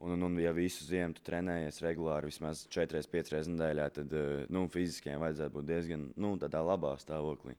Un, 0.00 0.10
un, 0.10 0.22
un 0.22 0.38
ja 0.40 0.52
visu 0.56 0.86
ziemu 0.88 1.12
tu 1.12 1.20
trenējies 1.26 1.82
regulāri, 1.84 2.30
vismaz 2.30 2.62
4-5 2.72 3.34
reizes 3.34 3.50
nedēļā, 3.52 3.88
tad 3.98 4.14
eh, 4.16 4.46
nu, 4.48 4.62
fiziskiem 4.72 5.20
vajadzētu 5.20 5.52
būt 5.58 5.66
diezgan 5.68 6.06
nu, 6.16 6.30
labā 6.40 6.94
stāvoklī. 7.02 7.52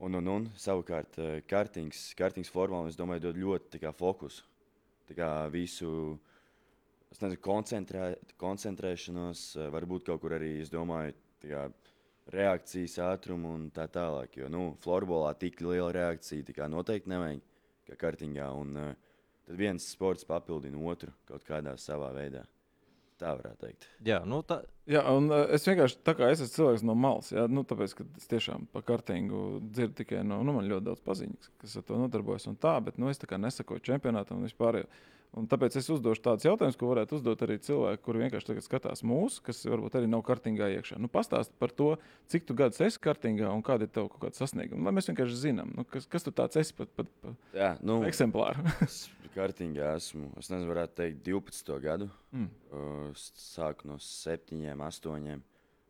Un, 0.00 0.16
un, 0.16 0.30
un 0.32 0.46
savukārt, 0.56 1.18
eh, 1.20 1.42
kartings, 1.44 2.14
kartings 2.16 2.48
formāli, 2.50 2.88
es 2.88 2.96
domāju, 2.96 3.26
dod 3.26 3.42
ļoti 3.42 3.82
kā, 3.82 3.92
fokusu. 3.92 4.46
Tā 5.10 5.18
kā 5.18 5.28
visu 5.52 5.92
nezinu, 7.20 7.42
koncentrē, 7.44 8.08
koncentrēšanos, 8.40 9.44
eh, 9.60 9.68
varbūt 9.76 10.08
kaut 10.08 10.24
kur 10.24 10.38
arī, 10.38 10.54
es 10.64 10.72
domāju, 10.72 11.12
kā, 11.44 11.68
reakcijas 12.32 12.96
ātrumu 13.12 13.52
un 13.58 13.70
tā 13.76 13.90
tālāk. 13.92 14.40
Jo 14.40 14.48
nu, 14.48 14.70
florbolā 14.80 15.36
tik 15.36 15.60
liela 15.60 15.92
reakcija 15.92 16.68
noteikti 16.72 17.12
nevajag 17.12 17.44
kā 17.90 17.96
kartingā. 17.98 18.48
Un, 18.56 18.76
uh, 18.78 19.11
tad 19.46 19.58
viens 19.58 19.86
sports 19.94 20.26
papildina 20.28 20.80
otru 20.90 21.12
kaut 21.28 21.46
kādā 21.48 21.76
savā 21.80 22.12
veidā. 22.16 22.44
Tā 23.22 23.36
varētu 23.38 23.62
teikt. 23.62 23.86
Jā, 24.02 24.18
nu 24.26 24.40
tā. 24.46 24.62
Jā, 24.90 25.04
un 25.14 25.28
uh, 25.30 25.44
es 25.54 25.62
vienkārši 25.68 26.00
tā 26.02 26.14
kā 26.18 26.32
es 26.32 26.40
esmu 26.42 26.56
cilvēks 26.56 26.82
no 26.88 26.96
malas, 26.98 27.28
jā, 27.30 27.44
nu, 27.46 27.62
tāpēc, 27.68 27.94
ka 28.00 28.06
es 28.18 28.26
tiešām 28.30 28.66
par 28.74 28.82
kartingu 28.88 29.60
dzirdu 29.68 30.00
tikai 30.00 30.24
no, 30.26 30.40
nu, 30.42 30.56
man 30.56 30.66
ļoti 30.66 30.88
daudz 30.88 31.04
paziņas, 31.06 31.52
kas 31.62 31.76
ar 31.78 31.86
to 31.86 32.00
nodarbojas 32.00 32.48
un 32.50 32.58
tā, 32.58 32.74
bet, 32.82 32.98
nu, 32.98 33.12
es 33.12 33.22
tā 33.22 33.30
kā 33.30 33.38
nesakoju 33.38 33.84
čempionātam 33.86 34.40
un 34.40 34.48
vispār. 34.48 34.82
Un 35.32 35.46
tāpēc 35.48 35.78
es 35.80 35.86
uzdošu 35.88 36.20
tādus 36.20 36.44
jautājumus, 36.44 36.76
ko 36.76 36.90
varētu 36.90 37.16
uzdot 37.16 37.42
arī 37.46 37.54
cilvēki, 37.64 38.02
kuri 38.04 38.20
vienkārši 38.26 38.64
skatās 38.66 39.00
mūsu, 39.00 39.40
kas 39.46 39.62
varbūt 39.64 39.96
arī 39.96 40.10
nav 40.12 40.20
kartingā 40.26 40.68
iekšā. 40.74 40.98
Nu, 41.00 41.08
Pastāst 41.12 41.54
par 41.62 41.72
to, 41.72 41.94
cik 42.28 42.44
tu 42.44 42.56
gadus 42.58 42.82
esi 42.84 43.00
kartingā 43.00 43.48
un 43.48 43.64
kāda 43.64 43.88
ir 43.88 43.94
tava 43.94 44.12
kaut 44.12 44.36
sasnieguma. 44.36 44.90
Lai 44.90 44.96
mēs 44.98 45.08
vienkārši 45.08 45.40
zinām, 45.46 45.72
nu, 45.72 45.86
kas, 45.88 46.04
kas 46.12 46.28
tu 46.28 46.34
tāds 46.36 46.60
esi 46.60 46.76
pat, 46.76 46.92
pat, 46.98 47.08
pat 47.24 47.56
Jā, 47.56 47.72
nu, 47.80 48.02
eksemplāru. 48.08 48.60
kartingā 49.32 49.94
esmu, 49.96 50.28
es 50.40 50.50
nezinu, 50.52 50.68
varētu 50.72 50.98
teikt, 51.00 51.24
12 51.26 51.80
gadu. 51.82 52.10
Mm. 52.36 53.16
Sāku 53.16 53.88
no 53.88 53.96
7, 54.02 54.60
8. 54.76 55.32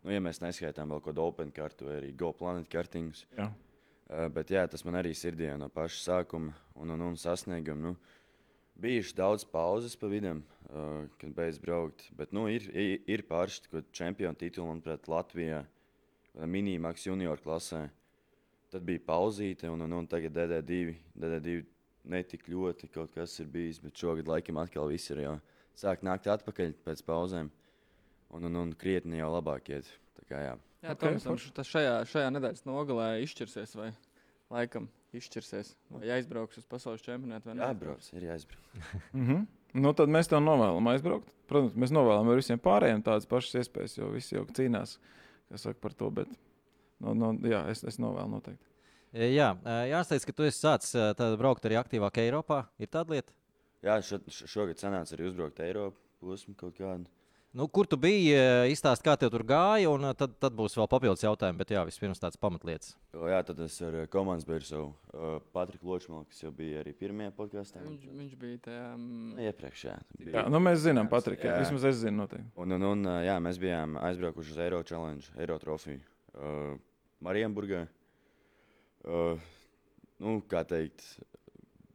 Nu, 0.03 0.11
ja 0.11 0.23
mēs 0.23 0.43
neskaitām 0.43 0.91
vēl 0.95 1.03
kādu 1.03 1.27
Open 1.27 1.53
kartu 1.55 1.91
vai 1.91 1.99
arī 2.01 2.15
Go 2.19 2.33
Planet 2.35 2.71
kartingus. 2.71 3.27
Jā. 3.39 3.51
Uh, 4.13 4.27
bet 4.35 4.51
jā, 4.53 4.65
tas 4.69 4.83
man 4.85 4.99
arī 4.99 5.15
sirdī 5.17 5.49
no 5.57 5.71
paša 5.73 6.01
sākuma 6.03 6.53
un, 6.75 6.95
un, 6.95 7.07
un 7.11 7.19
sasnieguma. 7.19 7.93
Nu, 7.93 7.95
Bijuši 8.83 9.15
daudz 9.15 9.45
pauzes 9.47 9.95
pa 9.97 10.09
vidam, 10.11 10.41
uh, 10.67 11.05
kad 11.21 11.31
beidz 11.37 11.61
braukt. 11.63 12.09
Bet 12.19 12.33
nu, 12.35 12.49
ir, 12.51 12.67
ir, 12.75 12.97
ir 13.07 13.23
pāris 13.29 13.61
čempionu 13.95 14.35
tituli, 14.39 14.67
manuprāt, 14.67 15.07
Latvijā, 15.11 15.61
minimāks 16.35 17.07
junior 17.07 17.39
klasē. 17.43 17.85
Tad 18.73 18.83
bija 18.89 19.05
pauzīte, 19.07 19.69
un, 19.71 19.85
un, 19.87 19.99
un 20.01 20.09
tagad 20.11 20.35
DD2, 20.35 20.97
DD2 21.15 21.61
netik 22.11 22.49
ļoti 22.51 22.89
kaut 22.91 23.13
kas 23.15 23.37
ir 23.39 23.51
bijis, 23.53 23.79
bet 23.83 24.01
šogad 24.01 24.31
laikam 24.31 24.59
atkal 24.59 24.91
viss 24.91 25.13
ir 25.13 25.23
jau 25.23 25.37
sāk 25.79 26.03
nākt 26.03 26.27
atpakaļ 26.33 26.75
pēc 26.83 27.05
pauzēm. 27.07 27.53
Un, 28.33 28.49
un, 28.49 28.59
un 28.65 28.73
krietni 28.81 29.21
jau 29.21 29.29
labāk 29.35 29.69
iet. 29.75 29.91
Kā, 30.25 30.41
jā, 30.41 30.57
jā 30.83 30.97
okay, 30.97 31.21
Toms, 31.21 31.47
tas 31.55 31.69
šajā, 31.69 32.01
šajā 32.09 32.33
nedēļas 32.33 32.65
nogalē 32.65 33.09
izšķirsies 33.27 33.77
vai 33.77 33.91
laikam 34.51 34.89
izšķirsies. 35.17 35.75
Vai 35.93 36.11
aizbrauks 36.17 36.61
uz 36.61 36.67
pasaules 36.69 37.05
čempionātu 37.05 37.51
vai 37.51 37.57
nē? 37.59 37.69
Jābrauc, 37.69 38.09
ir 38.17 38.29
jāizbrauc. 38.31 38.71
mm 39.17 39.27
-hmm. 39.27 39.47
Nu, 39.73 39.93
tad 39.97 40.09
mēs 40.13 40.29
tam 40.29 40.45
novēlam 40.45 40.89
aizbraukt. 40.93 41.29
Protams, 41.49 41.75
mēs 41.75 41.93
novēlam 41.93 42.29
arī 42.29 42.43
visiem 42.43 42.61
pārējiem 42.61 43.03
tādas 43.03 43.27
pašas 43.29 43.55
iespējas, 43.63 43.99
jo 43.99 44.11
visi 44.13 44.35
jau 44.35 44.45
cīnās 44.45 44.99
par 45.81 45.93
to. 45.93 46.11
Bet, 46.11 46.29
no, 47.01 47.15
no, 47.15 47.33
jā, 47.49 47.65
es, 47.71 47.85
es 47.85 47.99
novēlu 47.99 48.29
noteikti. 48.29 48.67
E, 49.13 49.29
jā, 49.35 49.57
e, 49.65 49.89
jāsaka, 49.93 50.27
ka 50.27 50.33
tu 50.33 50.43
esi 50.43 50.61
sācis 50.61 50.95
e, 50.95 51.37
braukt 51.37 51.65
arī 51.65 51.77
aktīvāk 51.81 52.19
Eiropā. 52.19 52.67
Ir 52.79 52.89
tāda 52.89 53.13
lieta? 53.13 53.33
Jā, 53.83 53.99
šo, 54.01 54.21
šogad 54.29 54.81
sanāca 54.81 55.17
arī 55.17 55.27
uzbraukt 55.29 55.61
Eiropu 55.61 55.99
posmu 56.21 56.55
kaut 56.55 56.77
kādu. 56.79 57.09
Nu, 57.53 57.67
kur 57.69 57.85
tu 57.85 57.99
biji? 58.01 58.31
eh, 58.33 58.71
Izstāst, 58.73 59.03
kā 59.05 59.13
tev 59.21 59.29
tur 59.35 59.43
gāja, 59.45 59.91
un 59.93 60.07
eh, 60.09 60.15
tad, 60.17 60.39
tad 60.41 60.55
būs 60.57 60.73
vēl 60.79 60.87
papildus 60.89 61.21
jautājumi. 61.21 61.59
Bet 61.61 61.73
jā, 61.75 61.83
vispirms 61.85 62.21
tāds 62.23 62.39
pamatlietas. 62.41 62.95
O, 63.13 63.27
jā, 63.29 63.43
tad 63.45 63.59
es 63.61 63.75
ar 63.85 63.99
eh, 64.01 64.07
komandas 64.09 64.47
savu 64.65 64.87
uh, 65.13 65.35
Patriku 65.53 65.91
Ločmalu, 65.91 66.25
kas 66.31 66.41
jau 66.41 66.53
bija 66.57 66.81
arī 66.81 66.95
pirmajā 66.97 67.35
podkāstā. 67.37 67.83
Viņš, 67.85 68.07
viņš 68.23 68.39
bija 68.41 68.61
tajā. 68.69 68.87
mm, 68.97 69.43
Iepriekš, 69.51 69.83
jā. 69.85 69.97
bija. 70.17 70.33
Jā, 70.39 70.45
nu 70.55 70.63
mēs 70.65 70.81
zinām, 70.87 71.11
Patrik, 71.13 71.45
jā. 71.45 71.59
Jā. 71.59 71.67
vismaz 71.67 71.85
es 71.91 72.01
zinu 72.01 72.23
noteikti. 72.23 72.49
Un, 72.57 72.73
un, 72.79 72.87
un 72.89 73.11
jā, 73.27 73.37
mēs 73.45 73.61
bijām 73.61 73.99
aizbraukuši 74.01 74.57
uz 74.57 74.63
Eiro 74.65 74.81
Challenge, 74.89 75.29
Eiro 75.37 75.61
trofiju. 75.61 76.01
Uh, 76.33 76.73
Marijamburgā. 77.21 77.85
Uh, 79.05 79.37
nu, 80.25 80.39
kā 80.49 80.65
teikt, 80.65 81.05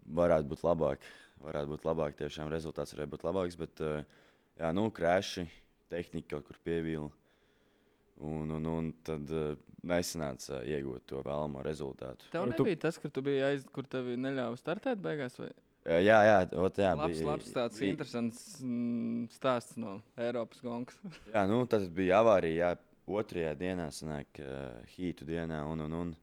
varētu 0.05 0.53
būt 0.53 0.61
labāk. 0.69 1.09
Varētu 1.41 1.73
būt 1.73 1.89
labāk, 1.89 2.13
tiešām 2.21 2.53
rezultāts 2.53 2.93
varētu 2.93 3.15
būt 3.17 3.25
labāks. 3.25 3.57
Bet, 3.57 3.81
uh, 3.81 4.26
jā, 4.59 4.71
nu, 4.75 4.87
krāši, 4.91 5.47
tehnika 5.91 6.35
kaut 6.35 6.47
kur 6.49 6.57
pievīla. 6.65 7.09
Un, 8.17 8.49
un, 8.49 8.65
un 8.65 8.87
tad 9.05 9.29
uh, 9.29 9.51
nesanāca 9.85 10.63
iegūt 10.65 11.03
to 11.11 11.19
vēlamo 11.21 11.61
rezultātu. 11.65 12.25
Tev 12.33 12.47
Tu- 12.47 12.53
nebija 12.55 12.79
tas, 12.87 12.97
ka 12.97 13.11
tu 13.13 13.21
biji 13.21 13.43
aiz, 13.45 13.65
kur 13.73 13.85
tevi 13.85 14.15
neļāva 14.17 14.57
startēt 14.57 14.97
beigās? 15.03 15.37
Vai? 15.37 15.51
Jā, 15.87 16.17
jā, 16.25 16.39
ot, 16.59 16.79
jā 16.81 16.95
labs, 16.97 17.13
bija- 17.19 17.27
labs 17.29 17.51
tāds 17.53 17.77
bija- 17.79 17.93
interesants 17.93 18.41
mm, 18.65 19.27
stāsts 19.37 19.77
no 19.77 19.99
Eiropas 20.17 20.59
gongas. 20.65 20.97
Jā, 21.29 21.45
nu, 21.47 21.61
tad 21.69 21.85
bija 21.93 22.23
avārija. 22.23 22.71
Jā, 22.73 22.77
otrajā 23.07 23.53
dienā, 23.55 23.85
sanāk, 23.93 24.41
uh, 24.41 24.81
hītu 24.97 25.23
dienā. 25.29 25.61
Un, 25.71 25.85
un, 25.85 25.93
un, 26.01 26.15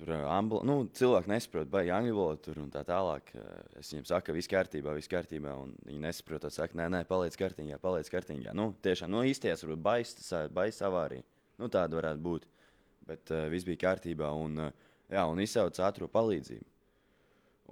tur 0.00 0.12
uh, 0.16 0.24
ambul... 0.32 0.62
nu, 0.66 0.76
cilvēki 0.96 1.30
nesaprot, 1.30 1.68
baigi 1.70 1.92
angļu 1.94 2.16
valodu 2.16 2.42
tur 2.46 2.60
un 2.62 2.70
tā 2.72 2.82
tālāk. 2.88 3.32
Uh, 3.36 3.50
es 3.80 3.92
viņiem 3.92 4.06
saku, 4.08 4.26
ka 4.26 4.36
viss 4.36 4.50
kārtībā, 4.50 4.94
viss 4.96 5.10
kārtībā. 5.12 5.54
Viņi 5.86 6.00
nesaprot, 6.02 6.48
saka, 6.54 6.78
nē, 6.80 6.88
nē, 6.96 7.02
paliec 7.08 7.36
kārtībā, 7.40 7.78
paliec 7.82 8.10
kārtībā. 8.12 8.54
Nu, 8.56 8.70
tiešām, 8.84 9.12
nu, 9.12 9.22
īstajās 9.28 9.66
varbūt 9.66 9.84
baisa, 9.84 10.88
avārija. 10.88 11.26
Nu, 11.60 11.68
tāda 11.68 12.00
varētu 12.00 12.24
būt. 12.24 12.48
Bet 13.10 13.32
uh, 13.34 13.46
viss 13.52 13.68
bija 13.68 13.84
kārtībā 13.86 14.32
un, 14.40 14.58
uh, 14.66 14.90
jā, 15.12 15.26
un 15.28 15.44
izsauca 15.44 15.86
ātrā 15.90 16.08
palīdzību. 16.10 16.68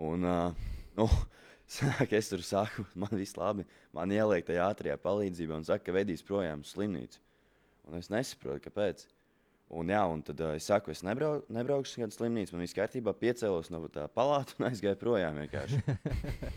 Un, 0.08 0.28
uh, 0.28 0.70
nu, 0.98 1.08
Sāk, 1.68 2.14
es 2.16 2.30
tur 2.30 2.40
saku, 2.40 2.86
man 3.02 3.12
viss 3.12 3.36
labi. 3.36 3.66
Man 3.92 4.12
ieliek 4.14 4.46
tajā 4.48 4.70
ātrajā 4.72 4.96
palīdzībā 5.04 5.58
un 5.58 5.66
saka, 5.68 5.90
ka 5.90 5.96
vedīs 5.98 6.24
projām 6.24 6.64
uz 6.64 6.72
slimnīcu. 6.72 7.20
Un 7.88 8.00
es 8.00 8.08
nesaprotu, 8.12 8.62
kāpēc. 8.64 9.04
Un, 9.68 9.90
jā, 9.92 10.00
un 10.08 10.22
tad 10.24 10.38
uh, 10.40 10.54
es 10.56 10.64
saku, 10.64 10.94
es 10.94 11.02
nebrau, 11.04 11.42
nebraukšu 11.52 12.06
uz 12.06 12.16
slimnīcu. 12.16 12.54
Man 12.54 12.64
viss 12.64 12.76
kārtībā 12.76 13.12
piecēlos 13.20 13.68
no 13.68 13.82
tā 13.92 14.06
palāta 14.08 14.56
un 14.56 14.66
aizgāju 14.70 14.96
projām. 15.00 15.42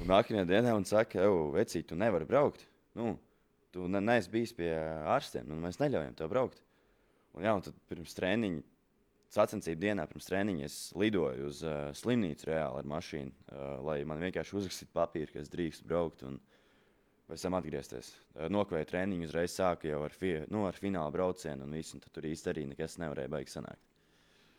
Nākamajā 0.07 0.45
dienā 0.47 0.71
man 0.71 0.87
saka, 0.87 1.19
ej, 1.25 1.39
vecīt, 1.57 1.89
tu 1.89 1.97
nevari 1.99 2.27
braukt. 2.29 2.63
Nu, 2.95 3.17
tu 3.75 3.87
ne, 3.91 3.99
neesi 4.03 4.31
bijis 4.31 4.55
pie 4.55 4.71
ārstiem, 5.11 5.51
un 5.51 5.59
mēs 5.65 5.81
neļaujam 5.81 6.15
tev 6.21 6.31
braukt. 6.31 6.63
Un, 7.35 7.43
jā, 7.43 7.55
un 7.57 7.65
tad 7.67 7.75
pirms 7.91 8.15
treniņa, 8.15 8.63
sacensību 9.31 9.83
dienā, 9.83 10.07
pirms 10.11 10.31
treniņa 10.31 10.67
es 10.67 10.79
lidoju 10.99 11.51
uz 11.51 11.61
uh, 11.67 11.91
slimnīcu 11.95 12.47
reāli 12.47 12.79
ar 12.79 12.89
mašīnu, 12.95 13.31
uh, 13.31 13.75
lai 13.87 14.01
man 14.07 14.23
vienkārši 14.23 14.55
uzrakstītu 14.59 14.95
papīru, 14.95 15.35
ka 15.35 15.43
es 15.43 15.51
drīkstu 15.51 15.87
braukt. 15.87 16.23
Un, 16.27 16.39
Pēc 17.31 17.45
tam 17.45 17.55
atgriezties. 17.55 18.09
Nokavēju 18.51 18.89
treniņu, 18.89 19.29
uzreiz 19.29 19.53
sāku 19.55 19.87
jau 19.87 20.01
ar, 20.03 20.11
fi, 20.11 20.33
nu, 20.51 20.65
ar 20.67 20.75
fināla 20.75 21.13
braucienu, 21.15 21.63
un, 21.63 21.77
visu, 21.79 21.95
un 21.95 22.03
tur 22.11 22.27
īsti 22.27 22.51
arī 22.51 22.65
nekas 22.73 22.97
nevarēja 22.99 23.31
baigt 23.31 23.53
sanākt. 23.53 23.90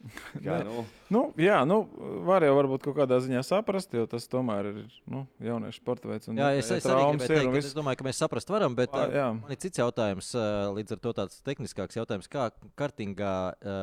Nu, 0.43 0.85
Nu, 1.13 1.27
jā, 1.37 1.59
nu, 1.69 1.83
var 2.25 2.41
jau 2.41 2.55
varbūt 2.57 2.87
kaut 2.87 2.95
kādā 2.97 3.19
ziņā 3.21 3.43
saprast, 3.45 3.91
jo 3.93 4.07
tas 4.09 4.25
tomēr 4.33 4.71
ir 4.71 4.77
nu, 5.13 5.27
jauniešu 5.45 5.83
sporta 5.83 6.09
veids. 6.09 6.31
un, 6.33 6.39
Jā, 6.41 6.47
ja 6.55 6.63
es, 6.63 6.71
es 6.73 6.87
arī 6.89 7.03
gribēju 7.11 7.27
ir 7.27 7.35
teikt, 7.43 7.51
viss- 7.53 7.67
es 7.69 7.75
domāju, 7.77 7.99
ka 8.01 8.07
mēs 8.07 8.21
saprast 8.23 8.49
varam, 8.49 8.73
bet 8.79 8.95
uh, 8.97 9.11
jā. 9.13 9.27
man 9.37 9.53
ir 9.53 9.61
cits 9.61 9.77
jautājums, 9.83 10.31
līdz 10.79 10.95
ar 10.97 11.01
to 11.05 11.13
tāds 11.19 11.43
tehniskāks 11.45 11.99
jautājums, 12.01 12.31
kā 12.33 12.47
kartingā 12.81 13.35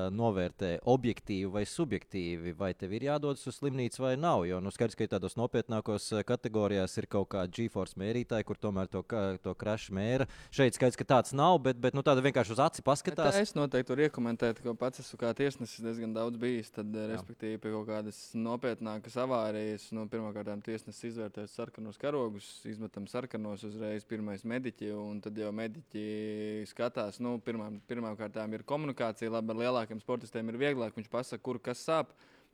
novērtē 0.10 0.72
objektīvi 0.90 1.52
vai 1.54 1.64
subjektīvi, 1.70 2.54
vai 2.58 2.72
tev 2.78 2.96
ir 2.98 3.06
jādodas 3.12 3.46
uz 3.50 3.60
slimnīcu 3.60 4.02
vai 4.04 4.16
nav, 4.18 4.48
jo, 4.50 4.58
nu, 4.64 4.74
skaidrs, 4.74 4.98
ka 4.98 5.06
ir 5.06 5.12
tādos 5.14 5.38
nopietnākos 5.40 6.10
kategorijās 6.26 6.98
ir 6.98 7.08
kaut 7.14 7.30
kāda 7.36 7.54
GeForce 7.60 8.00
mērītāja, 8.02 8.48
kur 8.48 8.58
tomēr 8.58 8.90
to, 8.90 9.04
ka- 9.06 9.38
to 9.46 9.54
krašu 9.54 9.94
mēra. 9.98 10.26
Šeit 10.50 10.78
skaidrs, 10.78 10.98
ka 11.00 11.06
tāds 11.14 11.34
nav, 11.38 11.60
bet, 11.66 11.78
bet 11.78 11.94
nu, 11.94 12.02
tāda 12.06 12.26
vienkārši 12.26 12.58
uz 12.58 12.64
aci 12.66 12.82
paskatās. 12.86 13.38
tā 13.38 13.46
Es 13.46 13.54
noteikti 13.58 13.94
varu 13.94 14.08
iekomentēt, 14.10 14.64
ka 14.66 14.74
pats 14.78 15.06
esmu 15.06 15.22
kā 15.22 15.34
tiesnesis 15.38 15.86
diezgan 15.86 16.09
daudz 16.16 16.40
bijis. 16.40 16.72
Tad, 16.74 16.90
eh, 16.96 17.08
respektīvi, 17.14 17.60
pie 17.62 17.72
kaut 17.74 17.88
kādas 17.90 18.18
nopietnākas 18.38 19.16
avārijas, 19.22 19.90
nu, 19.96 20.06
pirmkārt, 20.12 20.52
tiesnesis 20.66 21.12
izvērtēs 21.12 21.56
sarkanos 21.58 22.00
karogus, 22.02 22.48
izmetam 22.70 23.08
sarkanos 23.08 23.64
uzreiz 23.68 24.06
pirmais 24.10 24.44
mediķi, 24.44 24.92
un 24.96 25.22
tad 25.22 25.38
jau 25.38 25.52
mediķi 25.56 26.66
skatās. 26.70 27.20
Nu, 27.20 27.38
kārtām 27.40 28.54
ir 28.54 28.64
komunikācija, 28.64 29.32
labi, 29.32 29.56
ar 29.56 29.64
lielākiem 29.64 30.02
sportistiem 30.02 30.50
ir 30.50 30.60
vieglāk. 30.66 30.96
Viņš 30.98 31.10
pasaka, 31.10 31.44
kur 31.44 31.60
kas 31.60 31.86
sāp. 31.86 32.14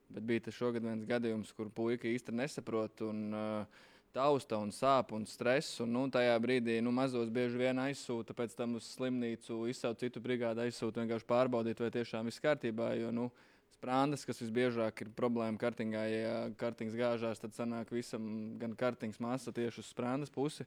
Bet 0.09 0.23
bija 0.23 0.43
tas 0.45 0.53
šogad 0.53 0.83
viens 0.85 1.05
gadījums, 1.09 1.51
kur 1.57 1.71
puika 1.73 2.05
īsti 2.07 2.33
nesaprot. 2.37 3.01
Un, 3.07 3.33
uh, 3.33 3.85
tausta 4.15 4.59
un 4.61 4.71
sāp 4.73 5.11
un 5.15 5.25
stress. 5.29 5.81
Un, 5.83 5.91
nu, 5.95 6.05
tajā 6.13 6.35
brīdī 6.41 6.77
nu, 6.83 6.93
mazos 6.95 7.31
bieži 7.33 7.59
vien 7.59 7.81
aizsūta, 7.83 8.35
pēc 8.37 8.55
tam 8.57 8.77
uz 8.79 8.87
slimnīcu, 8.95 9.65
izsauc 9.71 9.99
citu 10.01 10.23
brigādi, 10.23 10.63
aizsūta 10.65 11.03
vienkārši 11.03 11.27
pārbaudīt, 11.29 11.83
vai 11.83 11.91
tiešām 11.93 12.31
viss 12.31 12.43
kārtībā. 12.43 12.93
Jo, 13.01 13.11
nu, 13.15 13.29
Sprāndas, 13.75 14.23
kas 14.25 14.39
visbiežāk 14.39 15.01
ir 15.03 15.09
problēma 15.17 15.59
kartingā, 15.59 16.05
ja 16.07 16.35
kartings 16.57 16.95
gāžās, 16.95 17.41
tad 17.41 17.53
sanāk 17.57 17.91
visam 17.93 18.55
gan 18.57 18.71
kartings 18.79 19.19
masa 19.21 19.51
tieši 19.53 19.83
uz 19.83 19.89
sprāndas 19.91 20.31
pusi. 20.33 20.63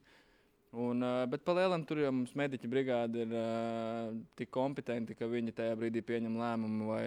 Un, 0.68 1.00
uh, 1.00 1.22
bet 1.32 1.40
par 1.46 1.56
lielam 1.56 1.86
tur 1.88 2.02
jau 2.02 2.10
mums 2.12 2.34
mediķa 2.36 2.68
brigāde 2.68 3.22
ir 3.24 3.32
uh, 3.32 4.12
tik 4.36 4.50
kompetenti, 4.52 5.16
ka 5.16 5.26
viņi 5.30 5.54
tajā 5.56 5.78
brīdī 5.80 6.02
pieņem 6.04 6.36
lēmumu, 6.36 6.90
vai 6.92 7.06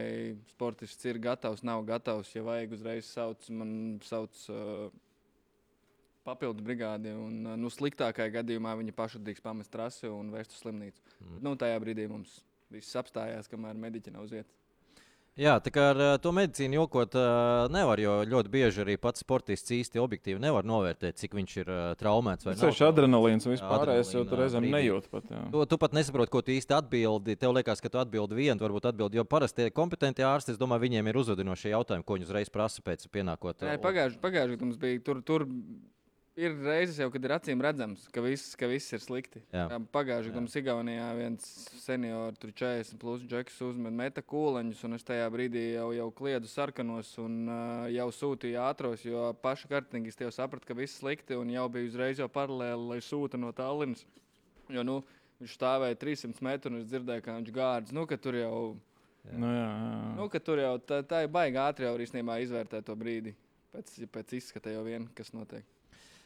sportists 0.50 1.06
ir 1.06 1.22
gatavs, 1.22 1.62
nav 1.62 1.86
gatavs. 1.86 2.34
Ja 2.34 2.42
vajag 2.48 2.74
uzreiz 2.80 3.12
sauc, 3.14 3.46
man 3.54 4.02
sauc 4.04 4.42
uh, 4.50 4.90
papildu 6.32 6.64
brigādi. 6.66 7.12
Un, 7.18 7.44
uh, 7.46 7.60
nu, 7.60 7.72
sliktākajā 7.74 8.38
gadījumā 8.40 8.78
viņi 8.80 8.96
paši 8.98 9.22
drīkst 9.26 9.46
pamest 9.46 9.74
trasi 9.74 10.10
un 10.12 10.32
vēst 10.34 10.56
uz 10.56 10.64
slimnīcu. 10.64 11.04
Mm. 11.20 11.44
Nu, 11.44 11.56
tajā 11.60 11.84
brīdī 11.84 12.08
mums 12.12 12.42
viss 12.72 12.98
apstājās, 13.00 13.52
kamēr 13.52 13.80
mediķi 13.80 14.16
nav 14.16 14.28
uz 14.28 14.36
vietas. 14.40 14.58
Jā, 15.40 15.54
tā 15.64 15.72
kā 15.72 15.84
ar 15.94 16.00
uh, 16.00 16.14
to 16.20 16.34
medicīnu 16.36 16.76
jokot, 16.76 17.14
uh, 17.16 17.70
nevar, 17.72 18.02
jo 18.04 18.18
ļoti 18.28 18.50
bieži 18.52 18.82
arī 18.84 18.98
pats 19.00 19.24
sportists 19.24 19.72
īsti 19.72 20.02
objektīvi 20.04 20.42
nevar 20.44 20.68
novērtēt, 20.68 21.22
cik 21.22 21.38
viņš 21.38 21.54
ir 21.62 21.72
traumēts. 22.02 22.50
vai 22.50 22.56
Tas 22.60 22.82
ir 22.82 22.88
adrenalīns 22.90 23.48
un 23.48 23.56
vispārējais, 23.56 24.12
jo 24.12 24.26
tur 24.28 24.44
reizēm 24.44 24.68
nejūt 24.74 25.08
pat. 25.14 25.30
Jā. 25.32 25.46
Tu, 25.54 25.62
tu 25.72 25.80
pat 25.80 25.96
nesaproti, 25.96 26.34
ko 26.36 26.42
tu 26.44 26.52
īsti 26.52 26.76
atbildi. 26.76 27.38
Tev 27.40 27.56
liekas, 27.56 27.80
ka 27.80 27.94
tu 27.94 28.02
atbildi 28.04 28.42
vienu, 28.42 28.60
varbūt 28.60 28.90
atbildi. 28.92 29.22
Jo 29.22 29.26
parasti 29.32 29.64
tie 29.64 29.72
kompetentie 29.72 30.28
ārsti, 30.28 30.58
es 30.58 30.60
domāju, 30.60 30.84
viņiem 30.84 31.08
ir 31.08 31.22
uzvedinošie 31.24 31.72
jautājumi, 31.72 32.04
ko 32.04 32.20
viņi 32.20 32.28
uzreiz 32.28 32.52
prasa 32.52 32.84
pēc 32.84 33.08
pienākot. 33.16 33.64
Nē, 33.72 33.80
pagājuši 33.88 34.20
pagājuši 34.28 34.62
mums 34.66 34.84
bija 34.84 35.00
tur. 35.08 35.24
tur 35.24 35.48
Ir 36.40 36.54
reizes 36.64 36.96
jau, 36.96 37.10
kad 37.12 37.26
ir 37.28 37.34
acīm 37.36 37.60
redzams, 37.60 38.06
ka 38.16 38.22
viss, 38.24 38.54
ka 38.56 38.68
viss 38.72 38.94
ir 38.96 39.02
slikti. 39.04 39.42
Jā. 39.52 39.66
Pagājušajā 39.92 40.32
gadā 40.32 40.40
mums 40.40 40.54
Igaunijā 40.56 41.08
viens 41.18 41.48
seniors, 41.82 42.38
tur 42.40 42.54
40 42.56 42.96
plus 43.02 43.26
džeks 43.28 43.58
uzmet 43.68 43.92
meta 43.92 44.24
kūleņus, 44.24 44.84
un 44.88 44.96
es 44.96 45.04
tajā 45.04 45.26
brīdī 45.34 45.66
jau, 45.74 45.90
jau 45.98 46.06
kliedu 46.16 46.48
sarkanos 46.48 47.10
un 47.20 47.36
uh, 47.52 47.90
jau 47.92 48.08
sūtīju 48.16 48.62
ātros, 48.64 49.04
jo 49.04 49.26
paši 49.44 49.74
kartingisti 49.74 50.24
jau 50.24 50.32
saprata, 50.38 50.70
ka 50.70 50.78
viss 50.78 51.02
slikti, 51.02 51.36
un 51.36 51.52
jau 51.52 51.66
bija 51.74 51.90
uzreiz 51.90 52.24
jau 52.24 52.30
paralēli, 52.32 52.88
lai 52.94 53.02
sūta 53.04 53.42
no 53.42 53.52
Tallinas. 53.58 54.06
Jo, 54.72 54.88
nu, 54.88 55.02
viņš 55.44 55.58
stāvēja 55.60 56.00
300 56.00 56.48
metrus, 56.48 56.72
un 56.72 56.80
es 56.80 56.88
dzirdēju, 56.94 57.26
kā 57.28 57.36
viņš 57.42 57.54
gārdas. 57.60 57.98
Nu, 57.98 58.08
ka 58.08 58.16
tur 58.16 58.40
jau, 58.40 58.56
Nu, 59.30 59.52
jā, 59.54 59.68
jā. 59.68 60.16
nu, 60.18 60.26
tur 60.42 60.64
jau 60.64 60.72
tā, 60.82 61.04
tā 61.06 61.20
ir 61.26 61.30
baigā 61.30 61.68
ātri 61.70 61.86
jau 61.86 61.94
īstenībā 62.02 62.40
izvērtēt 62.42 62.88
to 62.88 62.96
brīdi. 62.98 63.36
Pēc, 63.76 63.94
pēc 64.16 64.34
izskata 64.40 64.74
jau 64.74 64.82
vien, 64.88 65.06
kas 65.16 65.30
notiek. 65.36 65.68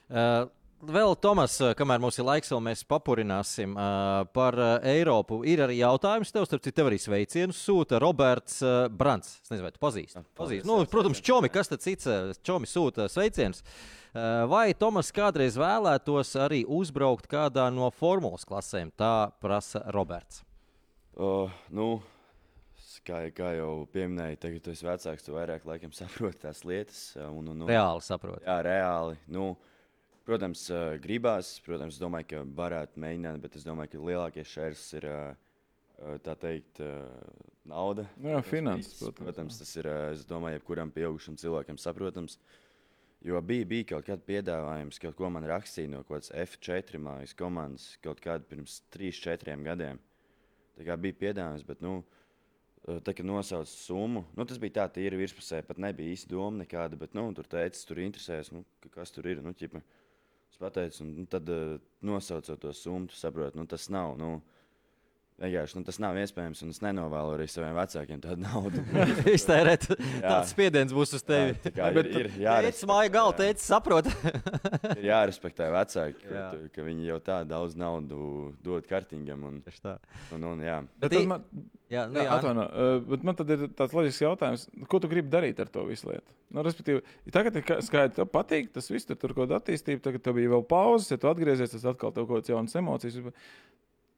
Uh, 0.09 0.45
Vēl, 0.85 1.15
Tomas, 1.17 1.55
uh, 1.63 1.71
kamēr 1.73 2.01
mums 2.03 2.17
ir 2.19 2.25
laiks, 2.27 2.51
vēl 2.51 2.59
mēs 2.61 2.83
papurināsim 2.85 3.71
uh, 3.73 4.25
par 4.35 4.57
uh, 4.59 4.73
Eiropu. 4.85 5.39
Ir 5.47 5.63
arī 5.63 5.79
jautājums 5.79 6.29
tev, 6.35 6.43
starp 6.45 6.61
citu, 6.61 6.83
arī 6.85 6.99
sveicienus 7.01 7.57
sūta 7.65 7.97
Roberts 8.03 8.59
uh, 8.61 8.85
Brants. 8.91 9.39
Es 9.41 9.49
nezinu, 9.49 9.65
vai 9.65 9.71
tu 9.73 9.81
pazīsti. 9.81 10.21
Pazīst. 10.37 10.67
Nu, 10.69 10.75
protams, 10.91 11.23
Čomi, 11.25 11.49
kas 11.49 11.71
tad 11.71 11.81
cits? 11.81 12.05
uh, 12.11 12.35
Čomi 12.45 12.69
sūta 12.69 13.07
sveicienus. 13.09 13.63
Uh, 13.63 14.43
vai 14.51 14.75
Tomas 14.77 15.09
kādreiz 15.15 15.57
vēlētos 15.57 16.35
arī 16.43 16.61
uzbraukt 16.67 17.25
kādā 17.31 17.65
no 17.73 17.87
formulas 17.95 18.45
klasēm? 18.45 18.91
Tā 18.99 19.31
prasa 19.41 19.81
Roberts. 19.95 20.43
Uh, 21.17 21.49
nu, 21.73 21.95
kā, 23.07 23.23
kā 23.33 23.55
jau 23.57 23.85
pieminēju, 23.95 24.41
tagad 24.43 24.67
tu 24.67 24.75
esi 24.75 24.85
vecāks, 24.85 25.25
tu 25.25 25.33
vairāk 25.39 25.65
laikam 25.65 25.95
saproti 25.95 26.43
tās 26.45 26.61
lietas. 26.67 27.07
uh, 27.17 27.31
Un, 27.31 27.47
un, 27.55 27.63
un, 27.63 27.71
Reāli 27.71 28.05
saprot. 28.05 28.43
Jā, 28.45 28.59
reāli. 28.67 29.17
Nu, 29.33 29.55
protams, 30.28 30.65
uh, 30.73 30.95
gribās. 31.01 31.55
Protams, 31.65 31.99
domāju, 32.01 32.30
ka 32.34 32.43
varētu 32.57 33.01
mēģināt, 33.01 33.41
bet 33.43 33.57
es 33.59 33.65
domāju, 33.67 33.93
ka 33.95 34.05
lielākie 34.09 34.45
šķērslis 34.45 34.97
ir 34.99 35.09
uh, 35.11 35.19
uh, 35.99 36.15
tā 36.26 36.36
teikt, 36.39 36.82
uh, 36.84 37.07
nauda. 37.69 38.07
Jā, 38.23 38.41
finanses, 38.45 38.99
Protams, 38.99 39.23
protams. 39.23 39.59
tas 39.61 39.73
ir, 39.80 39.89
uh, 39.89 40.11
es 40.15 40.26
domāju, 40.30 40.59
jebkuram 40.59 40.93
pieaugušam 40.95 41.38
cilvēkam 41.41 41.80
saprotams. 41.82 42.39
Jo 43.26 43.39
bija, 43.41 43.65
bija 43.65 43.88
kaut 43.95 44.05
kāda 44.05 44.21
piedāvājums, 44.28 44.99
kaut 45.01 45.15
ko 45.17 45.32
man 45.34 45.47
rakstīja 45.49 45.89
no 45.89 46.03
kaut 46.03 46.19
kādas 46.19 46.34
F4 46.43 46.99
mājas 47.01 47.34
komandas 47.38 47.88
kaut 48.03 48.19
kādā 48.21 48.45
pirms 48.45 48.84
3, 48.93 49.09
4 49.23 49.55
gadiem. 49.65 50.01
Tā 50.76 50.86
kā 50.86 50.97
bija 50.99 51.17
piedāvājums, 51.23 51.63
bet, 51.65 51.82
nu, 51.82 52.03
tā 53.05 53.15
kā 53.17 53.26
nosauca 53.26 53.69
summu, 53.71 54.26
nu, 54.38 54.45
tas 54.45 54.59
bija 54.61 54.82
tā, 54.82 54.86
tīri 54.99 55.17
virspusē, 55.17 55.63
pat 55.65 55.80
nebija 55.82 56.13
īsti 56.13 56.30
doma 56.30 56.61
nekāda, 56.61 56.99
bet, 57.01 57.15
nu, 57.17 57.26
tur 57.34 57.47
teicis, 57.49 57.88
tur 57.88 58.03
interesēs, 58.03 58.51
nu, 58.53 58.61
ka 58.84 58.91
kas 58.99 59.15
tur 59.15 59.26
ir. 59.32 59.41
Nu, 59.41 59.55
ķipa, 59.57 59.82
es 60.55 60.59
pateicu, 60.61 61.03
un 61.03 61.13
nu, 61.19 61.25
tad 61.27 61.49
uh, 61.51 61.75
nosaucot 61.99 62.61
to 62.61 62.71
summu, 62.73 63.09
tu 63.11 63.17
saproti, 63.19 63.57
nu, 63.59 63.65
tas 63.67 63.89
nav. 63.91 64.15
Nu, 64.17 64.39
Vienkārši 65.36 65.75
nu, 65.75 65.81
tas 65.83 65.97
nav 65.99 66.15
iespējams, 66.15 66.61
un 66.63 66.69
es 66.71 66.77
nenovēlu 66.79 67.33
arī 67.36 67.45
saviem 67.51 67.73
vecākiem 67.75 68.21
tādu 68.23 68.45
naudu. 68.45 68.83
Iztērēt, 69.36 69.89
tāds 70.23 70.53
spiediens 70.53 70.93
būs 70.95 71.11
uz 71.17 71.25
tevi. 71.27 71.49
Jā, 71.51 71.57
tā 71.65 71.71
kā 71.75 71.89
ir, 71.91 72.07
ir 72.21 72.29
jārespektē, 72.39 72.88
māja 72.88 73.11
galā, 73.17 73.33
jā. 73.33 73.39
tēcis 73.41 73.67
saprot. 73.73 74.07
ir 74.95 75.09
jārespektē 75.09 75.67
vecāki, 75.75 76.21
ka, 76.23 76.38
Jā. 76.38 76.45
tu- 76.53 76.69
ka 76.77 76.86
viņi 76.88 77.09
jau 77.09 77.17
tā 77.27 77.41
daudz 77.49 77.75
naudu 77.75 78.21
dod 78.63 78.88
kartingam. 78.88 79.43
Un, 79.51 79.59
un, 80.39 80.47
un, 80.53 80.63
jā. 80.63 80.79
Bet 81.03 81.11
Bet 81.17 81.27
man, 81.33 81.43
Jā, 81.91 82.07
nu, 82.09 82.17
jā, 82.23 82.31
atvaino, 82.39 82.63
bet 83.11 83.27
man 83.27 83.36
tad 83.38 83.51
ir 83.53 83.67
tāds 83.77 83.93
loģisks 83.93 84.23
jautājums, 84.23 84.63
ko 84.89 84.97
tu 85.03 85.11
gribi 85.11 85.29
darīt 85.29 85.59
ar 85.61 85.67
to 85.69 85.83
visu 85.86 86.07
lietu? 86.09 86.31
Nu, 86.55 86.63
respektīvi, 86.65 87.03
tagad 87.36 87.59
ir 87.59 87.67
ka- 87.67 87.77
skaidrs, 87.86 88.15
tev 88.17 88.31
patīk 88.33 88.71
tas 88.73 88.88
viss, 88.89 89.05
tur 89.05 89.19
tur 89.21 89.36
kaut 89.36 89.49
kāda 89.49 89.59
attīstība, 89.59 90.01
tagad 90.07 90.23
tev 90.25 90.39
bija 90.39 90.49
vēl 90.55 90.63
pauzes, 90.71 91.11
ja 91.13 91.19
tu 91.21 91.29
atgriezies, 91.29 91.75
tas 91.75 91.86
atkal 91.91 92.15
tev 92.15 92.25
kaut 92.31 92.39
kādas 92.41 92.55
jaunas 92.55 92.79
emocijas. 92.81 93.19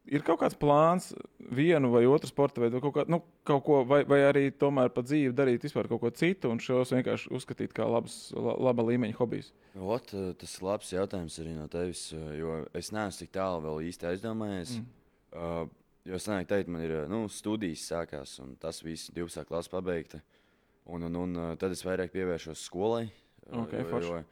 Ir 0.08 0.24
kaut 0.24 0.40
kāds 0.40 0.56
plāns, 0.56 1.10
vienu 1.52 1.90
vai 1.92 2.06
otru 2.08 2.30
sporta 2.30 2.62
veidu, 2.64 2.78
vai 2.78 2.84
kaut, 2.86 2.94
kā, 2.96 3.04
nu, 3.12 3.20
kaut 3.48 3.64
ko, 3.66 3.82
vai, 3.88 4.02
vai 4.08 4.22
arī 4.24 4.46
tomēr 4.56 4.92
pa 4.96 5.04
dzīvi 5.04 5.34
darīt 5.36 5.66
vispār 5.68 5.90
kaut 5.92 6.00
ko 6.04 6.12
citu, 6.16 6.52
un 6.54 6.62
šos 6.64 6.94
vienkārši 6.96 7.32
uzskatīt 7.36 7.76
kā 7.76 7.88
labas, 7.88 8.16
la, 8.36 8.54
laba 8.70 8.86
līmeņa 8.88 9.18
hobijs. 9.20 9.52
Ot, 9.76 10.14
eh, 10.16 10.30
tas 10.40 10.56
ir 10.56 10.68
labs 10.68 10.94
jautājums 10.96 11.36
arī 11.44 11.58
no 11.58 11.68
tevis, 11.72 12.06
eh, 12.16 12.30
jo 12.40 12.62
es 12.78 12.94
neesmu 12.96 13.26
tik 13.26 13.34
tālu 13.36 13.66
vēl 13.66 13.90
īsti 13.90 14.08
aizdomājies. 14.14 14.78
Mm. 14.80 14.88
Uh, 15.38 15.68
jo 16.08 16.20
senāk 16.24 16.48
teikt, 16.48 16.72
man 16.72 16.86
ir 16.86 16.96
nu, 17.12 17.26
studijas 17.32 17.84
sākās, 17.92 18.38
un 18.44 18.56
tas 18.62 18.80
viss 18.86 19.12
12. 19.12 19.44
klases 19.50 19.72
pabeigta. 19.72 20.22
Un, 20.88 21.04
un, 21.04 21.20
un 21.20 21.60
tad 21.60 21.76
es 21.76 21.84
vairāk 21.84 22.14
pievēršos 22.16 22.64
skolai. 22.70 23.10
eh, 23.10 23.60
Ok, 23.60 23.76
jo, 23.76 23.88
forši. 23.92 24.12
jo 24.16 24.24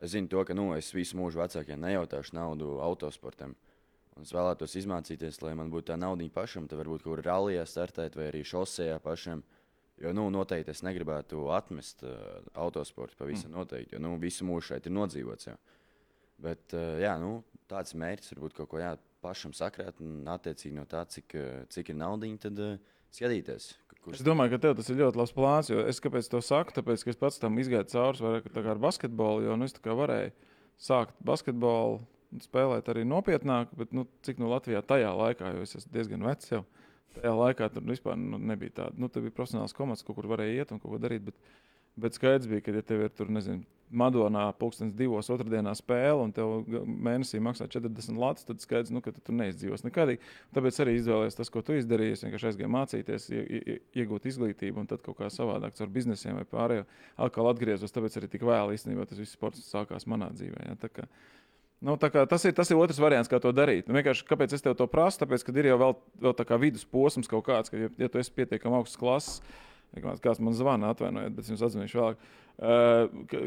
es 0.00 0.12
zinu 0.12 0.28
to, 0.30 0.44
ka 0.44 0.54
nu, 0.54 0.70
es 0.76 0.92
visu 0.94 1.18
mūžu 1.18 1.40
vecākiem 1.40 1.80
nejautāšu 1.82 2.36
naudu 2.36 2.76
autosportam. 2.84 3.56
Un 4.16 4.24
es 4.24 4.32
vēlētos 4.32 4.78
izmācīties, 4.80 5.42
lai 5.44 5.52
man 5.58 5.70
būtu 5.72 5.90
tā 5.90 5.98
nauda 6.00 6.24
pašam, 6.32 6.68
tad 6.68 6.80
varbūt 6.80 7.04
kaut 7.04 7.18
kur 7.18 7.24
rallijā 7.26 7.66
startēt 7.68 8.16
vai 8.16 8.30
arī 8.30 8.42
šosejā 8.48 8.96
pašam. 9.04 9.44
Jo 10.00 10.12
nu, 10.12 10.26
noteikti 10.32 10.72
es 10.72 10.82
negribētu 10.84 11.46
atmest 11.56 12.02
uh, 12.04 12.16
autosportu 12.60 13.16
pavisam 13.16 13.50
mm. 13.50 13.56
noteikti, 13.56 13.96
jo 13.96 14.00
nu, 14.04 14.10
visu 14.20 14.44
mūžu 14.44 14.74
šeit 14.74 14.88
ir 14.88 14.92
nodzīvots. 14.92 15.48
Jau. 15.48 15.56
Bet 16.44 16.74
uh, 16.76 16.98
jā, 17.00 17.14
nu, 17.20 17.38
tāds 17.68 17.96
mērķis 17.96 18.34
varbūt 18.34 18.56
kaut 18.58 18.70
ko 18.72 18.80
jā, 18.82 18.90
pašam 19.24 19.54
sakrāt, 19.56 20.02
un 20.04 20.28
attiecīgi 20.28 20.76
no 20.76 20.84
tā, 20.88 21.06
cik, 21.08 21.36
uh, 21.40 21.62
cik 21.72 21.94
ir 21.94 21.98
naudiņa, 22.02 22.42
tad 22.44 22.60
uh, 22.60 22.76
skatīties. 23.16 23.70
Kurš 24.06 24.20
Es 24.20 24.26
domāju, 24.26 24.52
ka 24.54 24.62
tev 24.62 24.76
tas 24.78 24.90
ir 24.92 25.00
ļoti 25.00 25.18
labs 25.18 25.32
plāns. 25.34 25.70
jo 25.72 25.80
Es 25.82 26.00
kāpēc 26.04 26.28
to 26.30 26.40
saku? 26.44 26.76
Tāpēc, 26.76 27.02
ka 27.02 27.12
es 27.12 27.18
pats 27.18 27.40
tam 27.42 27.56
izgāju 27.58 27.88
cauri 27.90 28.22
vairāk 28.22 28.68
ar 28.70 28.82
basketbolu. 28.84 29.48
Jo 29.48 29.56
nu, 29.58 29.66
es 29.66 29.74
tā 29.74 29.82
kā 29.82 29.96
varēju 29.98 30.30
sākt 30.78 31.16
basketbolu, 31.26 32.04
spēlēt 32.42 32.90
arī 32.92 33.04
nopietnāk. 33.08 33.72
Bet 33.78 33.94
nu, 33.96 34.06
cik 34.26 34.40
no 34.42 34.50
Latvijā 34.52 34.82
tajā 34.86 35.12
laikā, 35.16 35.54
jo 35.54 35.66
es 35.66 35.76
esmu 35.80 35.94
diezgan 35.96 36.26
vecs 36.26 36.52
jau. 36.52 36.64
Tajā 37.16 37.32
laikā 37.32 37.70
tur 37.72 37.86
vispār 37.88 38.18
nu, 38.20 38.40
nebija 38.40 38.82
tāda. 38.82 39.00
Nu, 39.00 39.08
tur 39.12 39.24
bija 39.24 39.36
profesionāls 39.36 39.76
komandas, 39.76 40.04
kur 40.04 40.28
varēja 40.28 40.62
iet 40.64 40.74
un 40.74 40.82
ko 40.82 40.98
darīt. 41.00 41.24
Bet, 41.30 41.56
bet 41.96 42.18
skaidrs 42.18 42.50
bija, 42.50 42.64
ka, 42.66 42.76
ja 42.76 42.84
tev 42.84 43.06
ir 43.06 43.14
tur, 43.16 43.32
nezinu, 43.32 43.64
Madonā 43.86 44.48
pūkstens 44.58 44.96
divos 44.98 45.28
otrdienā 45.30 45.70
spēle 45.78 46.24
un 46.24 46.32
tev 46.34 46.64
mēnesī 46.84 47.38
maksā 47.42 47.68
40 47.70 48.18
lats, 48.18 48.46
tad 48.48 48.58
skaidrs, 48.62 48.90
nu, 48.90 48.98
ka 49.02 49.12
tu 49.14 49.34
neizdzīvos 49.36 49.84
nekādīgi. 49.86 50.18
Tāpēc 50.56 50.80
arī 50.82 50.96
izvēlējies 50.98 51.38
tas, 51.38 51.52
ko 51.54 51.62
tu 51.62 51.76
izdarīji. 51.78 52.16
Es 52.16 52.24
vienkārši 52.26 52.48
aizgāju 52.50 52.72
mācīties, 52.74 53.28
ie, 53.30 53.44
ie, 53.46 53.78
iegūt 54.02 54.26
izglītību, 54.32 54.82
un 54.82 54.90
tad 54.90 55.04
kaut 55.06 55.20
kā 55.20 55.30
savādāk 55.30 55.78
ar 55.78 55.94
biznesiem 55.94 56.40
vai 56.40 56.46
pārējo 56.50 56.86
atkal 57.28 57.52
atgriezos. 57.52 57.94
Tāpēc 57.94 58.18
arī 58.18 58.32
tik 58.32 58.46
vēlu 58.48 58.74
īstenībā 58.74 59.06
tas 59.06 59.22
viss 59.22 59.38
sports 59.38 59.62
sākās 59.70 60.08
manā 60.10 60.32
dzīvē. 60.34 60.66
Ja? 60.66 61.06
Nu, 61.84 61.98
tas, 62.00 62.44
ir, 62.48 62.54
tas 62.56 62.70
ir 62.72 62.78
otrs 62.80 62.98
variants, 63.02 63.28
kā 63.28 63.40
to 63.42 63.52
darīt. 63.52 63.90
Nu, 63.90 64.00
kāpēc 64.00 64.54
es 64.56 64.64
tev 64.64 64.78
to 64.78 64.86
prasu? 64.88 65.20
Tāpēc, 65.22 65.44
ka 65.44 65.52
ir 65.52 65.68
jau 65.68 65.76
vēl, 65.82 65.94
vēl 66.24 66.36
tā 66.38 66.46
kā 66.48 66.56
vidusposms 66.60 67.28
kaut 67.28 67.44
kāds, 67.50 67.72
ka, 67.72 67.80
ja, 67.80 67.90
ja 68.00 68.08
tu 68.08 68.20
esi 68.22 68.32
pietiekami 68.32 68.78
augsts 68.78 69.00
klases, 69.00 69.42
Kāds 69.94 70.40
man 70.42 70.52
zvana, 70.52 70.90
atvainojiet, 70.92 71.32
bet 71.32 71.46
es 71.46 71.52
jums 71.52 71.62
atzvanīšu 71.64 71.98
vēlāk. 72.00 72.24
Uh, 72.56 73.24
ka, 73.30 73.40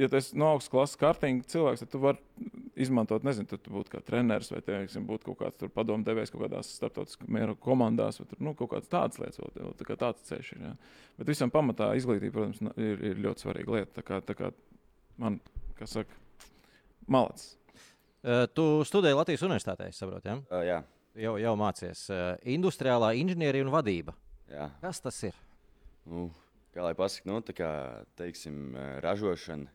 ja 0.00 0.08
tu 0.08 0.16
esi 0.18 0.36
no 0.40 0.48
augstas 0.54 0.72
klases 0.72 0.98
kārtīgi 1.00 1.44
cilvēks, 1.52 1.82
tad 1.82 1.90
tu 1.92 2.00
vari 2.00 2.48
izmantot, 2.84 3.24
nezinu, 3.24 3.48
tu, 3.48 3.58
tu 3.60 3.72
būtu 3.72 3.92
kā 3.92 4.00
treneris 4.04 4.48
vai 4.52 4.62
teiksim, 4.64 5.04
būtu 5.08 5.30
kaut 5.30 5.38
kāds 5.42 5.72
padomdevējs 5.76 6.32
kaut 6.32 6.46
kādās 6.46 6.72
starptautiskās 6.78 7.52
komandās, 7.64 8.20
vai 8.20 8.28
tur, 8.30 8.40
nu, 8.44 8.54
kaut 8.56 8.72
kādas 8.72 8.92
tādas 8.92 9.20
lietas, 9.20 9.40
vēl, 9.40 9.52
vēl, 9.60 9.74
tā 9.76 9.88
kā 9.88 9.98
tāds 10.00 10.24
ceļš 10.28 10.52
ir. 10.56 10.64
Ja. 10.70 10.72
Bet 11.20 11.32
visam 11.32 11.52
pamatā 11.52 11.90
izglītība, 12.00 12.34
protams, 12.38 12.80
ir, 12.80 13.04
ir 13.12 13.22
ļoti 13.28 13.44
svarīga 13.44 13.76
lieta. 13.76 13.92
Tā 14.00 14.06
kā, 14.08 14.22
tā 14.24 14.36
kā 14.40 14.52
man, 15.20 15.38
kā 15.76 15.88
saka, 15.92 16.20
malacis. 17.12 17.54
Uh, 18.24 18.46
tu 18.56 18.64
studēji 18.88 19.18
Latvijas 19.18 19.44
Universitātē, 19.46 19.90
saprotu, 19.94 20.30
ja? 20.30 20.38
Uh, 20.50 20.62
jā, 20.66 20.78
jau, 21.26 21.36
jau 21.42 21.54
mācies. 21.60 22.06
Uh, 22.10 22.32
industriālā 22.56 23.12
inženierija 23.20 23.66
un 23.66 23.72
vadība. 23.74 24.16
jā. 24.50 24.70
Kas 24.82 25.00
tas 25.04 25.20
ir? 25.28 25.36
Nu, 26.06 26.28
kā 26.74 26.84
lai 26.86 26.94
pasakā, 26.98 27.28
nu, 27.30 27.40
tā 27.42 27.54
kā 27.56 27.70
teiksim, 28.18 28.76
eh, 28.76 28.98
ražošana, 29.02 29.72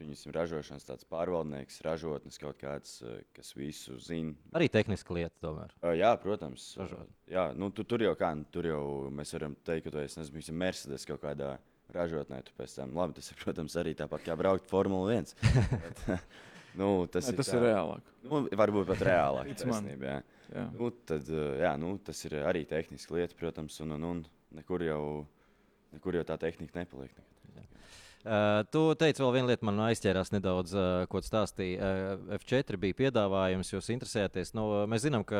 viņas 0.00 0.22
ražošanas 0.32 0.86
tāds 0.88 1.04
pārvaldnieks, 1.12 1.82
ražotnes 1.84 2.38
kaut 2.40 2.56
kāds, 2.56 2.94
kas 3.36 3.50
visu 3.52 3.98
zina. 4.00 4.32
Arī 4.56 4.70
tehniska 4.72 5.12
lieta, 5.12 5.34
tomēr. 5.44 5.74
Jā, 5.98 6.14
protams. 6.22 6.70
Ražot. 6.80 7.10
jā, 7.28 7.44
nu, 7.54 7.68
tu, 7.70 7.84
tur 7.84 8.00
jau 8.00 8.14
kā, 8.16 8.32
nu, 8.34 8.48
tur 8.50 8.64
jau 8.70 8.82
mēs 9.12 9.34
varam 9.36 9.54
teikt, 9.68 9.84
ka 9.84 9.92
tu 9.92 10.00
esi 10.00 10.22
nezinu, 10.22 10.38
piemēram, 10.38 10.58
Mercedes 10.64 11.04
kaut 11.04 11.20
kādā 11.20 11.50
ražotnē. 11.92 12.40
Tu 12.48 12.56
pēc 12.56 12.78
tam, 12.80 12.96
labi, 12.96 13.18
tas 13.20 13.28
ir, 13.30 13.38
protams, 13.44 13.76
arī 13.76 13.92
tāpat 13.94 14.24
kā 14.24 14.38
braukt 14.40 14.66
Formula 14.72 15.20
1. 15.20 15.36
Nu, 16.76 16.90
tas, 17.10 17.30
ir, 17.30 17.38
tas 17.38 17.50
tā. 17.50 17.58
ir 17.58 17.68
reālāk. 17.70 18.10
Nu, 18.26 18.42
varbūt 18.60 18.90
pat 18.90 19.04
reālāk. 19.08 19.52
Taisnība, 19.60 20.10
jā. 20.10 20.18
Jā. 20.54 20.66
Nu, 20.76 20.90
tad, 21.08 21.30
uh, 21.32 21.54
jā, 21.58 21.72
nu, 21.82 21.94
tas 22.06 22.20
ir 22.28 22.36
arī 22.46 22.62
tehniski 22.68 23.16
lieta, 23.16 23.34
protams, 23.38 23.80
un, 23.82 23.96
un, 23.96 24.04
un 24.10 24.20
nekur, 24.54 24.84
jau, 24.86 25.00
nekur 25.96 26.20
jau 26.20 26.26
tā 26.28 26.38
tehnika 26.46 26.82
nepaliek. 26.82 27.24
Uh, 28.26 28.64
tu 28.74 28.80
teici, 28.98 29.22
vēl 29.22 29.36
viena 29.36 29.52
lieta 29.52 29.66
man 29.68 29.84
aizķērās 29.84 30.32
nedaudz, 30.34 30.72
uh, 30.74 31.04
ko 31.10 31.20
tu 31.22 31.28
stāstīji. 31.30 31.76
Uh, 31.78 32.38
F4 32.40 32.78
bija 32.82 32.96
piedāvājums, 33.04 33.70
jūs 33.70 33.90
interesēties. 33.94 34.50
Nu, 34.58 34.64
mēs 34.90 35.04
zinām, 35.04 35.22
ka 35.26 35.38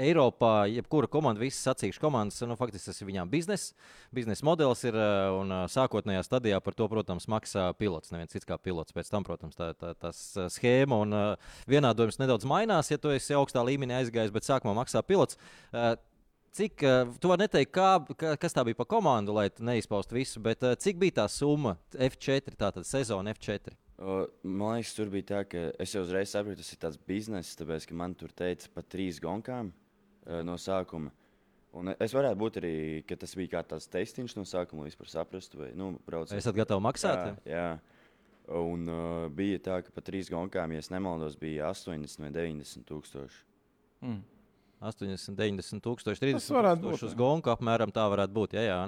Eiropā 0.00 0.64
jebkura 0.66 1.06
komanda, 1.10 1.38
visas 1.38 1.62
sacīkšu 1.68 2.02
komandas, 2.02 2.40
nu, 2.48 2.56
faktiski 2.58 2.90
tas 2.90 2.98
ir 2.98 3.08
viņām 3.08 3.30
biznesa. 3.30 3.74
Biznesa 4.14 4.46
modelis 4.46 4.82
ir 4.88 4.96
uh, 4.98 5.36
un 5.38 5.52
uh, 5.54 5.66
sākotnējā 5.70 6.24
stadijā 6.26 6.58
par 6.64 6.74
to, 6.74 6.88
protams, 6.90 7.28
maksā 7.30 7.68
pilots. 7.78 8.10
Neviens 8.14 8.34
cits 8.34 8.48
kā 8.48 8.58
pilots. 8.58 8.94
Pēc 8.94 9.12
tam, 9.12 9.26
protams, 9.26 9.54
tā, 9.58 9.70
tā, 9.78 9.92
tas 9.98 10.24
uh, 10.38 10.48
schēma 10.50 10.98
un 11.04 11.18
vienādojums 11.70 12.18
nedaudz 12.18 12.48
mainās, 12.48 12.90
ja 12.90 12.98
tu 12.98 13.12
esi 13.14 13.36
augstā 13.38 13.62
līmenī 13.66 14.00
aizgājis, 14.00 14.34
bet 14.34 14.48
sākumā 14.48 14.74
maksā 14.80 15.04
pilots. 15.06 15.38
Cik, 16.54 16.82
tu 17.18 17.30
vari 17.30 17.42
neteikt, 17.42 17.72
kā, 17.74 17.88
ka, 18.14 18.36
kas 18.38 18.54
tā 18.54 18.62
bija 18.66 18.78
pa 18.78 18.86
komandu, 18.86 19.34
lai 19.34 19.48
tu 19.50 19.64
neizpaustu 19.66 20.14
visu, 20.14 20.42
bet 20.42 20.62
cik 20.82 21.00
bija 21.02 21.16
tā 21.16 21.24
summa 21.30 21.74
F4, 21.90 22.54
tātad 22.54 22.86
sezona 22.86 23.34
F4? 23.34 23.74
Uh, 23.98 24.26
Man 24.42 24.78
liekas, 24.78 24.94
tur 24.94 25.10
bija 25.10 25.26
tā, 25.32 25.40
ka 25.50 25.64
es 25.82 25.94
jau 25.94 26.04
uzreiz 26.04 26.30
sapratu, 26.30 26.62
tas 26.62 26.70
ir 26.74 26.82
tāds 26.82 27.00
bizness, 27.10 27.58
tāpēc, 27.58 27.88
ka 27.90 27.98
man 27.98 28.14
tur 28.18 28.30
teica 28.34 28.70
par 28.74 28.86
trīs 28.86 29.18
gonkām 29.22 29.72
no 30.46 30.56
sākuma. 30.60 31.12
Un 31.74 31.90
es 31.98 32.12
varētu 32.14 32.38
būt 32.38 32.60
arī, 32.60 32.76
ka 33.08 33.16
tas 33.18 33.32
bija 33.34 33.56
kā 33.56 33.64
tāds 33.74 33.88
testiņš 33.90 34.36
no 34.38 34.44
sākuma, 34.46 34.84
lai 34.84 34.92
vispār 34.92 35.10
saprastu, 35.10 35.58
vai 35.64 35.72
nu, 35.74 35.96
brauc. 36.06 36.30
Vai 36.30 36.38
esat 36.38 36.54
gatavi 36.54 36.84
maksāt? 36.84 37.40
Jā, 37.42 37.54
jā. 37.54 37.66
Un 38.54 38.84
uh, 38.92 39.24
bija 39.32 39.58
tā, 39.64 39.80
ka 39.82 39.90
par 39.94 40.04
trīs 40.04 40.28
gonkām, 40.30 40.74
ja 40.76 40.82
es 40.84 40.90
nemaldos, 40.92 41.38
bija 41.40 41.70
80 41.72 42.20
vai 42.20 42.30
90 42.34 42.86
tūkstoši. 42.90 43.40
Mm. 44.04 44.20
80, 44.84 45.38
90 45.38 45.82
tūkstoši, 45.82 46.20
30 46.20 46.42
Tas 46.42 46.50
varētu 46.52 46.82
būt, 46.82 46.90
tūkstoši 46.92 47.08
uz 47.08 47.16
gonku 47.18 47.50
apmēram 47.50 47.92
tā 47.94 48.04
varētu 48.12 48.36
būt. 48.36 48.56
Jā, 48.58 48.66
jā. 48.68 48.80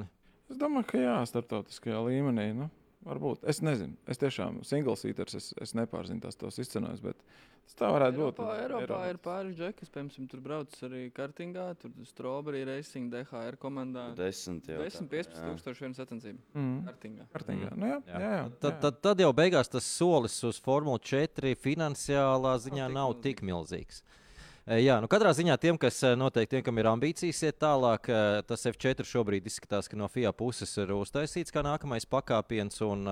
Es 0.53 0.61
domāju, 0.61 0.87
ka 0.93 1.01
jā, 1.01 1.15
starptautiskajā 1.33 2.03
līmenī. 2.07 2.51
Nu, 2.55 2.69
varbūt. 3.07 3.45
Es 3.49 3.63
nezinu. 3.65 3.97
Es 4.11 4.21
tiešām 4.21 4.63
singls 4.67 5.05
eaters, 5.09 5.37
es, 5.39 5.53
es 5.63 5.75
nepārzinu 5.79 6.23
tās 6.25 6.39
tos 6.39 6.59
izcenojums, 6.63 7.03
bet 7.05 7.21
tas 7.67 7.79
tā 7.79 7.91
varētu 7.95 8.19
būt. 8.21 8.41
Eiropā, 8.41 8.57
Eiropā 8.63 8.83
Eiropā. 8.85 8.99
ir 9.13 9.21
pāris 9.25 9.57
džekas, 9.59 9.93
piemēram, 9.95 10.29
tur 10.33 10.43
brauc 10.45 10.77
arī 10.89 11.03
kartingā, 11.15 11.69
tur 11.81 11.95
Strawberry 12.09 12.65
Racing, 12.69 13.09
DHR 13.15 13.59
komandā. 13.63 14.09
10, 14.19 14.61
jau 14.73 14.83
10, 14.83 15.09
15 15.15 15.41
tūkstoši 15.47 15.87
viena 15.87 15.99
sacensība. 16.01 16.45
Mm. 16.55 16.77
Kartingā. 16.91 17.31
Kartingā. 17.33 17.73
Mm. 17.73 17.81
Nu, 17.81 17.91
jā, 17.95 18.03
jā, 18.11 18.21
jā, 18.27 18.35
jā, 18.37 18.45
Tad, 18.67 18.79
tad, 18.85 19.01
tad 19.09 19.25
jau 19.25 19.33
beigās 19.37 19.73
tas 19.73 19.89
solis 19.97 20.37
uz 20.47 20.61
Formuli 20.63 21.03
4 21.07 21.57
finansiālā 21.63 22.59
ziņā 22.67 22.87
tik 22.87 22.97
nav 22.99 23.15
milzīgs. 23.15 23.27
tik 23.31 23.45
milzīgs. 23.47 24.03
E, 24.03 24.26
Jā, 24.67 24.97
nu 24.99 25.07
katrā 25.07 25.31
ziņā 25.31 25.55
tiem, 25.63 25.77
kas 25.79 26.01
noteikti, 26.19 26.57
tiem, 26.57 26.63
kam 26.67 26.81
ir 26.81 26.89
ambīcijas 26.91 27.39
iet 27.47 27.55
tālāk, 27.63 28.09
tas 28.49 28.67
F4 28.67 29.05
šobrīd 29.07 29.45
izskatās, 29.47 29.87
ka 29.87 29.95
no 29.95 30.09
FIA 30.11 30.33
puses 30.35 30.73
ir 30.83 30.91
uztaisīts 30.91 31.55
kā 31.55 31.63
nākamais 31.63 32.03
pakāpiens. 32.11 32.81
Un, 32.83 33.05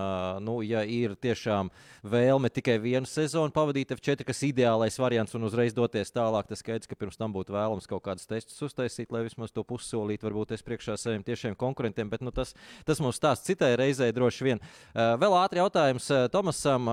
nu, 0.42 0.56
ja 0.66 0.80
ir 0.82 1.14
tiešām 1.14 1.70
vēlme 2.02 2.50
tikai 2.50 2.74
vienu 2.82 3.06
sezonu 3.06 3.54
pavadīt 3.54 3.94
F4, 3.94 4.26
kas 4.26 4.42
ir 4.42 4.50
ideālais 4.50 4.98
variants 4.98 5.38
un 5.38 5.46
uzreiz 5.46 5.76
doties 5.76 6.10
tālāk, 6.10 6.48
tas 6.50 6.58
skaidrs, 6.58 6.90
ka 6.90 6.98
pirms 6.98 7.20
tam 7.22 7.30
būtu 7.36 7.54
vēlams 7.54 7.86
kaut 7.86 8.02
kādus 8.08 8.26
testus 8.26 8.58
uztaisīt, 8.66 9.14
lai 9.14 9.22
vismaz 9.28 9.54
to 9.54 9.62
pussolītu, 9.62 10.26
varbūt 10.26 10.56
es 10.58 10.66
priekšā 10.66 10.98
saviem 10.98 11.22
tiešiem 11.22 11.54
konkurentiem. 11.54 12.10
Bet 12.10 12.26
nu, 12.26 12.34
tas, 12.34 12.56
tas 12.82 12.98
mums 12.98 13.22
stāsta 13.22 13.52
citai 13.52 13.76
reizei 13.78 14.10
droši 14.10 14.48
vien. 14.50 14.64
Vēl 14.98 15.38
ātri 15.38 15.62
jautājums 15.62 16.10
Tomasam. 16.34 16.90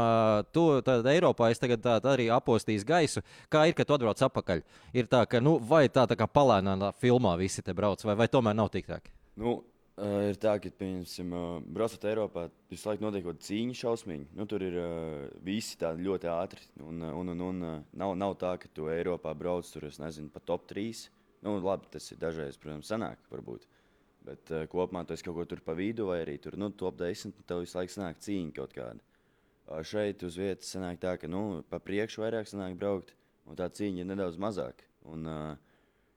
Tu 0.54 0.70
tad 0.86 1.12
Eiropā 1.18 1.50
es 1.50 1.66
tagad 1.66 1.82
tā, 1.82 1.98
tā 1.98 2.14
arī 2.14 2.30
apostīju 2.30 2.86
gaisu. 2.94 3.26
Kā 3.50 3.66
ir, 3.66 3.74
kad 3.74 3.90
tu 3.90 3.98
atbrauc 3.98 4.22
atpakaļ? 4.30 4.51
Ir 4.98 5.08
tā, 5.12 5.24
ka 5.30 5.40
nu, 5.44 5.58
vai 5.58 5.86
tā, 5.90 6.06
tā 6.10 6.18
kā 6.20 6.28
palēnā 6.28 6.92
filmā 7.00 7.36
visi 7.40 7.64
te 7.66 7.76
brauc, 7.78 8.04
vai, 8.08 8.18
vai 8.20 8.28
tomēr 8.32 8.58
nav 8.58 8.72
tik 8.74 8.90
tā? 8.90 9.00
Nu, 9.40 9.62
uh, 10.02 10.18
ir 10.28 10.38
tā, 10.42 10.58
ka, 10.62 10.72
piemēram, 10.82 11.34
uh, 11.36 11.64
braucot 11.78 12.08
Eiropā, 12.12 12.46
visu 12.72 12.90
laiku 12.90 13.06
notiek 13.06 13.26
kaut 13.26 13.38
kāda 13.38 13.48
cīņa 13.48 13.78
šausmīgi. 13.82 14.28
Nu, 14.38 14.48
tur 14.50 14.66
ir 14.66 14.78
uh, 14.82 15.28
visi 15.46 15.80
tādi 15.80 16.08
ļoti 16.08 16.32
ātri. 16.32 16.66
Un, 16.84 17.04
un, 17.08 17.34
un, 17.34 17.44
un 17.48 17.62
nav, 17.68 18.16
nav 18.20 18.36
tā, 18.42 18.56
ka 18.62 18.72
tu 18.76 18.90
Eiropā 18.92 19.34
brauc 19.38 19.68
tur, 19.72 19.88
es 19.90 20.02
nezinu, 20.02 20.32
pa 20.34 20.44
top 20.44 20.68
3. 20.72 21.06
Nu, 21.46 21.56
labi, 21.64 21.90
tas 21.94 22.12
ir 22.14 22.20
dažreiz, 22.22 22.60
protams, 22.62 22.92
sanāk, 22.92 23.22
varbūt. 23.32 23.66
Bet 24.28 24.52
uh, 24.54 24.68
kopumā 24.70 25.06
esi 25.10 25.26
kaut 25.26 25.40
ko 25.40 25.48
tur 25.50 25.64
pa 25.66 25.74
vidu, 25.78 26.12
vai 26.12 26.22
arī 26.26 26.38
tur, 26.42 26.60
nu, 26.60 26.70
top 26.78 27.00
10, 27.00 27.32
un 27.32 27.48
tev 27.50 27.64
visu 27.64 27.80
laiku 27.80 27.96
sanāk 27.96 28.22
cīņa 28.22 28.54
kaut 28.60 28.76
kāda. 28.76 29.02
Uh, 29.66 29.82
šeit 29.88 30.22
uz 30.28 30.38
vietas 30.38 30.70
sanāk 30.76 31.02
tā, 31.02 31.16
ka, 31.18 31.30
nu, 31.32 31.64
pa 31.72 31.80
priekšu 31.82 32.22
vairāk 32.22 32.50
sanāk 32.50 32.78
braukt, 32.78 33.16
un 33.50 33.58
tā 33.60 33.70
cīņa 33.72 34.04
ir 34.04 34.10
nedaudz 34.12 34.40
mazāk. 34.42 34.86
Un, 35.10 35.28
uh, 35.28 35.72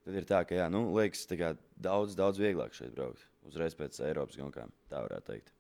Tad 0.05 0.17
ir 0.21 0.27
tā, 0.29 0.43
ka 0.45 0.57
jā, 0.59 0.65
nu, 0.69 0.83
liekas, 0.93 1.25
tā 1.25 1.37
kā 1.41 1.55
daudz, 1.81 2.13
daudz 2.19 2.41
vieglāk 2.41 2.75
šeit 2.77 2.93
braukt. 2.93 3.25
Uzreiz 3.49 3.77
pēc 3.77 3.97
Eiropas 4.05 4.37
gaunkām, 4.37 4.73
tā 4.91 5.01
varētu 5.01 5.31
teikt. 5.31 5.53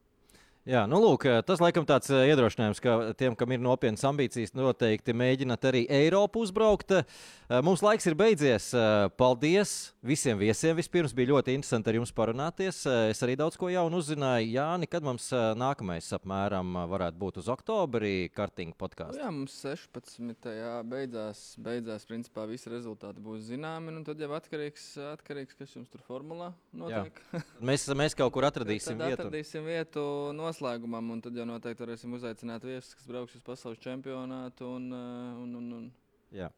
Jā, 0.64 0.86
nu, 0.88 0.96
lūk, 0.96 1.26
tas 1.44 1.60
laikam 1.60 1.84
tāds 1.84 2.08
eh, 2.08 2.22
iedrošinājums, 2.32 2.78
ka 2.80 2.92
tiem, 3.20 3.34
kam 3.36 3.52
ir 3.52 3.60
nopietnas 3.60 4.04
ambīcijas, 4.08 4.54
noteikti 4.56 5.12
mēģināt 5.12 5.66
arī 5.68 5.82
Eiropu 5.92 6.40
uzbraukt. 6.46 6.94
Eh, 7.02 7.58
Mums 7.60 7.82
laiks 7.84 8.06
ir 8.08 8.14
beidzies. 8.16 8.70
Eh, 8.72 9.10
Paldies 9.20 9.74
visiem 10.00 10.38
viesiem. 10.40 10.72
Vispirms 10.78 11.12
bija 11.12 11.34
ļoti 11.34 11.52
interesanti 11.58 11.92
ar 11.92 11.98
jums 11.98 12.12
parunāties. 12.16 12.78
Eh, 12.88 13.10
Es 13.12 13.20
arī 13.22 13.34
daudz 13.36 13.58
ko 13.60 13.68
jaunu 13.68 14.00
uzzināju. 14.00 14.48
Jā, 14.54 14.64
kad 14.88 15.04
mums 15.04 15.26
eh, 15.36 15.50
nākamais 15.60 16.08
apmēram 16.16 16.72
eh, 16.80 16.86
varētu 16.94 17.20
būt 17.20 17.42
uz 17.42 17.50
oktobri 17.52 18.30
kartinga 18.32 18.72
Nu 18.72 18.80
podkāstu. 18.80 19.20
Jā, 19.20 19.28
mums 19.36 19.58
16. 19.60 20.48
Jā, 20.48 20.72
beidzās, 20.88 21.44
beidzās, 21.60 22.08
principā 22.08 22.48
visi 22.48 22.72
rezultāti 22.72 23.20
būs 23.20 23.50
zināmi. 23.52 23.92
un 23.92 24.08
Tad 24.08 24.24
jau 24.24 24.32
atkarīgs, 24.40 24.88
atkarīgs 25.12 25.60
kas 25.60 25.76
jums 25.76 25.92
tur 25.92 26.00
formulā 26.08 26.54
notiek. 26.72 27.20
Mēs, 27.60 27.84
mēs 27.92 28.16
kaut 28.16 28.32
kur 28.32 28.48
atradīsim 28.48 28.96
vietu. 29.04 29.20
atradīsim 29.20 29.68
vietu 29.68 30.08
noslēgumam, 30.55 31.11
un 31.14 31.20
tad 31.24 31.36
jau 31.36 31.46
noteikti 31.48 31.82
varēsim 31.82 32.14
uzaicināt 32.14 32.64
viesus, 32.64 32.94
kas 32.94 33.11
brauks 33.11 33.34
uz 33.34 33.42
pasaules 33.44 33.82
čempionātu. 33.82 34.76
Un, 34.76 34.90
eh, 34.92 35.42
un, 35.42 35.55
un, 35.59 35.70
un. 35.80 35.92
Jā. 36.34 36.48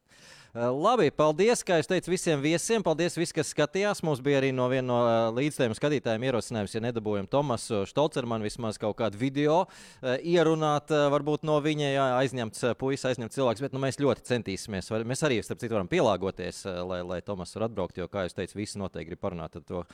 Uh, 0.57 0.71
Labi, 0.73 1.11
paldies, 1.13 1.61
kā 1.61 1.77
jūs 1.77 1.89
teicat, 1.91 2.07
visiem 2.09 2.41
viesiem. 2.41 2.81
Paldies, 2.81 3.19
visi, 3.19 3.35
kas 3.37 3.51
skatījās. 3.53 4.01
Mums 4.07 4.23
bija 4.25 4.39
arī 4.41 4.49
no 4.57 4.71
viena 4.73 4.87
no 4.89 4.99
uh, 5.05 5.35
līdzstājiem 5.37 5.75
skatītājiem 5.77 6.25
ierosinājums, 6.31 6.73
ja 6.73 6.81
nedabūjam 6.81 7.29
Tomasu 7.29 7.83
Stolcermanu 7.91 8.47
vismaz 8.49 8.81
kaut 8.81 8.97
kādu 8.97 9.21
video 9.21 9.67
ierunāt, 10.01 10.95
varbūt 11.13 11.45
no 11.45 11.59
viņa 11.61 11.93
jā, 11.93 12.07
aizņemts 12.23 12.65
puisis, 12.81 13.05
aizņemts 13.11 13.37
cilvēks, 13.37 13.67
bet 13.67 13.77
nu, 13.77 13.83
mēs 13.85 14.01
ļoti 14.01 14.25
centīsimies. 14.33 14.89
Var- 14.95 15.05
Mēs 15.05 15.27
arī, 15.29 15.43
starp 15.45 15.61
citu, 15.61 15.77
varam 15.77 15.93
pielāgoties, 15.93 16.65
lai, 16.89 17.03
lai 17.05 17.21
Tomas 17.27 17.53
var 17.59 17.69
atbraukt, 17.69 18.01
jo, 18.01 18.09
kā 18.09 18.25
jūs 18.25 18.39
teicat, 18.39 18.57
visi 18.57 18.81
noteikti 18.81 19.13
grib 19.13 19.21
parunāt 19.21 19.61
ar 19.61 19.69
to. 19.69 19.85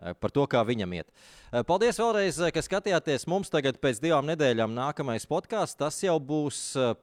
Uh, 0.00 0.12
Par 0.20 0.30
to, 0.34 0.44
kā 0.50 0.62
viņam 0.68 0.92
iet. 0.98 1.08
Uh, 1.52 1.62
Paldies 1.66 1.98
vēlreiz, 2.00 2.40
uh, 2.42 2.50
ka 2.54 2.62
skatījāties. 2.64 3.26
Mums 3.30 3.50
tagad 3.52 3.78
pēc 3.82 4.00
divām 4.02 4.26
nedēļām 4.30 4.74
nākamais 4.76 5.26
podkāsts. 5.30 5.78
Tas 5.80 5.98
jau 6.04 6.16
būs 6.20 6.60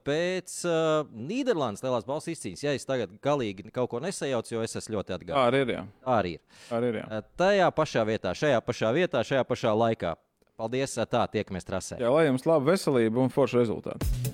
pēc 0.08 0.58
uh, 0.68 1.08
Nīderlandes 1.14 1.84
lielās 1.86 2.06
balss 2.08 2.32
izcīņas. 2.34 2.64
Ja 2.66 2.74
es 2.78 2.86
tagad 2.90 3.16
galīgi 3.24 3.70
kaut 3.74 3.90
ko 3.94 4.04
nesajaucu, 4.04 4.56
jo 4.58 4.66
es 4.66 4.76
esmu 4.82 4.98
ļoti 5.00 5.14
Tā 5.14 5.20
atgādājis. 5.20 5.48
arī 5.48 5.64
ir. 5.66 5.74
Jā. 5.78 5.86
Arī 6.18 6.36
ir. 6.38 6.44
Arī 6.78 6.92
ir 6.94 7.00
jā. 7.02 7.24
Tajā 7.40 7.72
pašā 7.80 8.06
vietā, 8.10 8.36
šajā 8.38 8.62
pašā 8.68 8.94
vietā, 8.98 9.24
šajā 9.26 9.48
pašā 9.50 9.74
laikā. 9.86 10.16
Paldies, 10.54 10.94
tā 11.10 11.24
tiekamies 11.34 11.66
trasē. 11.66 11.98
jā, 11.98 12.12
lai 12.14 12.28
jums 12.28 12.46
laba 12.46 12.72
veselība 12.72 13.24
un 13.26 13.34
forša 13.34 13.64
rezultāti. 13.64 14.33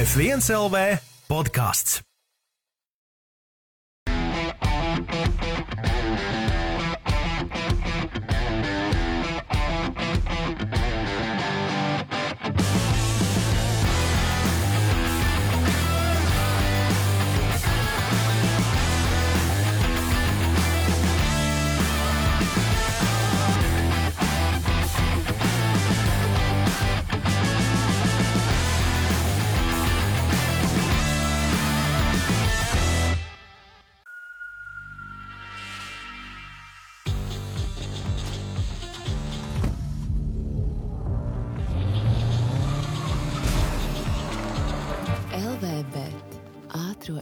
F1 0.00 0.40
LV 0.48 0.96
podkāsts. 1.28 2.09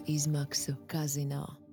Izmaksu 0.08 0.72
kazino. 0.86 1.58